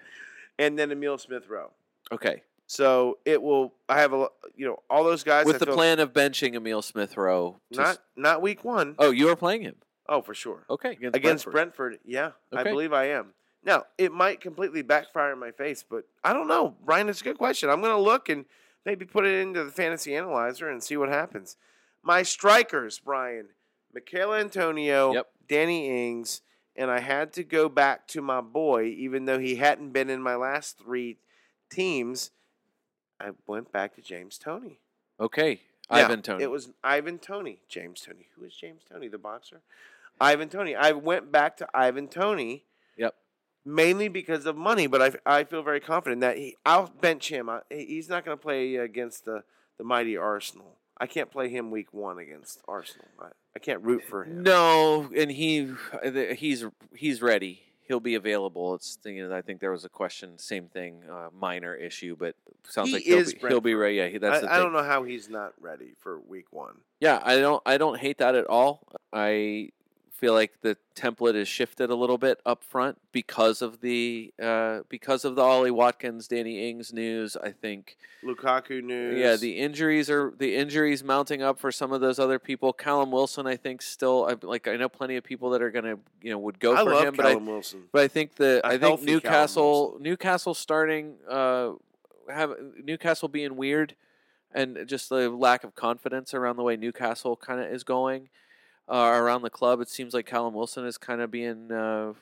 and 0.58 0.78
then 0.78 0.90
Emil 0.90 1.18
Smith 1.18 1.48
Rowe. 1.48 1.72
Okay. 2.12 2.42
So 2.66 3.18
it 3.24 3.40
will. 3.42 3.72
I 3.88 4.00
have 4.00 4.12
a 4.12 4.16
lo- 4.16 4.32
you 4.54 4.66
know 4.66 4.82
all 4.90 5.04
those 5.04 5.22
guys 5.24 5.46
With 5.46 5.56
I 5.56 5.58
the 5.60 5.66
feel- 5.66 5.74
plan 5.74 5.98
of 6.00 6.12
benching 6.12 6.54
Emil 6.54 6.82
Smith 6.82 7.16
Rowe. 7.16 7.56
to 7.72 7.80
Not 7.80 7.98
not 8.16 8.42
week 8.42 8.64
one. 8.64 8.94
oh, 8.98 9.10
you 9.10 9.28
are 9.30 9.36
playing 9.36 9.62
him. 9.62 9.76
Oh, 10.08 10.22
for 10.22 10.32
sure. 10.34 10.64
Okay. 10.70 10.92
Against, 10.92 11.16
against 11.16 11.44
Brentford. 11.44 11.52
Brentford. 11.52 11.98
yeah, 12.04 12.30
I 12.52 12.60
Okay. 12.62 12.70
believe 12.70 12.92
I 12.92 13.06
am. 13.10 13.34
Now 13.64 13.84
it 13.98 14.12
might 14.12 14.40
completely 14.40 14.82
backfire 14.82 15.32
in 15.32 15.38
my 15.38 15.50
face, 15.50 15.82
but 15.88 16.04
I 16.24 16.32
don't 16.32 16.48
know, 16.48 16.76
Brian. 16.84 17.08
It's 17.08 17.20
a 17.20 17.24
good 17.24 17.38
question. 17.38 17.68
I'm 17.70 17.80
going 17.80 17.92
to 17.94 18.00
look 18.02 18.28
and 18.28 18.44
maybe 18.86 19.04
put 19.04 19.26
it 19.26 19.38
into 19.40 19.64
the 19.64 19.70
fantasy 19.70 20.14
analyzer 20.14 20.68
and 20.68 20.82
see 20.82 20.96
what 20.96 21.08
happens. 21.08 21.56
My 22.02 22.22
strikers, 22.22 22.98
Brian, 22.98 23.48
Michail 23.92 24.34
Antonio, 24.34 25.12
Yep. 25.14 25.26
Danny 25.48 26.08
Ings, 26.08 26.42
and 26.76 26.90
I 26.90 27.00
had 27.00 27.32
to 27.34 27.44
go 27.44 27.68
back 27.68 28.06
to 28.08 28.22
my 28.22 28.40
boy, 28.40 28.84
even 28.84 29.24
though 29.24 29.38
he 29.38 29.56
hadn't 29.56 29.90
been 29.92 30.10
in 30.10 30.22
my 30.22 30.36
last 30.36 30.78
three 30.78 31.18
teams. 31.70 32.30
I 33.20 33.30
went 33.46 33.72
back 33.72 33.94
to 33.96 34.02
James 34.02 34.38
Toney. 34.38 34.80
Okay. 35.18 35.60
Now, 35.90 36.04
Ivan 36.04 36.22
Toney. 36.22 36.44
It 36.44 36.50
was 36.50 36.70
Ivan 36.84 37.18
Toney. 37.18 37.60
James 37.68 38.02
Toney. 38.02 38.28
Who 38.36 38.44
is 38.44 38.54
James 38.54 38.82
Toney, 38.88 39.08
the 39.08 39.18
boxer? 39.18 39.62
Ivan 40.20 40.48
Toney. 40.48 40.76
I 40.76 40.92
went 40.92 41.32
back 41.32 41.56
to 41.58 41.68
Ivan 41.74 42.08
Toney 42.08 42.64
Yep. 42.96 43.14
mainly 43.64 44.08
because 44.08 44.46
of 44.46 44.56
money, 44.56 44.86
but 44.86 45.20
I, 45.26 45.38
I 45.40 45.44
feel 45.44 45.62
very 45.62 45.80
confident 45.80 46.20
that 46.20 46.36
he, 46.36 46.56
I'll 46.64 46.88
bench 47.00 47.28
him. 47.28 47.48
I, 47.48 47.60
he's 47.70 48.08
not 48.08 48.24
going 48.24 48.36
to 48.36 48.42
play 48.42 48.76
against 48.76 49.24
the, 49.24 49.44
the 49.78 49.84
mighty 49.84 50.16
Arsenal. 50.16 50.77
I 51.00 51.06
can't 51.06 51.30
play 51.30 51.48
him 51.48 51.70
week 51.70 51.92
one 51.92 52.18
against 52.18 52.60
Arsenal. 52.66 53.06
I, 53.20 53.28
I 53.56 53.58
can't 53.58 53.82
root 53.82 54.02
for 54.04 54.24
him. 54.24 54.42
No, 54.42 55.08
and 55.16 55.30
he 55.30 55.72
he's 56.36 56.64
he's 56.94 57.22
ready. 57.22 57.62
He'll 57.82 58.00
be 58.00 58.16
available. 58.16 58.74
It's 58.74 58.98
you 59.04 59.26
know 59.26 59.34
I 59.34 59.40
think 59.40 59.60
there 59.60 59.70
was 59.70 59.84
a 59.84 59.88
question, 59.88 60.38
same 60.38 60.66
thing, 60.68 61.02
uh, 61.10 61.28
minor 61.32 61.74
issue, 61.74 62.16
but 62.18 62.34
sounds 62.64 62.88
He 62.88 62.94
like 62.96 63.04
he'll 63.04 63.18
is 63.20 63.32
be, 63.32 63.38
he'll 63.48 63.60
be 63.62 63.74
ready. 63.74 63.96
Yeah, 63.96 64.08
he- 64.08 64.18
that's 64.18 64.42
the 64.42 64.50
I, 64.50 64.56
I 64.56 64.58
don't 64.58 64.72
know 64.74 64.82
how 64.82 65.04
he's 65.04 65.28
not 65.30 65.54
ready 65.60 65.94
for 65.98 66.20
week 66.20 66.46
one. 66.52 66.74
Yeah, 67.00 67.20
I 67.24 67.38
don't 67.38 67.62
I 67.64 67.78
don't 67.78 67.98
hate 67.98 68.18
that 68.18 68.34
at 68.34 68.46
all. 68.46 68.86
I 69.12 69.70
feel 70.18 70.32
like 70.32 70.60
the 70.62 70.76
template 70.96 71.36
is 71.36 71.46
shifted 71.46 71.90
a 71.90 71.94
little 71.94 72.18
bit 72.18 72.40
up 72.44 72.64
front 72.64 72.98
because 73.12 73.62
of 73.62 73.80
the 73.80 74.34
uh, 74.42 74.80
because 74.88 75.24
of 75.24 75.36
the 75.36 75.42
Ollie 75.42 75.70
Watkins, 75.70 76.26
Danny 76.26 76.68
Ings 76.68 76.92
news. 76.92 77.36
I 77.36 77.52
think 77.52 77.96
Lukaku 78.24 78.82
news. 78.82 79.18
yeah, 79.18 79.36
the 79.36 79.58
injuries 79.58 80.10
are 80.10 80.34
the 80.36 80.56
injuries 80.56 81.04
mounting 81.04 81.40
up 81.40 81.60
for 81.60 81.70
some 81.70 81.92
of 81.92 82.00
those 82.00 82.18
other 82.18 82.38
people. 82.38 82.72
Callum 82.72 83.12
Wilson, 83.12 83.46
I 83.46 83.56
think, 83.56 83.80
still 83.80 84.26
I, 84.28 84.34
like 84.44 84.66
I 84.66 84.76
know 84.76 84.88
plenty 84.88 85.16
of 85.16 85.22
people 85.22 85.50
that 85.50 85.62
are 85.62 85.70
gonna 85.70 85.96
you 86.20 86.32
know 86.32 86.38
would 86.38 86.58
go 86.58 86.74
I 86.74 86.82
for 86.82 87.06
him, 87.06 87.14
but 87.14 87.24
I 87.24 87.30
Callum 87.30 87.46
Wilson. 87.46 87.84
but 87.92 88.02
I 88.02 88.08
think 88.08 88.34
the 88.34 88.60
A 88.64 88.70
I 88.70 88.78
think 88.78 89.02
Newcastle 89.02 89.98
Newcastle 90.00 90.54
starting 90.54 91.14
uh 91.28 91.70
have 92.28 92.54
Newcastle 92.82 93.28
being 93.28 93.56
weird 93.56 93.94
and 94.52 94.78
just 94.86 95.08
the 95.08 95.30
lack 95.30 95.62
of 95.62 95.74
confidence 95.74 96.34
around 96.34 96.56
the 96.56 96.62
way 96.62 96.76
Newcastle 96.76 97.36
kind 97.36 97.60
of 97.60 97.70
is 97.70 97.84
going 97.84 98.28
uh, 98.90 98.94
around 99.14 99.42
the 99.42 99.50
club. 99.50 99.80
It 99.80 99.88
seems 99.88 100.14
like 100.14 100.26
Callum 100.26 100.54
Wilson 100.54 100.84
is 100.86 100.98
kind 100.98 101.20
of 101.20 101.30
being. 101.30 101.70
Uh, 101.72 102.12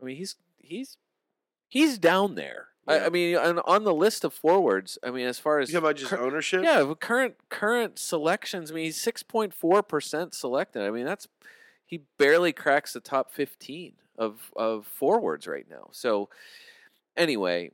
I 0.00 0.04
mean, 0.04 0.16
he's 0.16 0.36
he's 0.58 0.96
he's 1.68 1.98
down 1.98 2.34
there. 2.34 2.68
I, 2.86 2.96
Yeah. 2.96 3.06
I 3.06 3.08
mean, 3.10 3.36
on, 3.36 3.58
on 3.60 3.84
the 3.84 3.94
list 3.94 4.24
of 4.24 4.34
forwards. 4.34 4.98
I 5.04 5.10
mean, 5.12 5.26
as 5.26 5.38
far 5.38 5.60
as 5.60 5.72
You 5.72 5.78
about 5.78 5.96
just 5.96 6.10
cur- 6.10 6.18
ownership? 6.18 6.64
yeah, 6.64 6.92
current 6.98 7.36
current 7.48 7.98
selections. 7.98 8.70
I 8.70 8.74
mean, 8.74 8.84
he's 8.86 9.00
six 9.00 9.22
point 9.22 9.54
four 9.54 9.82
percent 9.82 10.34
selected. 10.34 10.82
I 10.82 10.90
mean, 10.90 11.04
that's 11.04 11.28
he 11.84 12.02
barely 12.18 12.52
cracks 12.52 12.92
the 12.92 13.00
top 13.00 13.32
fifteen 13.32 13.92
of 14.18 14.50
of 14.56 14.86
forwards 14.86 15.46
right 15.46 15.66
now. 15.70 15.88
So 15.92 16.28
anyway, 17.16 17.70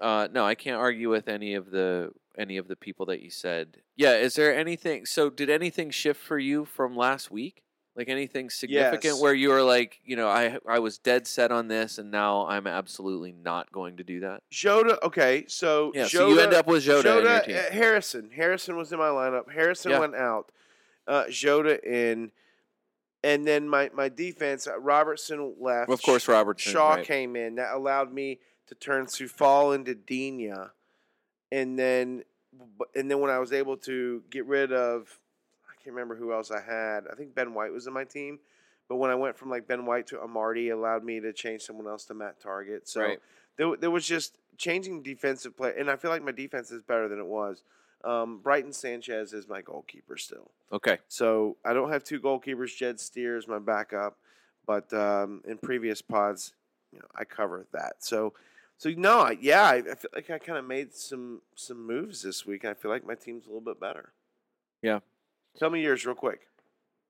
uh, 0.00 0.28
no, 0.32 0.44
I 0.44 0.54
can't 0.54 0.76
argue 0.76 1.08
with 1.08 1.28
any 1.28 1.54
of 1.54 1.70
the 1.70 2.10
any 2.36 2.56
of 2.56 2.68
the 2.68 2.76
people 2.76 3.06
that 3.06 3.20
you 3.22 3.30
said. 3.30 3.78
Yeah, 3.96 4.14
is 4.14 4.34
there 4.34 4.54
anything? 4.56 5.06
So 5.06 5.30
did 5.30 5.50
anything 5.50 5.90
shift 5.90 6.20
for 6.20 6.38
you 6.38 6.64
from 6.64 6.96
last 6.96 7.30
week? 7.30 7.62
Like 7.98 8.08
anything 8.08 8.48
significant 8.48 9.14
Yes. 9.14 9.20
where 9.20 9.34
you 9.34 9.48
were 9.48 9.62
like, 9.62 10.00
you 10.04 10.14
know, 10.14 10.28
I 10.28 10.58
I 10.68 10.78
was 10.78 10.98
dead 10.98 11.26
set 11.26 11.50
on 11.50 11.66
this, 11.66 11.98
and 11.98 12.12
now 12.12 12.46
I'm 12.46 12.68
absolutely 12.68 13.32
not 13.32 13.72
going 13.72 13.96
to 13.96 14.04
do 14.04 14.20
that. 14.20 14.44
Jota. 14.50 15.04
Okay, 15.04 15.44
so 15.48 15.90
Yeah, 15.96 16.04
Jota, 16.06 16.16
so 16.16 16.28
you 16.28 16.40
end 16.40 16.54
up 16.54 16.68
with 16.68 16.84
Jota 16.84 17.18
in 17.18 17.24
your 17.24 17.40
team. 17.40 17.56
uh, 17.56 17.72
Harrison. 17.72 18.30
Harrison 18.30 18.76
was 18.76 18.92
in 18.92 19.00
my 19.00 19.08
lineup. 19.08 19.50
Harrison 19.52 19.90
Yeah. 19.90 19.98
went 19.98 20.14
out. 20.14 20.52
Uh, 21.08 21.24
Jota 21.28 21.82
in, 21.84 22.30
and 23.24 23.44
then 23.44 23.68
my 23.68 23.90
my 23.92 24.08
defense. 24.08 24.68
Uh, 24.68 24.78
Robertson 24.78 25.56
left. 25.58 25.90
Of 25.90 26.00
course, 26.00 26.28
Robertson. 26.28 26.72
Shaw 26.72 26.94
right. 26.94 27.04
came 27.04 27.34
in. 27.34 27.56
That 27.56 27.74
allowed 27.74 28.12
me 28.12 28.38
to 28.68 28.76
turn 28.76 29.06
Coufal 29.06 29.74
into 29.74 29.96
Digne, 29.96 30.54
and 31.50 31.76
then 31.76 32.22
and 32.94 33.10
then 33.10 33.18
when 33.18 33.30
I 33.32 33.40
was 33.40 33.52
able 33.52 33.76
to 33.78 34.22
get 34.30 34.46
rid 34.46 34.72
of, 34.72 35.18
can't 35.88 35.94
remember 35.96 36.16
who 36.16 36.32
else 36.34 36.50
I 36.50 36.60
had. 36.60 37.04
I 37.10 37.14
think 37.14 37.34
Ben 37.34 37.54
White 37.54 37.72
was 37.72 37.86
in 37.86 37.94
my 37.94 38.04
team. 38.04 38.38
But 38.90 38.96
when 38.96 39.10
I 39.10 39.14
went 39.14 39.36
from 39.38 39.48
like 39.50 39.66
Ben 39.66 39.86
White 39.86 40.06
to 40.08 40.16
Amartey, 40.16 40.70
allowed 40.72 41.02
me 41.02 41.18
to 41.20 41.32
change 41.32 41.62
someone 41.62 41.86
else 41.86 42.04
to 42.06 42.14
Matt 42.14 42.40
Targett. 42.42 42.86
So 42.88 43.00
Right. 43.02 43.18
there, 43.56 43.74
there 43.76 43.90
was 43.90 44.06
just 44.06 44.36
changing 44.58 45.02
defensive 45.02 45.56
play, 45.56 45.72
and 45.78 45.90
I 45.90 45.96
feel 45.96 46.10
like 46.10 46.22
my 46.22 46.32
defense 46.32 46.70
is 46.70 46.82
better 46.82 47.08
than 47.08 47.18
it 47.18 47.26
was. 47.26 47.62
Um, 48.04 48.38
Brighton 48.38 48.72
Sanchez 48.72 49.32
is 49.32 49.48
my 49.48 49.60
goalkeeper 49.62 50.16
still, 50.16 50.50
Okay. 50.72 50.98
so 51.08 51.56
I 51.64 51.72
don't 51.72 51.90
have 51.90 52.04
two 52.04 52.20
goalkeepers. 52.20 52.76
Jed 52.76 53.00
Steer 53.00 53.36
is 53.36 53.48
my 53.48 53.58
backup, 53.58 54.16
but 54.66 54.92
um, 54.92 55.42
in 55.46 55.58
previous 55.58 56.00
pods, 56.02 56.52
you 56.92 56.98
know, 57.00 57.06
I 57.16 57.24
cover 57.24 57.66
that. 57.72 57.96
So, 58.04 58.34
so 58.78 58.90
no, 58.90 59.20
I, 59.20 59.36
yeah, 59.40 59.62
I, 59.64 59.76
I 59.78 59.94
feel 59.96 60.10
like 60.14 60.30
I 60.30 60.38
kind 60.38 60.58
of 60.58 60.64
made 60.64 60.94
some 60.94 61.42
some 61.56 61.84
moves 61.84 62.22
this 62.22 62.46
week. 62.46 62.64
I 62.64 62.74
feel 62.74 62.90
like 62.90 63.04
my 63.06 63.14
team's 63.16 63.46
a 63.46 63.48
little 63.48 63.60
bit 63.62 63.80
better. 63.80 64.12
Yeah. 64.80 65.00
Tell 65.58 65.70
me 65.70 65.82
yours 65.82 66.06
real 66.06 66.14
quick. 66.14 66.48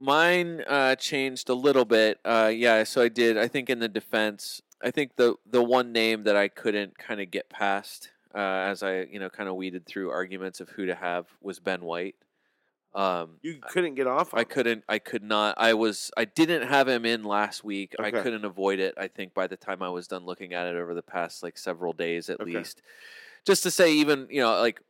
Mine 0.00 0.62
uh, 0.66 0.94
changed 0.94 1.48
a 1.48 1.54
little 1.54 1.84
bit. 1.84 2.20
Uh, 2.24 2.52
yeah, 2.54 2.84
so 2.84 3.02
I 3.02 3.08
did. 3.08 3.36
I 3.36 3.48
think 3.48 3.68
in 3.68 3.80
the 3.80 3.88
defense, 3.88 4.62
I 4.82 4.90
think 4.92 5.16
the 5.16 5.34
the 5.44 5.62
one 5.62 5.92
name 5.92 6.22
that 6.24 6.36
I 6.36 6.48
couldn't 6.48 6.96
kind 6.98 7.20
of 7.20 7.30
get 7.32 7.50
past 7.50 8.10
uh, 8.34 8.38
as 8.38 8.82
I 8.84 9.02
you 9.02 9.18
know 9.18 9.28
kind 9.28 9.48
of 9.48 9.56
weeded 9.56 9.86
through 9.86 10.10
arguments 10.10 10.60
of 10.60 10.68
who 10.70 10.86
to 10.86 10.94
have 10.94 11.26
was 11.40 11.58
Ben 11.58 11.82
White. 11.82 12.14
Um, 12.94 13.38
You 13.42 13.58
couldn't 13.60 13.96
get 13.96 14.06
off. 14.06 14.32
on 14.32 14.40
I 14.40 14.44
couldn't. 14.44 14.84
I 14.88 14.98
could 15.00 15.22
not. 15.24 15.56
I 15.58 15.74
was. 15.74 16.12
I 16.16 16.24
didn't 16.24 16.68
have 16.68 16.86
him 16.88 17.04
in 17.04 17.24
last 17.24 17.64
week. 17.64 17.96
I 17.98 18.10
couldn't 18.12 18.44
avoid 18.44 18.78
it. 18.78 18.94
I 18.96 19.08
think 19.08 19.34
by 19.34 19.48
the 19.48 19.56
time 19.56 19.82
I 19.82 19.88
was 19.88 20.06
done 20.06 20.24
looking 20.24 20.54
at 20.54 20.66
it 20.66 20.76
over 20.76 20.94
the 20.94 21.02
past 21.02 21.42
like 21.42 21.58
several 21.58 21.92
days 21.92 22.30
at 22.30 22.40
Okay. 22.40 22.52
least, 22.58 22.82
just 23.44 23.64
to 23.64 23.70
say, 23.72 23.92
even 23.94 24.28
you 24.30 24.40
know, 24.40 24.60
like 24.60 24.80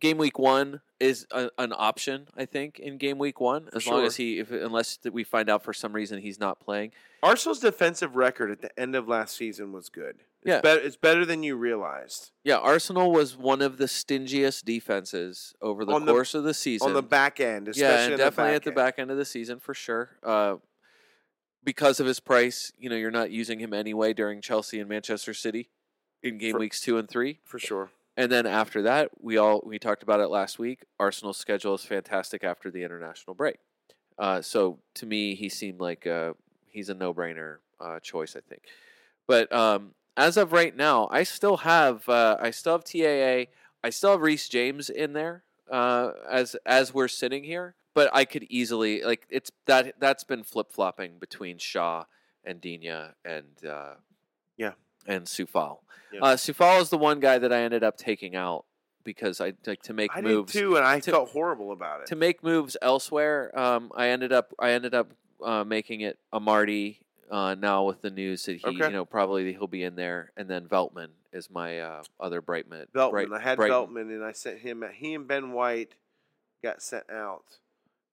game 0.00 0.18
week 0.18 0.38
one 0.38 0.80
is 1.00 1.26
a, 1.30 1.50
an 1.58 1.72
option. 1.76 2.28
I 2.36 2.44
think 2.44 2.78
in 2.78 2.98
game 2.98 3.18
week 3.18 3.40
one, 3.40 3.68
as 3.74 3.86
long 3.86 4.04
as 4.04 4.16
he, 4.16 4.38
if 4.38 4.50
unless 4.50 4.98
we 5.10 5.24
find 5.24 5.48
out 5.48 5.62
for 5.62 5.72
some 5.72 5.92
reason 5.92 6.20
he's 6.20 6.38
not 6.40 6.60
playing. 6.60 6.92
Arsenal's 7.22 7.60
defensive 7.60 8.16
record 8.16 8.50
at 8.50 8.60
the 8.60 8.78
end 8.78 8.94
of 8.94 9.08
last 9.08 9.36
season 9.36 9.72
was 9.72 9.88
good. 9.88 10.16
It's 10.42 10.46
Yeah. 10.46 10.60
better. 10.60 10.80
It's 10.80 10.96
better 10.96 11.24
than 11.24 11.42
you 11.42 11.56
realized 11.56 12.30
Yeah, 12.44 12.58
Arsenal 12.58 13.10
was 13.10 13.36
one 13.36 13.60
of 13.60 13.76
the 13.78 13.86
stingiest 13.86 14.64
defenses 14.64 15.54
over 15.60 15.84
the 15.84 15.98
the- 15.98 16.12
course 16.12 16.34
of 16.34 16.44
the 16.44 16.54
season. 16.54 16.88
on 16.88 16.94
the 16.94 17.02
back 17.02 17.40
end, 17.40 17.68
especially 17.68 17.92
yeah, 17.94 18.02
and 18.04 18.12
in 18.12 18.18
definitely 18.18 18.50
the 18.52 18.56
at 18.56 18.62
the 18.64 18.70
back 18.72 18.98
end 18.98 19.10
of 19.10 19.16
the 19.16 19.24
season 19.24 19.58
for 19.58 19.74
sure. 19.74 20.10
Uh, 20.22 20.56
because 21.64 22.00
of 22.00 22.06
his 22.06 22.20
price, 22.20 22.72
you 22.78 22.88
know, 22.88 22.96
you're 22.96 23.10
not 23.10 23.30
using 23.30 23.58
him 23.58 23.74
anyway 23.74 24.12
during 24.12 24.40
Chelsea 24.40 24.78
and 24.78 24.88
Manchester 24.88 25.34
City 25.34 25.70
in 26.22 26.38
game 26.38 26.52
For- 26.52 26.58
weeks 26.60 26.80
two 26.80 26.98
and 26.98 27.08
three. 27.08 27.40
for 27.44 27.58
sure. 27.58 27.90
And 28.18 28.32
then 28.32 28.46
after 28.46 28.82
that, 28.82 29.10
we 29.22 29.36
all 29.36 29.62
we 29.64 29.78
talked 29.78 30.02
about 30.02 30.18
it 30.18 30.26
last 30.26 30.58
week. 30.58 30.80
Arsenal's 30.98 31.36
schedule 31.36 31.76
is 31.76 31.84
fantastic 31.84 32.42
after 32.42 32.68
the 32.68 32.82
international 32.82 33.32
break. 33.32 33.58
Uh, 34.18 34.42
so 34.42 34.80
to 34.94 35.06
me, 35.06 35.36
he 35.36 35.48
seemed 35.48 35.78
like 35.80 36.04
uh, 36.04 36.32
he's 36.68 36.88
a 36.88 36.94
no 36.94 37.14
brainer 37.14 37.58
uh, 37.80 38.00
choice, 38.00 38.34
I 38.34 38.40
think. 38.40 38.62
But 39.28 39.52
um, 39.52 39.94
as 40.16 40.36
of 40.36 40.52
right 40.52 40.76
now, 40.76 41.06
I 41.12 41.22
still 41.22 41.58
have 41.58 42.08
uh, 42.08 42.38
I 42.40 42.50
still 42.50 42.72
have 42.72 42.82
TAA. 42.82 43.52
I 43.84 43.90
still 43.90 44.10
have 44.10 44.20
Reece 44.20 44.48
James 44.48 44.90
in 44.90 45.12
there 45.12 45.44
uh, 45.70 46.10
as 46.28 46.56
as 46.66 46.92
we're 46.92 47.06
sitting 47.06 47.44
here. 47.44 47.76
But 47.94 48.10
I 48.12 48.24
could 48.24 48.46
easily 48.50 49.04
like 49.04 49.26
it's 49.30 49.52
that 49.66 49.94
that's 50.00 50.24
been 50.24 50.42
flip 50.42 50.72
flopping 50.72 51.20
between 51.20 51.58
Shaw 51.58 52.02
and 52.42 52.60
Digne 52.60 53.12
and 53.24 53.64
uh, 53.64 53.94
Yeah. 54.56 54.72
And 55.08 55.24
Coufal. 55.24 55.78
Uh, 56.22 56.34
Coufal 56.34 56.80
is 56.80 56.90
the 56.90 56.98
one 56.98 57.18
guy 57.20 57.38
that 57.38 57.52
I 57.52 57.62
ended 57.62 57.82
up 57.82 57.96
taking 57.96 58.36
out 58.36 58.64
because 59.04 59.40
I 59.40 59.54
like 59.66 59.82
to 59.82 59.92
make 59.94 60.10
I 60.14 60.20
moves 60.20 60.52
too, 60.52 60.76
and 60.76 60.86
I 60.86 61.00
to- 61.00 61.10
felt 61.10 61.30
horrible 61.30 61.72
about 61.72 62.02
it. 62.02 62.06
to 62.08 62.16
make 62.16 62.42
moves 62.44 62.76
elsewhere. 62.82 63.58
Um, 63.58 63.90
I 63.96 64.08
ended 64.08 64.32
up 64.32 64.54
I 64.58 64.70
ended 64.72 64.94
up 64.94 65.12
uh, 65.44 65.64
making 65.64 66.02
it 66.02 66.18
Amartey 66.32 66.98
uh, 67.30 67.54
now 67.58 67.84
with 67.84 68.00
the 68.02 68.10
news 68.10 68.44
that 68.44 68.56
he 68.58 68.66
Okay. 68.66 68.86
you 68.86 68.90
know 68.92 69.04
probably 69.04 69.52
he'll 69.52 69.66
be 69.66 69.82
in 69.82 69.96
there, 69.96 70.32
and 70.36 70.48
then 70.48 70.66
Veltman 70.66 71.08
is 71.32 71.50
my 71.50 71.80
uh, 71.80 72.02
other 72.20 72.40
Brightman. 72.42 72.86
Beltman. 72.94 73.10
Bright- 73.10 73.32
I 73.32 73.40
had 73.40 73.56
Brighton. 73.56 73.76
Beltman, 73.76 74.02
and 74.14 74.24
I 74.24 74.32
sent 74.32 74.58
him. 74.60 74.84
He 74.94 75.14
and 75.14 75.26
Ben 75.28 75.52
White 75.52 75.94
got 76.62 76.82
sent 76.82 77.08
out 77.10 77.44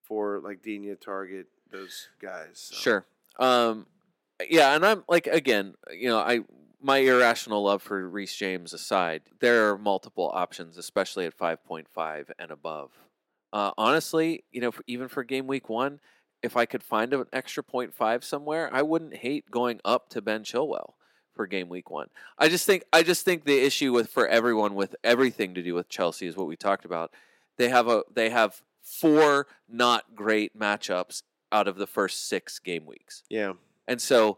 for 0.03 0.39
like 0.43 0.61
Digne 0.61 0.95
Targett 0.95 1.45
those 1.71 2.09
guys. 2.21 2.51
so. 2.71 2.75
Sure. 2.75 3.05
Um, 3.39 3.87
yeah, 4.49 4.75
and 4.75 4.85
I'm 4.85 5.03
like 5.09 5.27
again, 5.27 5.75
you 5.91 6.09
know, 6.09 6.19
I 6.19 6.41
my 6.85 6.97
irrational 6.97 7.63
love 7.63 7.81
for 7.81 8.07
Reece 8.07 8.35
James 8.35 8.71
aside, 8.71 9.23
there 9.39 9.71
are 9.71 9.77
multiple 9.77 10.29
options, 10.31 10.77
especially 10.77 11.25
at 11.25 11.33
five 11.33 11.65
point 11.65 11.87
five 11.89 12.31
and 12.37 12.51
above. 12.51 12.91
Uh, 13.51 13.71
honestly, 13.75 14.43
you 14.51 14.61
know, 14.61 14.71
even 14.85 15.07
for 15.07 15.23
game 15.23 15.47
week 15.47 15.67
one, 15.67 15.99
if 16.43 16.55
I 16.55 16.67
could 16.67 16.83
find 16.83 17.11
an 17.11 17.25
extra 17.33 17.63
point 17.63 17.91
five 17.91 18.23
somewhere, 18.23 18.69
I 18.71 18.83
wouldn't 18.83 19.17
hate 19.17 19.49
going 19.49 19.79
up 19.83 20.09
to 20.09 20.21
Ben 20.21 20.43
Chilwell 20.43 20.93
for 21.33 21.47
game 21.47 21.69
week 21.69 21.89
one. 21.89 22.09
I 22.37 22.49
just 22.49 22.67
think 22.67 22.83
I 22.93 23.01
just 23.01 23.25
think 23.25 23.45
the 23.45 23.65
issue 23.65 23.91
with 23.91 24.11
for 24.11 24.27
everyone 24.27 24.75
with 24.75 24.95
everything 25.03 25.55
to 25.55 25.63
do 25.63 25.73
with 25.73 25.89
Chelsea 25.89 26.27
is 26.27 26.37
what 26.37 26.47
we 26.47 26.55
talked 26.55 26.85
about. 26.85 27.11
They 27.57 27.69
have 27.69 27.87
a 27.87 28.03
they 28.13 28.29
have 28.29 28.61
four 28.83 29.47
not 29.67 30.13
great 30.13 30.55
matchups 30.55 31.23
out 31.51 31.67
of 31.67 31.77
the 31.77 31.87
first 31.87 32.29
six 32.29 32.59
game 32.59 32.85
weeks. 32.85 33.23
Yeah. 33.27 33.53
And 33.87 33.99
so, 33.99 34.37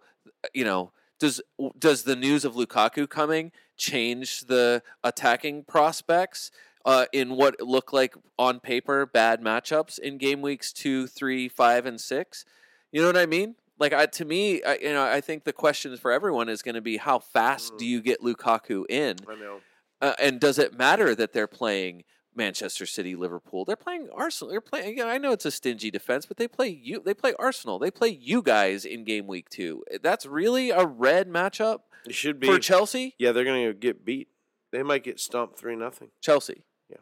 you 0.54 0.64
know, 0.64 0.93
does 1.20 1.41
does 1.78 2.03
the 2.03 2.15
news 2.15 2.45
of 2.45 2.53
Lukaku 2.55 3.09
coming 3.09 3.51
change 3.76 4.41
the 4.41 4.82
attacking 5.03 5.63
prospects 5.63 6.51
uh, 6.86 7.05
in 7.13 7.36
what 7.36 7.59
look 7.61 7.91
like 7.93 8.15
on 8.39 8.59
paper 8.59 9.05
bad 9.05 9.41
matchups 9.41 9.99
in 9.99 10.18
game 10.18 10.41
weeks 10.41 10.72
two, 10.74 11.07
three, 11.07 11.47
five, 11.49 11.86
and 11.86 11.99
six? 11.99 12.45
You 12.91 13.01
know 13.01 13.07
what 13.07 13.18
I 13.18 13.26
mean? 13.26 13.55
Like 13.80 13.93
I, 13.93 14.05
to 14.07 14.26
me, 14.26 14.63
I, 14.63 14.76
you 14.82 14.93
know, 14.93 15.03
I 15.05 15.22
think 15.22 15.43
the 15.43 15.53
question 15.53 15.95
for 15.97 16.11
everyone 16.11 16.49
is 16.49 16.61
going 16.61 16.76
to 16.76 16.82
be 16.82 16.97
how 16.97 17.20
fast 17.20 17.78
do 17.78 17.86
Mm. 17.86 17.89
you 17.89 18.01
get 18.01 18.22
Lukaku 18.22 18.86
in, 18.89 19.18
I 19.28 19.36
know. 19.36 19.59
uh, 20.01 20.13
and 20.20 20.39
does 20.39 20.57
it 20.57 20.78
matter 20.78 21.13
that 21.13 21.34
they're 21.34 21.45
playing 21.47 22.03
Manchester 22.38 22.86
City, 22.86 23.16
Liverpool? 23.16 23.66
They're 23.66 23.76
playing 23.76 24.08
Arsenal. 24.16 24.52
They're 24.52 24.62
playing. 24.62 24.90
Again, 24.92 25.08
I 25.08 25.18
know 25.18 25.32
it's 25.32 25.46
a 25.46 25.52
stingy 25.52 25.92
defense, 25.92 26.26
but 26.26 26.38
they 26.38 26.48
play 26.48 26.70
you. 26.70 27.02
They 27.04 27.14
play 27.14 27.34
Arsenal. 27.40 27.80
They 27.80 27.92
play 27.92 28.10
you 28.10 28.42
guys 28.42 28.86
in 28.86 29.04
game 29.04 29.28
week 29.28 29.50
two. 29.50 29.84
That's 30.02 30.26
really 30.26 30.70
a 30.70 30.86
red 30.86 31.28
matchup 31.28 31.80
It 32.06 32.16
should 32.16 32.40
be. 32.40 32.48
for 32.48 32.60
Chelsea. 32.60 33.16
yeah, 33.18 33.32
they're 33.34 33.44
going 33.44 33.66
to 33.66 33.74
get 33.74 34.06
beat. 34.06 34.30
They 34.72 34.84
might 34.84 35.04
get 35.04 35.20
stumped 35.20 35.58
three 35.58 35.76
nothing. 35.76 36.10
Chelsea. 36.22 36.64
Yeah. 36.90 36.98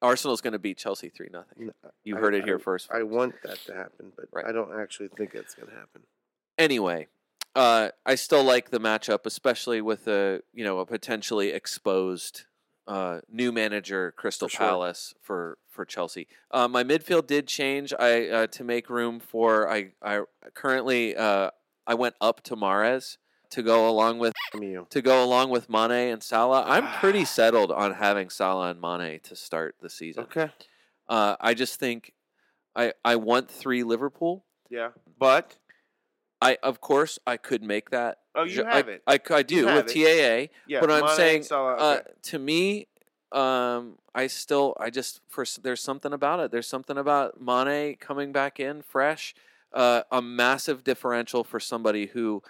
Arsenal's 0.00 0.40
going 0.40 0.52
to 0.52 0.58
beat 0.58 0.78
Chelsea 0.78 1.08
three 1.10 1.28
nothing. 1.32 1.70
You 2.04 2.16
heard 2.16 2.34
it 2.34 2.44
here 2.44 2.58
first, 2.58 2.88
I 2.92 3.02
want 3.02 3.34
that 3.42 3.58
to 3.66 3.74
happen, 3.74 4.12
but 4.16 4.26
Right. 4.32 4.46
I 4.46 4.52
don't 4.52 4.72
actually 4.80 5.08
think 5.08 5.34
it's 5.34 5.54
going 5.54 5.68
to 5.68 5.74
happen. 5.74 6.02
Anyway, 6.56 7.08
uh, 7.56 7.88
I 8.06 8.14
still 8.14 8.44
like 8.44 8.70
the 8.70 8.78
matchup, 8.80 9.26
especially 9.26 9.80
with 9.80 10.06
a 10.08 10.42
you 10.54 10.64
know 10.64 10.78
a 10.78 10.86
potentially 10.86 11.48
exposed 11.50 12.44
uh, 12.88 13.20
new 13.30 13.52
manager, 13.52 14.12
Crystal 14.16 14.48
For 14.48 14.56
sure. 14.56 14.66
Palace 14.66 15.14
for 15.20 15.58
for 15.68 15.84
Chelsea. 15.84 16.26
Uh, 16.50 16.66
my 16.66 16.82
midfield 16.82 17.26
did 17.26 17.46
change. 17.46 17.92
I 17.98 18.28
uh, 18.28 18.46
to 18.48 18.64
make 18.64 18.88
room 18.90 19.20
for 19.20 19.70
I 19.70 19.92
I 20.02 20.22
currently 20.54 21.14
uh, 21.14 21.50
I 21.86 21.94
went 21.94 22.16
up 22.20 22.42
to 22.44 22.56
Mahrez 22.56 23.18
to 23.50 23.62
go 23.62 23.88
along 23.88 24.18
with 24.18 24.34
to 24.90 25.02
go 25.02 25.22
along 25.22 25.50
with 25.50 25.68
Mane 25.68 26.12
and 26.12 26.22
Salah. 26.22 26.64
I'm 26.66 26.88
pretty 26.98 27.24
settled 27.38 27.70
on 27.70 27.94
having 27.94 28.30
Salah 28.30 28.70
and 28.70 28.80
Mane 28.80 29.20
to 29.24 29.36
start 29.36 29.76
the 29.80 29.90
season. 29.90 30.24
Okay. 30.24 30.50
Uh, 31.08 31.36
I 31.40 31.54
just 31.54 31.78
think 31.78 32.14
I 32.74 32.94
I 33.04 33.16
want 33.16 33.50
three 33.50 33.84
Liverpool. 33.84 34.44
Yeah. 34.70 34.90
But 35.18 35.56
I 36.40 36.58
of 36.62 36.80
course 36.80 37.18
I 37.26 37.36
could 37.36 37.62
make 37.62 37.90
that. 37.90 38.18
Oh, 38.34 38.44
you 38.44 38.64
I, 38.64 38.76
have 38.76 38.88
it. 38.88 39.02
I, 39.06 39.16
c- 39.16 39.34
I 39.34 39.42
do 39.42 39.66
with 39.66 39.94
it. 39.94 40.48
TAA, 40.48 40.52
yeah, 40.66 40.80
but 40.80 40.90
I'm 40.90 41.08
saying 41.16 41.44
uh, 41.50 41.54
okay. 41.54 42.10
to 42.22 42.38
me, 42.38 42.86
um, 43.32 43.98
I 44.14 44.28
still 44.28 44.76
I 44.78 44.90
just 44.90 45.20
for 45.28 45.44
there's 45.62 45.82
something 45.82 46.12
about 46.12 46.40
it. 46.40 46.50
There's 46.50 46.68
something 46.68 46.96
about 46.96 47.40
Mane 47.40 47.96
coming 47.96 48.32
back 48.32 48.60
in 48.60 48.82
fresh, 48.82 49.34
uh, 49.72 50.02
a 50.12 50.22
massive 50.22 50.84
differential 50.84 51.42
for 51.42 51.58
somebody 51.58 52.06
who, 52.06 52.42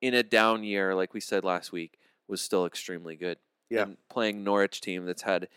in 0.00 0.14
a 0.14 0.22
down 0.22 0.64
year 0.64 0.94
like 0.94 1.14
we 1.14 1.20
said 1.20 1.44
last 1.44 1.70
week, 1.72 1.98
was 2.26 2.40
still 2.40 2.66
extremely 2.66 3.16
good. 3.16 3.38
Yeah. 3.68 3.82
and 3.82 3.96
playing 4.08 4.44
Norwich 4.44 4.80
team 4.80 5.06
that's 5.06 5.22
had 5.22 5.48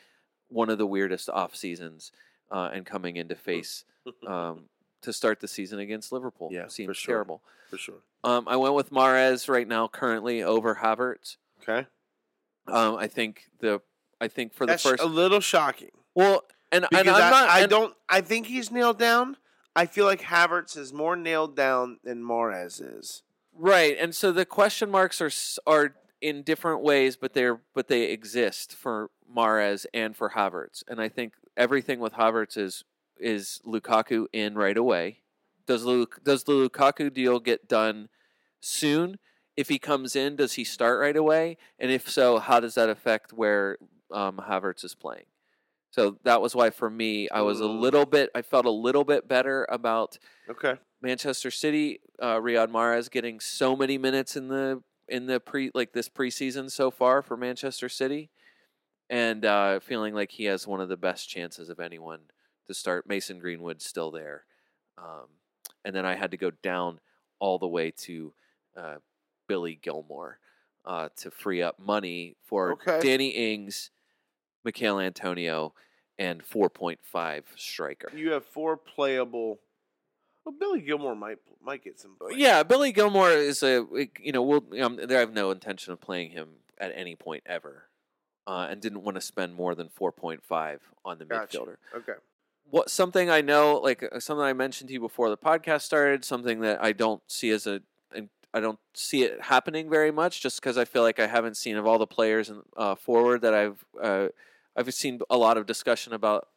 one 0.47 0.71
of 0.71 0.79
the 0.79 0.87
weirdest 0.87 1.29
off 1.29 1.55
seasons, 1.55 2.11
uh, 2.51 2.69
and 2.73 2.85
coming 2.85 3.17
into 3.17 3.35
face 3.35 3.83
um, 4.27 4.65
to 5.01 5.13
start 5.13 5.39
the 5.39 5.47
season 5.47 5.79
against 5.79 6.11
Liverpool. 6.11 6.49
Yeah, 6.51 6.65
for 6.65 6.69
seems 6.69 6.97
sure. 6.97 7.15
terrible. 7.15 7.41
for 7.69 7.77
sure. 7.77 7.99
Um, 8.23 8.47
I 8.47 8.55
went 8.57 8.73
with 8.75 8.91
Mahrez 8.91 9.47
right 9.47 9.67
now, 9.67 9.87
currently 9.87 10.43
over 10.43 10.75
Havertz. 10.75 11.37
Okay. 11.61 11.87
Um, 12.67 12.95
I 12.97 13.07
think 13.07 13.45
the 13.59 13.81
I 14.21 14.27
think 14.27 14.53
for 14.53 14.65
That's 14.65 14.83
the 14.83 14.89
first 14.91 15.03
a 15.03 15.05
little 15.05 15.39
shocking 15.39 15.91
well, 16.13 16.43
and, 16.71 16.85
because 16.89 16.99
and 17.07 17.09
I'm 17.09 17.23
I, 17.23 17.29
not. 17.29 17.49
I 17.49 17.59
and- 17.61 17.69
don't. 17.69 17.93
I 18.09 18.21
think 18.21 18.47
he's 18.47 18.71
nailed 18.71 18.99
down. 18.99 19.37
I 19.75 19.85
feel 19.85 20.05
like 20.05 20.21
Havertz 20.21 20.77
is 20.77 20.91
more 20.91 21.15
nailed 21.15 21.55
down 21.55 21.99
than 22.03 22.21
Mahrez 22.23 22.81
is. 22.99 23.23
right, 23.53 23.95
and 23.99 24.13
so 24.13 24.31
the 24.31 24.45
question 24.45 24.89
marks 24.91 25.21
are 25.21 25.31
are 25.65 25.95
in 26.21 26.43
different 26.43 26.81
ways, 26.81 27.15
but 27.15 27.33
they're 27.33 27.61
but 27.73 27.87
they 27.87 28.03
exist 28.11 28.75
for 28.75 29.09
Mahrez 29.33 29.85
and 29.93 30.15
for 30.15 30.31
Havertz, 30.31 30.83
and 30.87 30.99
I 30.99 31.07
think 31.07 31.33
everything 31.55 31.99
with 31.99 32.13
Havertz 32.13 32.57
is 32.57 32.83
is 33.19 33.61
Lukaku 33.65 34.25
in 34.33 34.55
right 34.55 34.77
away. 34.77 35.19
Does 35.67 35.83
Luke 35.83 36.19
does 36.23 36.43
the 36.43 36.53
Lukaku 36.53 37.13
deal 37.13 37.39
get 37.39 37.67
done 37.67 38.09
soon? 38.59 39.17
If 39.55 39.69
he 39.69 39.77
comes 39.77 40.15
in, 40.15 40.35
does 40.35 40.53
he 40.53 40.63
start 40.63 40.99
right 40.99 41.17
away? 41.17 41.57
And 41.77 41.91
if 41.91 42.09
so, 42.09 42.39
how 42.39 42.59
does 42.59 42.75
that 42.75 42.89
affect 42.89 43.33
where 43.33 43.77
um, 44.11 44.41
Havertz 44.47 44.85
is 44.85 44.95
playing? 44.95 45.25
So 45.91 46.17
that 46.23 46.41
was 46.41 46.55
why 46.55 46.69
for 46.69 46.89
me, 46.89 47.29
I 47.29 47.41
was 47.41 47.59
a 47.59 47.67
little 47.67 48.05
bit, 48.05 48.29
I 48.35 48.41
felt 48.41 48.65
a 48.65 48.71
little 48.71 49.03
bit 49.03 49.27
better 49.27 49.65
about 49.69 50.17
Okay. 50.49 50.75
Manchester 51.01 51.51
City, 51.51 51.99
uh, 52.21 52.35
Riyad 52.35 52.69
Mahrez 52.69 53.09
getting 53.09 53.39
so 53.39 53.75
many 53.75 53.97
minutes 53.97 54.35
in 54.35 54.47
the 54.47 54.81
in 55.07 55.25
the 55.25 55.39
pre 55.39 55.71
like 55.73 55.93
this 55.93 56.09
preseason 56.09 56.69
so 56.69 56.91
far 56.91 57.21
for 57.21 57.37
Manchester 57.37 57.89
City, 57.89 58.29
and 59.09 59.45
uh, 59.45 59.79
feeling 59.79 60.13
like 60.13 60.31
he 60.31 60.45
has 60.45 60.67
one 60.67 60.81
of 60.81 60.89
the 60.89 60.97
best 60.97 61.29
chances 61.29 61.69
of 61.69 61.79
anyone 61.79 62.19
to 62.69 62.73
start. 62.73 63.07
Mason 63.07 63.39
Greenwood 63.39 63.81
still 63.81 64.11
there, 64.11 64.45
um, 64.97 65.27
and 65.83 65.93
then 65.93 66.05
I 66.05 66.15
had 66.15 66.31
to 66.31 66.37
go 66.37 66.51
down 66.63 66.99
all 67.39 67.57
the 67.59 67.67
way 67.67 67.91
to 67.91 68.31
uh, 68.77 68.95
Billy 69.47 69.77
Gilmour 69.81 70.35
uh, 70.85 71.09
to 71.17 71.31
free 71.31 71.61
up 71.61 71.79
money 71.79 72.35
for 72.45 72.71
Okay. 72.73 72.99
Danny 73.01 73.29
Ings, 73.29 73.89
Michail 74.63 74.99
Antonio, 74.99 75.73
and 76.17 76.43
four 76.43 76.69
point 76.69 76.99
five 77.03 77.45
striker. 77.55 78.09
You 78.15 78.31
have 78.31 78.45
four 78.45 78.77
playable. 78.77 79.59
Well, 80.45 80.55
Billy 80.57 80.81
Gilmour 80.81 81.15
might 81.15 81.37
might 81.61 81.83
get 81.83 81.99
some. 81.99 82.15
play. 82.19 82.33
Yeah, 82.37 82.63
Billy 82.63 82.91
Gilmour 82.91 83.29
is 83.31 83.61
a 83.63 83.85
you 84.21 84.31
know 84.31 84.43
we'll 84.43 84.63
um, 84.81 84.99
I 85.09 85.13
have 85.13 85.33
no 85.33 85.51
intention 85.51 85.91
of 85.93 85.99
playing 85.99 86.31
him 86.31 86.49
at 86.77 86.91
any 86.95 87.15
point 87.15 87.43
ever, 87.45 87.83
uh, 88.47 88.67
and 88.69 88.81
didn't 88.81 89.03
want 89.03 89.15
to 89.15 89.21
spend 89.21 89.53
more 89.53 89.75
than 89.75 89.89
four 89.89 90.11
point 90.11 90.43
five 90.43 90.81
on 91.05 91.17
the 91.19 91.25
Gotcha. 91.25 91.57
midfielder. 91.59 91.75
Okay. 91.95 92.13
What 92.71 92.89
something 92.91 93.29
I 93.29 93.41
know, 93.41 93.77
like 93.77 94.03
uh, 94.03 94.19
something 94.19 94.43
I 94.43 94.53
mentioned 94.53 94.89
to 94.89 94.93
you 94.93 94.99
before 94.99 95.29
the 95.29 95.37
podcast 95.37 95.81
started, 95.81 96.23
something 96.23 96.59
that 96.61 96.83
I 96.83 96.91
don't 96.91 97.21
see 97.27 97.49
as 97.49 97.65
a, 97.65 97.81
I 98.53 98.59
don't 98.59 98.79
see 98.93 99.23
it 99.23 99.41
happening 99.41 99.89
very 99.89 100.11
much, 100.11 100.41
just 100.41 100.61
because 100.61 100.77
I 100.77 100.85
feel 100.85 101.01
like 101.01 101.19
I 101.19 101.27
haven't 101.27 101.57
seen 101.57 101.77
of 101.77 101.87
all 101.87 101.97
the 101.97 102.07
players 102.07 102.49
in, 102.49 102.61
uh, 102.77 102.95
forward 102.95 103.41
that 103.41 103.53
I've 103.53 103.83
uh, 104.01 104.27
I've 104.75 104.93
seen 104.93 105.19
a 105.29 105.37
lot 105.37 105.57
of 105.57 105.65
discussion 105.65 106.13
about 106.13 106.47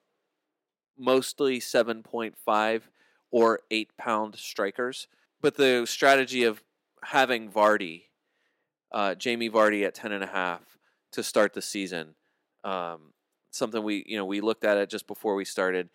mostly 0.98 1.60
seven 1.60 2.02
point 2.02 2.34
five 2.36 2.90
or 3.30 3.60
eight 3.70 3.96
pound 3.96 4.36
strikers. 4.36 5.08
But 5.40 5.56
the 5.56 5.86
strategy 5.86 6.44
of 6.44 6.62
having 7.04 7.50
Vardy, 7.50 8.04
uh, 8.92 9.14
Jamie 9.14 9.50
Vardy 9.50 9.84
at 9.84 9.94
ten 9.94 10.12
and 10.12 10.24
a 10.24 10.28
half 10.28 10.78
to 11.12 11.22
start 11.22 11.54
the 11.54 11.62
season, 11.62 12.14
um, 12.64 13.12
something 13.50 13.82
we 13.82 14.04
you 14.06 14.16
know 14.16 14.26
we 14.26 14.40
looked 14.40 14.64
at 14.64 14.76
it 14.76 14.90
just 14.90 15.06
before 15.06 15.34
we 15.34 15.44
started. 15.44 15.88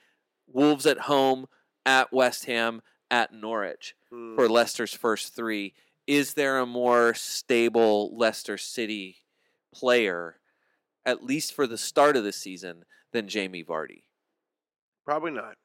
Wolves 0.48 0.86
at 0.86 1.00
home 1.00 1.48
at 1.86 2.12
West 2.12 2.46
Ham 2.46 2.82
at 3.10 3.34
Norwich 3.34 3.96
Mm. 4.12 4.36
for 4.36 4.48
Leicester's 4.50 4.94
first 4.94 5.36
three. 5.36 5.74
Is 6.06 6.34
there 6.36 6.60
a 6.60 6.66
more 6.66 7.14
stable 7.14 8.16
Leicester 8.16 8.58
City 8.58 9.24
player, 9.74 10.40
at 11.06 11.24
least 11.24 11.54
for 11.54 11.68
the 11.68 11.78
start 11.78 12.16
of 12.16 12.24
the 12.24 12.32
season, 12.32 12.86
than 13.12 13.28
Jamie 13.28 13.64
Vardy? 13.64 14.04
Probably 15.06 15.32
not. 15.32 15.58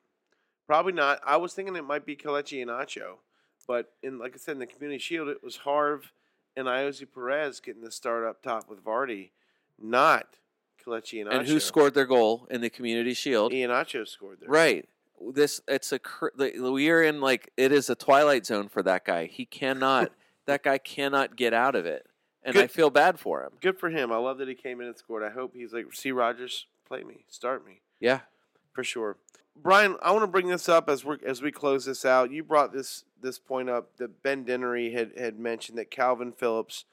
Probably 0.66 0.92
not. 0.92 1.20
I 1.24 1.36
was 1.36 1.52
thinking 1.54 1.76
it 1.76 1.84
might 1.84 2.04
be 2.06 2.16
Kelechi 2.16 2.64
Iheanacho, 2.64 3.18
but 3.66 3.92
in 4.02 4.18
like 4.18 4.34
I 4.34 4.38
said 4.38 4.52
in 4.52 4.58
the 4.58 4.66
Community 4.66 4.98
Shield, 4.98 5.28
it 5.28 5.42
was 5.42 5.58
Harv 5.58 6.12
and 6.56 6.66
Ayoze 6.66 7.06
Perez 7.12 7.60
getting 7.60 7.82
the 7.82 7.90
start 7.90 8.24
up 8.24 8.42
top 8.42 8.68
with 8.68 8.84
Vardy, 8.84 9.30
not 9.78 10.38
Kelechi 10.84 11.20
and 11.20 11.32
And 11.32 11.46
who 11.46 11.60
scored 11.60 11.94
their 11.94 12.06
goal 12.06 12.46
in 12.50 12.60
the 12.60 12.70
Community 12.70 13.14
Shield? 13.14 13.52
Ian 13.52 13.70
scored 14.06 14.40
there. 14.40 14.48
Right. 14.48 14.88
This 15.34 15.60
it's 15.68 15.92
a 15.92 16.00
we 16.36 16.90
are 16.90 17.02
in 17.02 17.20
like 17.20 17.52
it 17.56 17.70
is 17.70 17.88
a 17.88 17.94
twilight 17.94 18.44
zone 18.44 18.68
for 18.68 18.82
that 18.82 19.04
guy. 19.04 19.26
He 19.26 19.44
cannot 19.44 20.10
that 20.46 20.64
guy 20.64 20.78
cannot 20.78 21.36
get 21.36 21.54
out 21.54 21.76
of 21.76 21.86
it, 21.86 22.06
and 22.42 22.58
I 22.58 22.66
feel 22.66 22.90
bad 22.90 23.20
for 23.20 23.44
him. 23.44 23.52
Good 23.60 23.78
for 23.78 23.88
him. 23.88 24.10
I 24.10 24.16
love 24.16 24.38
that 24.38 24.48
he 24.48 24.56
came 24.56 24.80
in 24.80 24.88
and 24.88 24.96
scored. 24.96 25.22
I 25.22 25.30
hope 25.30 25.54
he's 25.54 25.72
like, 25.72 25.92
see 25.94 26.10
Rodgers, 26.10 26.66
play 26.88 27.04
me, 27.04 27.24
start 27.28 27.64
me. 27.64 27.82
Yeah, 28.00 28.20
for 28.72 28.82
sure. 28.82 29.16
Brian, 29.54 29.96
I 30.02 30.10
want 30.10 30.22
to 30.22 30.28
bring 30.28 30.48
this 30.48 30.68
up 30.68 30.88
as 30.88 31.04
we 31.04 31.16
as 31.24 31.40
we 31.40 31.52
close 31.52 31.84
this 31.84 32.04
out. 32.04 32.32
You 32.32 32.42
brought 32.42 32.72
this 32.72 33.04
this 33.20 33.38
point 33.38 33.70
up 33.70 33.96
that 33.98 34.22
Ben 34.22 34.44
Dinnery 34.44 34.92
had 34.92 35.12
had 35.16 35.38
mentioned 35.38 35.78
that 35.78 35.90
Kalvin 35.90 36.36
Phillips 36.36 36.84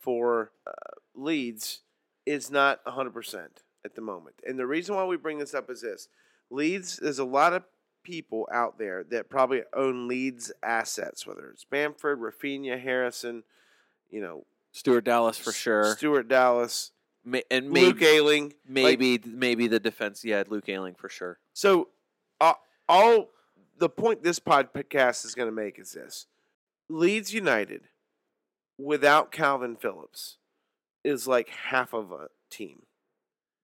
for 0.00 0.50
uh, 0.66 0.70
Leeds 1.14 1.82
is 2.26 2.50
not 2.50 2.84
100% 2.84 3.46
at 3.84 3.94
the 3.94 4.00
moment. 4.02 4.34
And 4.46 4.58
the 4.58 4.66
reason 4.66 4.94
why 4.94 5.04
we 5.04 5.16
bring 5.16 5.38
this 5.38 5.54
up 5.54 5.70
is 5.70 5.80
this. 5.80 6.08
Leeds 6.50 6.98
there's 6.98 7.18
a 7.18 7.24
lot 7.24 7.52
of 7.52 7.64
people 8.02 8.48
out 8.52 8.78
there 8.78 9.02
that 9.04 9.28
probably 9.28 9.62
own 9.74 10.06
Leeds 10.06 10.52
assets, 10.62 11.26
whether 11.26 11.48
it's 11.50 11.64
Bamford, 11.64 12.20
Raphinha, 12.20 12.80
Harrison, 12.80 13.42
you 14.10 14.20
know, 14.20 14.44
Stuart 14.70 15.04
Dallas 15.04 15.38
for 15.38 15.52
sure, 15.52 15.96
Stuart 15.96 16.28
Dallas, 16.28 16.92
Ma- 17.24 17.40
and 17.50 17.72
Luke 17.72 17.96
maybe 18.00 18.06
Ayling. 18.06 18.44
Like, 18.44 18.54
maybe 18.68 19.20
maybe 19.24 19.66
the 19.66 19.80
defense. 19.80 20.24
Yeah, 20.24 20.44
Luke 20.46 20.68
Ayling 20.68 20.94
for 20.94 21.08
sure. 21.08 21.38
So, 21.52 21.88
uh, 22.40 22.54
all 22.88 23.30
the 23.78 23.88
point 23.88 24.22
this 24.22 24.38
podcast 24.38 25.24
is 25.24 25.34
going 25.34 25.48
to 25.48 25.54
make 25.54 25.78
is 25.78 25.92
this: 25.92 26.26
Leeds 26.88 27.34
United 27.34 27.88
without 28.78 29.32
Kalvin 29.32 29.80
Phillips 29.80 30.36
is 31.06 31.28
like 31.28 31.48
half 31.48 31.92
of 31.94 32.10
a 32.12 32.28
team. 32.50 32.82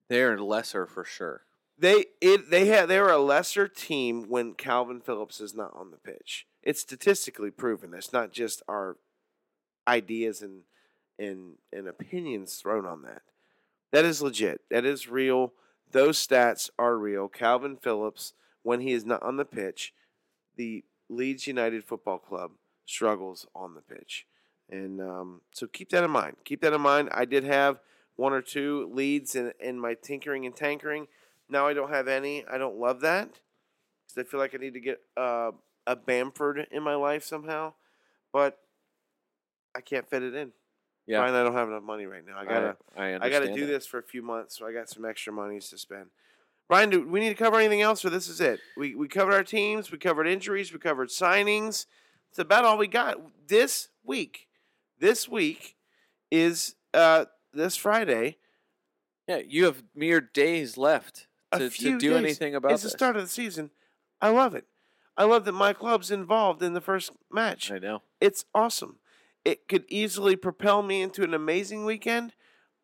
They're 0.09 0.39
lesser 0.39 0.87
for 0.87 1.05
sure. 1.05 1.43
They 1.79 2.07
it 2.21 2.51
they 2.51 2.67
had 2.67 2.89
they 2.89 3.01
were 3.01 3.11
a 3.11 3.19
lesser 3.19 3.67
team 3.67 4.29
when 4.29 4.55
Kalvin 4.55 5.03
Phillips 5.03 5.41
is 5.41 5.55
not 5.55 5.73
on 5.75 5.91
the 5.91 5.97
pitch. 5.97 6.47
It's 6.63 6.81
statistically 6.81 7.51
proven. 7.51 7.95
It's 7.95 8.13
not 8.13 8.31
just 8.31 8.63
our 8.69 8.97
ideas 9.89 10.43
and 10.43 10.63
and 11.19 11.55
and 11.73 11.89
opinions 11.89 12.55
thrown 12.57 12.87
on 12.87 13.03
that. 13.03 13.23
That 13.91 14.05
is 14.05 14.23
legit. 14.23 14.61
That 14.71 14.85
is 14.85 15.09
real. 15.09 15.53
Those 15.91 16.25
stats 16.25 16.71
are 16.79 16.97
real. 16.97 17.29
Kalvin 17.29 17.83
Phillips, 17.83 18.33
when 18.63 18.81
he 18.81 18.93
is 18.93 19.05
not 19.05 19.23
on 19.23 19.37
the 19.37 19.45
pitch, 19.45 19.93
the 20.57 20.85
Leeds 21.09 21.47
United 21.47 21.85
Football 21.85 22.19
Club 22.19 22.53
struggles 22.87 23.47
on 23.55 23.75
the 23.75 23.83
pitch. 23.83 24.27
And 24.73 25.03
um, 25.03 25.41
so 25.53 25.67
keep 25.67 25.91
that 25.91 26.03
in 26.03 26.11
mind. 26.11 26.37
Keep 26.45 26.63
that 26.63 26.73
in 26.73 26.81
mind. 26.81 27.11
I 27.13 27.27
did 27.27 27.45
have 27.45 27.79
one 28.17 28.33
or 28.33 28.41
two 28.41 28.91
Leeds 28.93 29.35
in, 29.35 29.53
in 29.61 29.79
my 29.79 29.95
tinkering 29.95 30.47
and 30.47 30.57
tankering. 30.57 31.09
Now 31.49 31.67
I 31.67 31.75
don't 31.75 31.91
have 31.91 32.09
any. 32.09 32.45
I 32.51 32.57
don't 32.57 32.79
love 32.79 33.01
that 33.03 33.29
because 34.07 34.27
I 34.27 34.31
feel 34.31 34.41
like 34.41 34.55
I 34.55 34.59
need 34.59 34.73
to 34.73 34.81
get 34.81 35.01
uh, 35.17 35.51
a 35.87 35.95
Bamford 35.95 36.67
in 36.71 36.83
my 36.83 36.95
life 36.95 37.23
somehow. 37.23 37.75
But 38.33 38.59
I 39.77 39.83
can't 39.83 40.09
fit 40.09 40.23
it 40.23 40.35
in. 40.35 40.53
Yeah, 41.07 41.19
Brian, 41.19 41.35
I 41.35 41.43
don't 41.43 41.53
have 41.53 41.69
enough 41.69 41.83
money 41.83 42.07
right 42.07 42.25
now. 42.27 42.39
I 42.39 42.45
gotta. 42.47 42.77
I, 42.97 43.15
I 43.15 43.29
got 43.29 43.41
to 43.41 43.53
do 43.53 43.67
that. 43.67 43.73
this 43.73 43.87
for 43.87 43.99
a 43.99 44.03
few 44.03 44.23
months, 44.23 44.59
so 44.59 44.67
I 44.67 44.73
got 44.73 44.89
some 44.89 45.05
extra 45.05 45.33
monies 45.33 45.69
to 45.71 45.79
spend. 45.79 46.07
Brian, 46.69 46.89
do 46.89 47.07
we 47.07 47.21
need 47.21 47.29
to 47.29 47.35
cover 47.35 47.59
anything 47.59 47.83
else, 47.83 48.05
or 48.05 48.09
this 48.09 48.29
is 48.29 48.41
it? 48.41 48.61
We 48.77 48.95
we 48.95 49.09
covered 49.09 49.35
our 49.35 49.45
teams, 49.45 49.91
we 49.91 49.99
covered 49.99 50.27
injuries, 50.27 50.73
we 50.73 50.79
covered 50.79 51.11
signings. 51.11 51.87
It's 52.31 52.39
about 52.39 52.65
all 52.65 52.79
we 52.79 52.87
got 52.87 53.19
this 53.49 53.89
week. 54.05 54.49
This 55.03 55.29
week 55.29 55.75
is 56.31 56.77
uh 56.95 57.25
this 57.53 57.75
Friday. 57.75 58.37
Yeah, 59.27 59.41
you 59.45 59.65
have 59.65 59.83
mere 59.97 60.21
days 60.21 60.79
left 60.79 61.27
to, 61.53 61.69
to 61.71 61.99
do 61.99 62.15
anything 62.17 62.55
about 62.55 62.71
It's 62.71 62.85
this. 62.85 62.93
the 62.93 62.99
start 62.99 63.17
of 63.17 63.23
the 63.23 63.29
season. 63.29 63.71
I 64.21 64.29
love 64.29 64.55
it. 64.55 64.65
I 65.17 65.25
love 65.25 65.45
that 65.47 65.53
my 65.53 65.73
club's 65.73 66.13
involved 66.13 66.63
in 66.63 66.75
the 66.75 66.81
first 66.81 67.11
match. 67.33 67.73
I 67.73 67.81
know. 67.81 68.03
It's 68.21 68.45
awesome. 68.55 68.99
It 69.45 69.67
could 69.67 69.87
easily 69.89 70.37
propel 70.37 70.83
me 70.83 71.03
into 71.03 71.25
an 71.25 71.35
amazing 71.35 71.85
weekend 71.85 72.35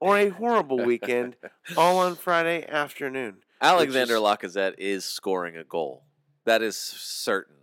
or 0.01 0.19
a 0.19 0.29
horrible 0.31 0.79
weekend, 0.85 1.37
all 1.77 1.99
on 1.99 2.17
Friday 2.17 2.67
afternoon. 2.69 3.45
Alexander 3.61 4.15
is- 4.17 4.21
Lacazette 4.21 4.75
is 4.79 5.05
scoring 5.05 5.57
a 5.57 5.63
goal. 5.63 6.03
That 6.47 6.63
is 6.63 6.77
certain. 6.77 7.58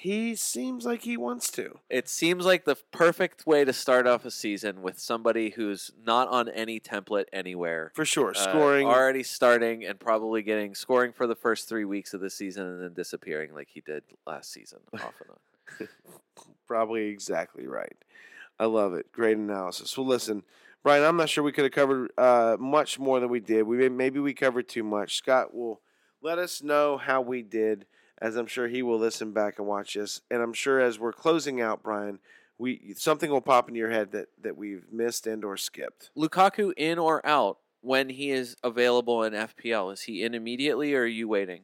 He 0.00 0.36
seems 0.36 0.86
like 0.86 1.02
he 1.02 1.16
wants 1.16 1.50
to. 1.52 1.80
It 1.90 2.08
seems 2.08 2.46
like 2.46 2.64
the 2.64 2.76
perfect 2.92 3.48
way 3.48 3.64
to 3.64 3.72
start 3.72 4.06
off 4.06 4.24
a 4.24 4.30
season 4.30 4.80
with 4.80 4.96
somebody 5.00 5.50
who's 5.50 5.90
not 6.00 6.28
on 6.28 6.48
any 6.48 6.78
template 6.78 7.24
anywhere. 7.32 7.90
For 7.96 8.04
sure. 8.04 8.30
Uh, 8.30 8.34
Scoring. 8.34 8.86
already 8.86 9.24
starting 9.24 9.84
and 9.84 9.98
probably 9.98 10.42
getting 10.42 10.76
scoring 10.76 11.12
for 11.12 11.26
the 11.26 11.34
first 11.34 11.68
three 11.68 11.84
weeks 11.84 12.14
of 12.14 12.20
the 12.20 12.30
season 12.30 12.64
and 12.64 12.80
then 12.80 12.94
disappearing 12.94 13.52
like 13.52 13.70
he 13.72 13.80
did 13.80 14.04
last 14.24 14.52
season 14.52 14.78
off 14.94 15.14
and 15.20 15.30
on. 15.30 15.88
Probably 16.68 17.08
exactly 17.08 17.66
right. 17.66 17.96
I 18.60 18.66
love 18.66 18.94
it. 18.94 19.10
Great 19.10 19.36
analysis. 19.36 19.98
Well, 19.98 20.06
listen, 20.06 20.44
Brian, 20.84 21.02
I'm 21.02 21.16
not 21.16 21.28
sure 21.28 21.42
we 21.42 21.50
could 21.50 21.64
have 21.64 21.72
covered 21.72 22.12
uh, 22.16 22.56
much 22.60 23.00
more 23.00 23.18
than 23.18 23.30
we 23.30 23.40
did. 23.40 23.64
We 23.64 23.76
may- 23.78 23.88
maybe 23.88 24.20
we 24.20 24.32
covered 24.32 24.68
too 24.68 24.84
much. 24.84 25.16
Scott 25.16 25.52
will 25.52 25.80
let 26.22 26.38
us 26.38 26.62
know 26.62 26.98
how 26.98 27.20
we 27.20 27.42
did, 27.42 27.86
as 28.20 28.36
I'm 28.36 28.46
sure 28.46 28.68
he 28.68 28.82
will 28.82 28.98
listen 28.98 29.32
back 29.32 29.58
and 29.58 29.66
watch 29.66 29.94
this. 29.94 30.20
And 30.30 30.42
I'm 30.42 30.52
sure 30.52 30.80
as 30.80 30.98
we're 30.98 31.12
closing 31.12 31.60
out, 31.60 31.82
Brian, 31.82 32.18
we 32.58 32.94
something 32.96 33.30
will 33.30 33.40
pop 33.40 33.68
into 33.68 33.78
your 33.78 33.90
head 33.90 34.12
that 34.12 34.28
that 34.42 34.56
we've 34.56 34.84
missed 34.92 35.26
and 35.26 35.44
or 35.44 35.56
skipped. 35.56 36.10
Lukaku 36.16 36.72
in 36.76 36.98
or 36.98 37.24
out 37.24 37.58
when 37.80 38.08
he 38.08 38.30
is 38.30 38.56
available 38.62 39.22
in 39.22 39.32
FPL? 39.32 39.92
Is 39.92 40.02
he 40.02 40.22
in 40.22 40.34
immediately 40.34 40.94
or 40.94 41.02
are 41.02 41.06
you 41.06 41.28
waiting? 41.28 41.62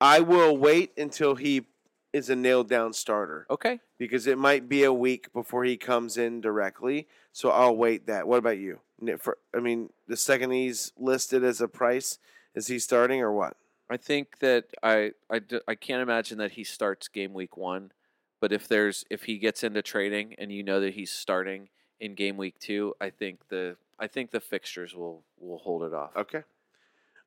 I 0.00 0.20
will 0.20 0.56
wait 0.56 0.92
until 0.96 1.34
he 1.34 1.66
is 2.12 2.30
a 2.30 2.36
nailed 2.36 2.68
down 2.68 2.92
starter. 2.92 3.46
Okay. 3.50 3.80
because 3.98 4.26
it 4.26 4.38
might 4.38 4.68
be 4.68 4.84
a 4.84 4.92
week 4.92 5.32
before 5.32 5.64
he 5.64 5.76
comes 5.76 6.16
in 6.16 6.40
directly. 6.40 7.06
So 7.32 7.50
I'll 7.50 7.76
wait 7.76 8.06
that. 8.06 8.26
What 8.26 8.38
about 8.38 8.58
you? 8.58 8.80
For, 9.18 9.38
I 9.54 9.60
mean, 9.60 9.90
the 10.06 10.16
second 10.16 10.50
he's 10.52 10.92
listed 10.96 11.44
as 11.44 11.60
a 11.60 11.68
price, 11.68 12.18
is 12.54 12.68
he 12.68 12.78
starting 12.78 13.20
or 13.20 13.32
what? 13.32 13.56
I 13.90 13.96
think 13.96 14.38
that 14.40 14.66
I, 14.82 15.12
I, 15.30 15.40
I 15.66 15.74
can't 15.74 16.02
imagine 16.02 16.38
that 16.38 16.52
he 16.52 16.64
starts 16.64 17.08
game 17.08 17.32
week 17.32 17.56
one, 17.56 17.92
but 18.40 18.52
if 18.52 18.68
there's 18.68 19.04
if 19.10 19.24
he 19.24 19.38
gets 19.38 19.64
into 19.64 19.82
trading 19.82 20.34
and 20.38 20.52
you 20.52 20.62
know 20.62 20.80
that 20.80 20.94
he's 20.94 21.10
starting 21.10 21.68
in 21.98 22.14
game 22.14 22.36
week 22.36 22.58
two, 22.58 22.94
I 23.00 23.10
think 23.10 23.48
the 23.48 23.76
I 23.98 24.06
think 24.06 24.30
the 24.30 24.40
fixtures 24.40 24.94
will 24.94 25.24
will 25.38 25.58
hold 25.58 25.82
it 25.82 25.94
off. 25.94 26.16
Okay. 26.16 26.42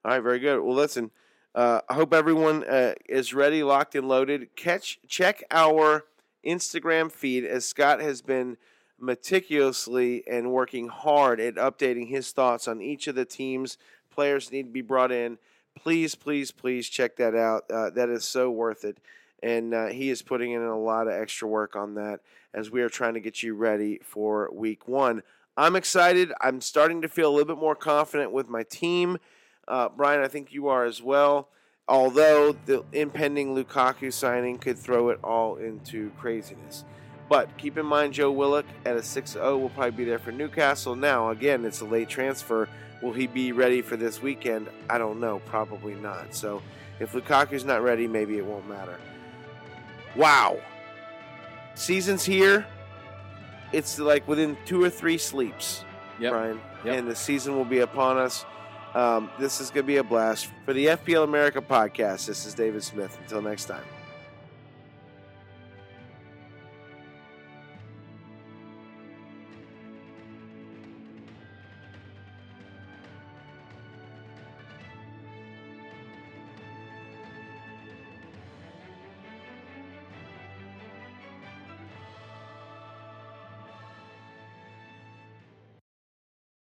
All 0.03 0.11
right, 0.11 0.23
very 0.23 0.39
good. 0.39 0.61
Well, 0.61 0.75
listen, 0.75 1.11
uh, 1.53 1.81
I 1.89 1.93
hope 1.93 2.13
everyone 2.13 2.63
uh, 2.63 2.93
is 3.07 3.33
ready, 3.33 3.61
locked, 3.61 3.93
and 3.93 4.07
loaded. 4.07 4.55
Catch, 4.55 4.99
check 5.07 5.43
our 5.51 6.05
Instagram 6.45 7.11
feed 7.11 7.45
as 7.45 7.65
Scott 7.65 8.01
has 8.01 8.21
been 8.21 8.57
meticulously 8.99 10.23
and 10.27 10.51
working 10.51 10.87
hard 10.87 11.39
at 11.39 11.55
updating 11.55 12.07
his 12.07 12.31
thoughts 12.31 12.67
on 12.67 12.81
each 12.81 13.07
of 13.07 13.15
the 13.15 13.25
teams. 13.25 13.77
Players 14.09 14.51
need 14.51 14.63
to 14.63 14.71
be 14.71 14.81
brought 14.81 15.11
in. 15.11 15.37
Please, 15.81 16.13
please, 16.13 16.51
please 16.51 16.87
check 16.87 17.15
that 17.15 17.35
out. 17.35 17.69
Uh, 17.71 17.89
that 17.91 18.09
is 18.09 18.23
so 18.23 18.51
worth 18.51 18.83
it. 18.83 18.97
And 19.41 19.73
uh, 19.73 19.87
he 19.87 20.11
is 20.11 20.21
putting 20.21 20.51
in 20.51 20.61
a 20.61 20.77
lot 20.77 21.07
of 21.07 21.13
extra 21.13 21.47
work 21.47 21.75
on 21.75 21.95
that 21.95 22.19
as 22.53 22.69
we 22.69 22.81
are 22.81 22.89
trying 22.89 23.15
to 23.15 23.19
get 23.19 23.41
you 23.41 23.55
ready 23.55 23.99
for 24.03 24.49
week 24.53 24.87
one. 24.87 25.23
I'm 25.57 25.75
excited. 25.75 26.31
I'm 26.39 26.61
starting 26.61 27.01
to 27.01 27.07
feel 27.07 27.29
a 27.29 27.33
little 27.33 27.55
bit 27.55 27.59
more 27.59 27.75
confident 27.75 28.31
with 28.31 28.47
my 28.47 28.61
team. 28.63 29.17
Uh, 29.67 29.89
Brian, 29.89 30.21
I 30.21 30.27
think 30.27 30.53
you 30.53 30.67
are 30.67 30.85
as 30.85 31.01
well. 31.01 31.49
Although 31.87 32.55
the 32.65 32.83
impending 32.93 33.55
Lukaku 33.55 34.13
signing 34.13 34.59
could 34.59 34.77
throw 34.77 35.09
it 35.09 35.19
all 35.23 35.55
into 35.55 36.11
craziness. 36.11 36.85
But 37.27 37.57
keep 37.57 37.77
in 37.77 37.85
mind, 37.85 38.13
Joe 38.13 38.31
Willock 38.31 38.65
at 38.85 38.97
a 38.97 39.01
6 39.01 39.31
0 39.31 39.57
will 39.57 39.69
probably 39.69 39.91
be 39.91 40.03
there 40.03 40.19
for 40.19 40.31
Newcastle. 40.31 40.95
Now, 40.95 41.31
again, 41.31 41.65
it's 41.65 41.81
a 41.81 41.85
late 41.85 42.09
transfer. 42.09 42.69
Will 43.01 43.13
he 43.13 43.27
be 43.27 43.51
ready 43.51 43.81
for 43.81 43.95
this 43.97 44.21
weekend? 44.21 44.69
I 44.89 44.97
don't 44.97 45.19
know. 45.19 45.39
Probably 45.45 45.95
not. 45.95 46.35
So 46.35 46.61
if 46.99 47.13
Lukaku's 47.13 47.65
not 47.65 47.81
ready, 47.81 48.07
maybe 48.07 48.37
it 48.37 48.45
won't 48.45 48.67
matter. 48.69 48.99
Wow. 50.15 50.59
Season's 51.75 52.23
here. 52.23 52.65
It's 53.71 53.97
like 53.97 54.27
within 54.27 54.57
two 54.65 54.83
or 54.83 54.89
three 54.89 55.17
sleeps, 55.17 55.83
Yep. 56.19 56.31
Brian. 56.31 56.61
Yep. 56.83 56.97
And 56.99 57.07
the 57.07 57.15
season 57.15 57.55
will 57.55 57.65
be 57.65 57.79
upon 57.79 58.17
us. 58.17 58.45
Um, 58.93 59.29
this 59.39 59.61
is 59.61 59.69
going 59.69 59.83
to 59.85 59.87
be 59.87 59.97
a 59.97 60.03
blast. 60.03 60.49
For 60.65 60.73
the 60.73 60.87
FPL 60.87 61.23
America 61.23 61.61
podcast, 61.61 62.25
this 62.27 62.45
is 62.45 62.53
David 62.53 62.83
Smith. 62.83 63.17
Until 63.21 63.41
next 63.41 63.65
time. 63.65 63.83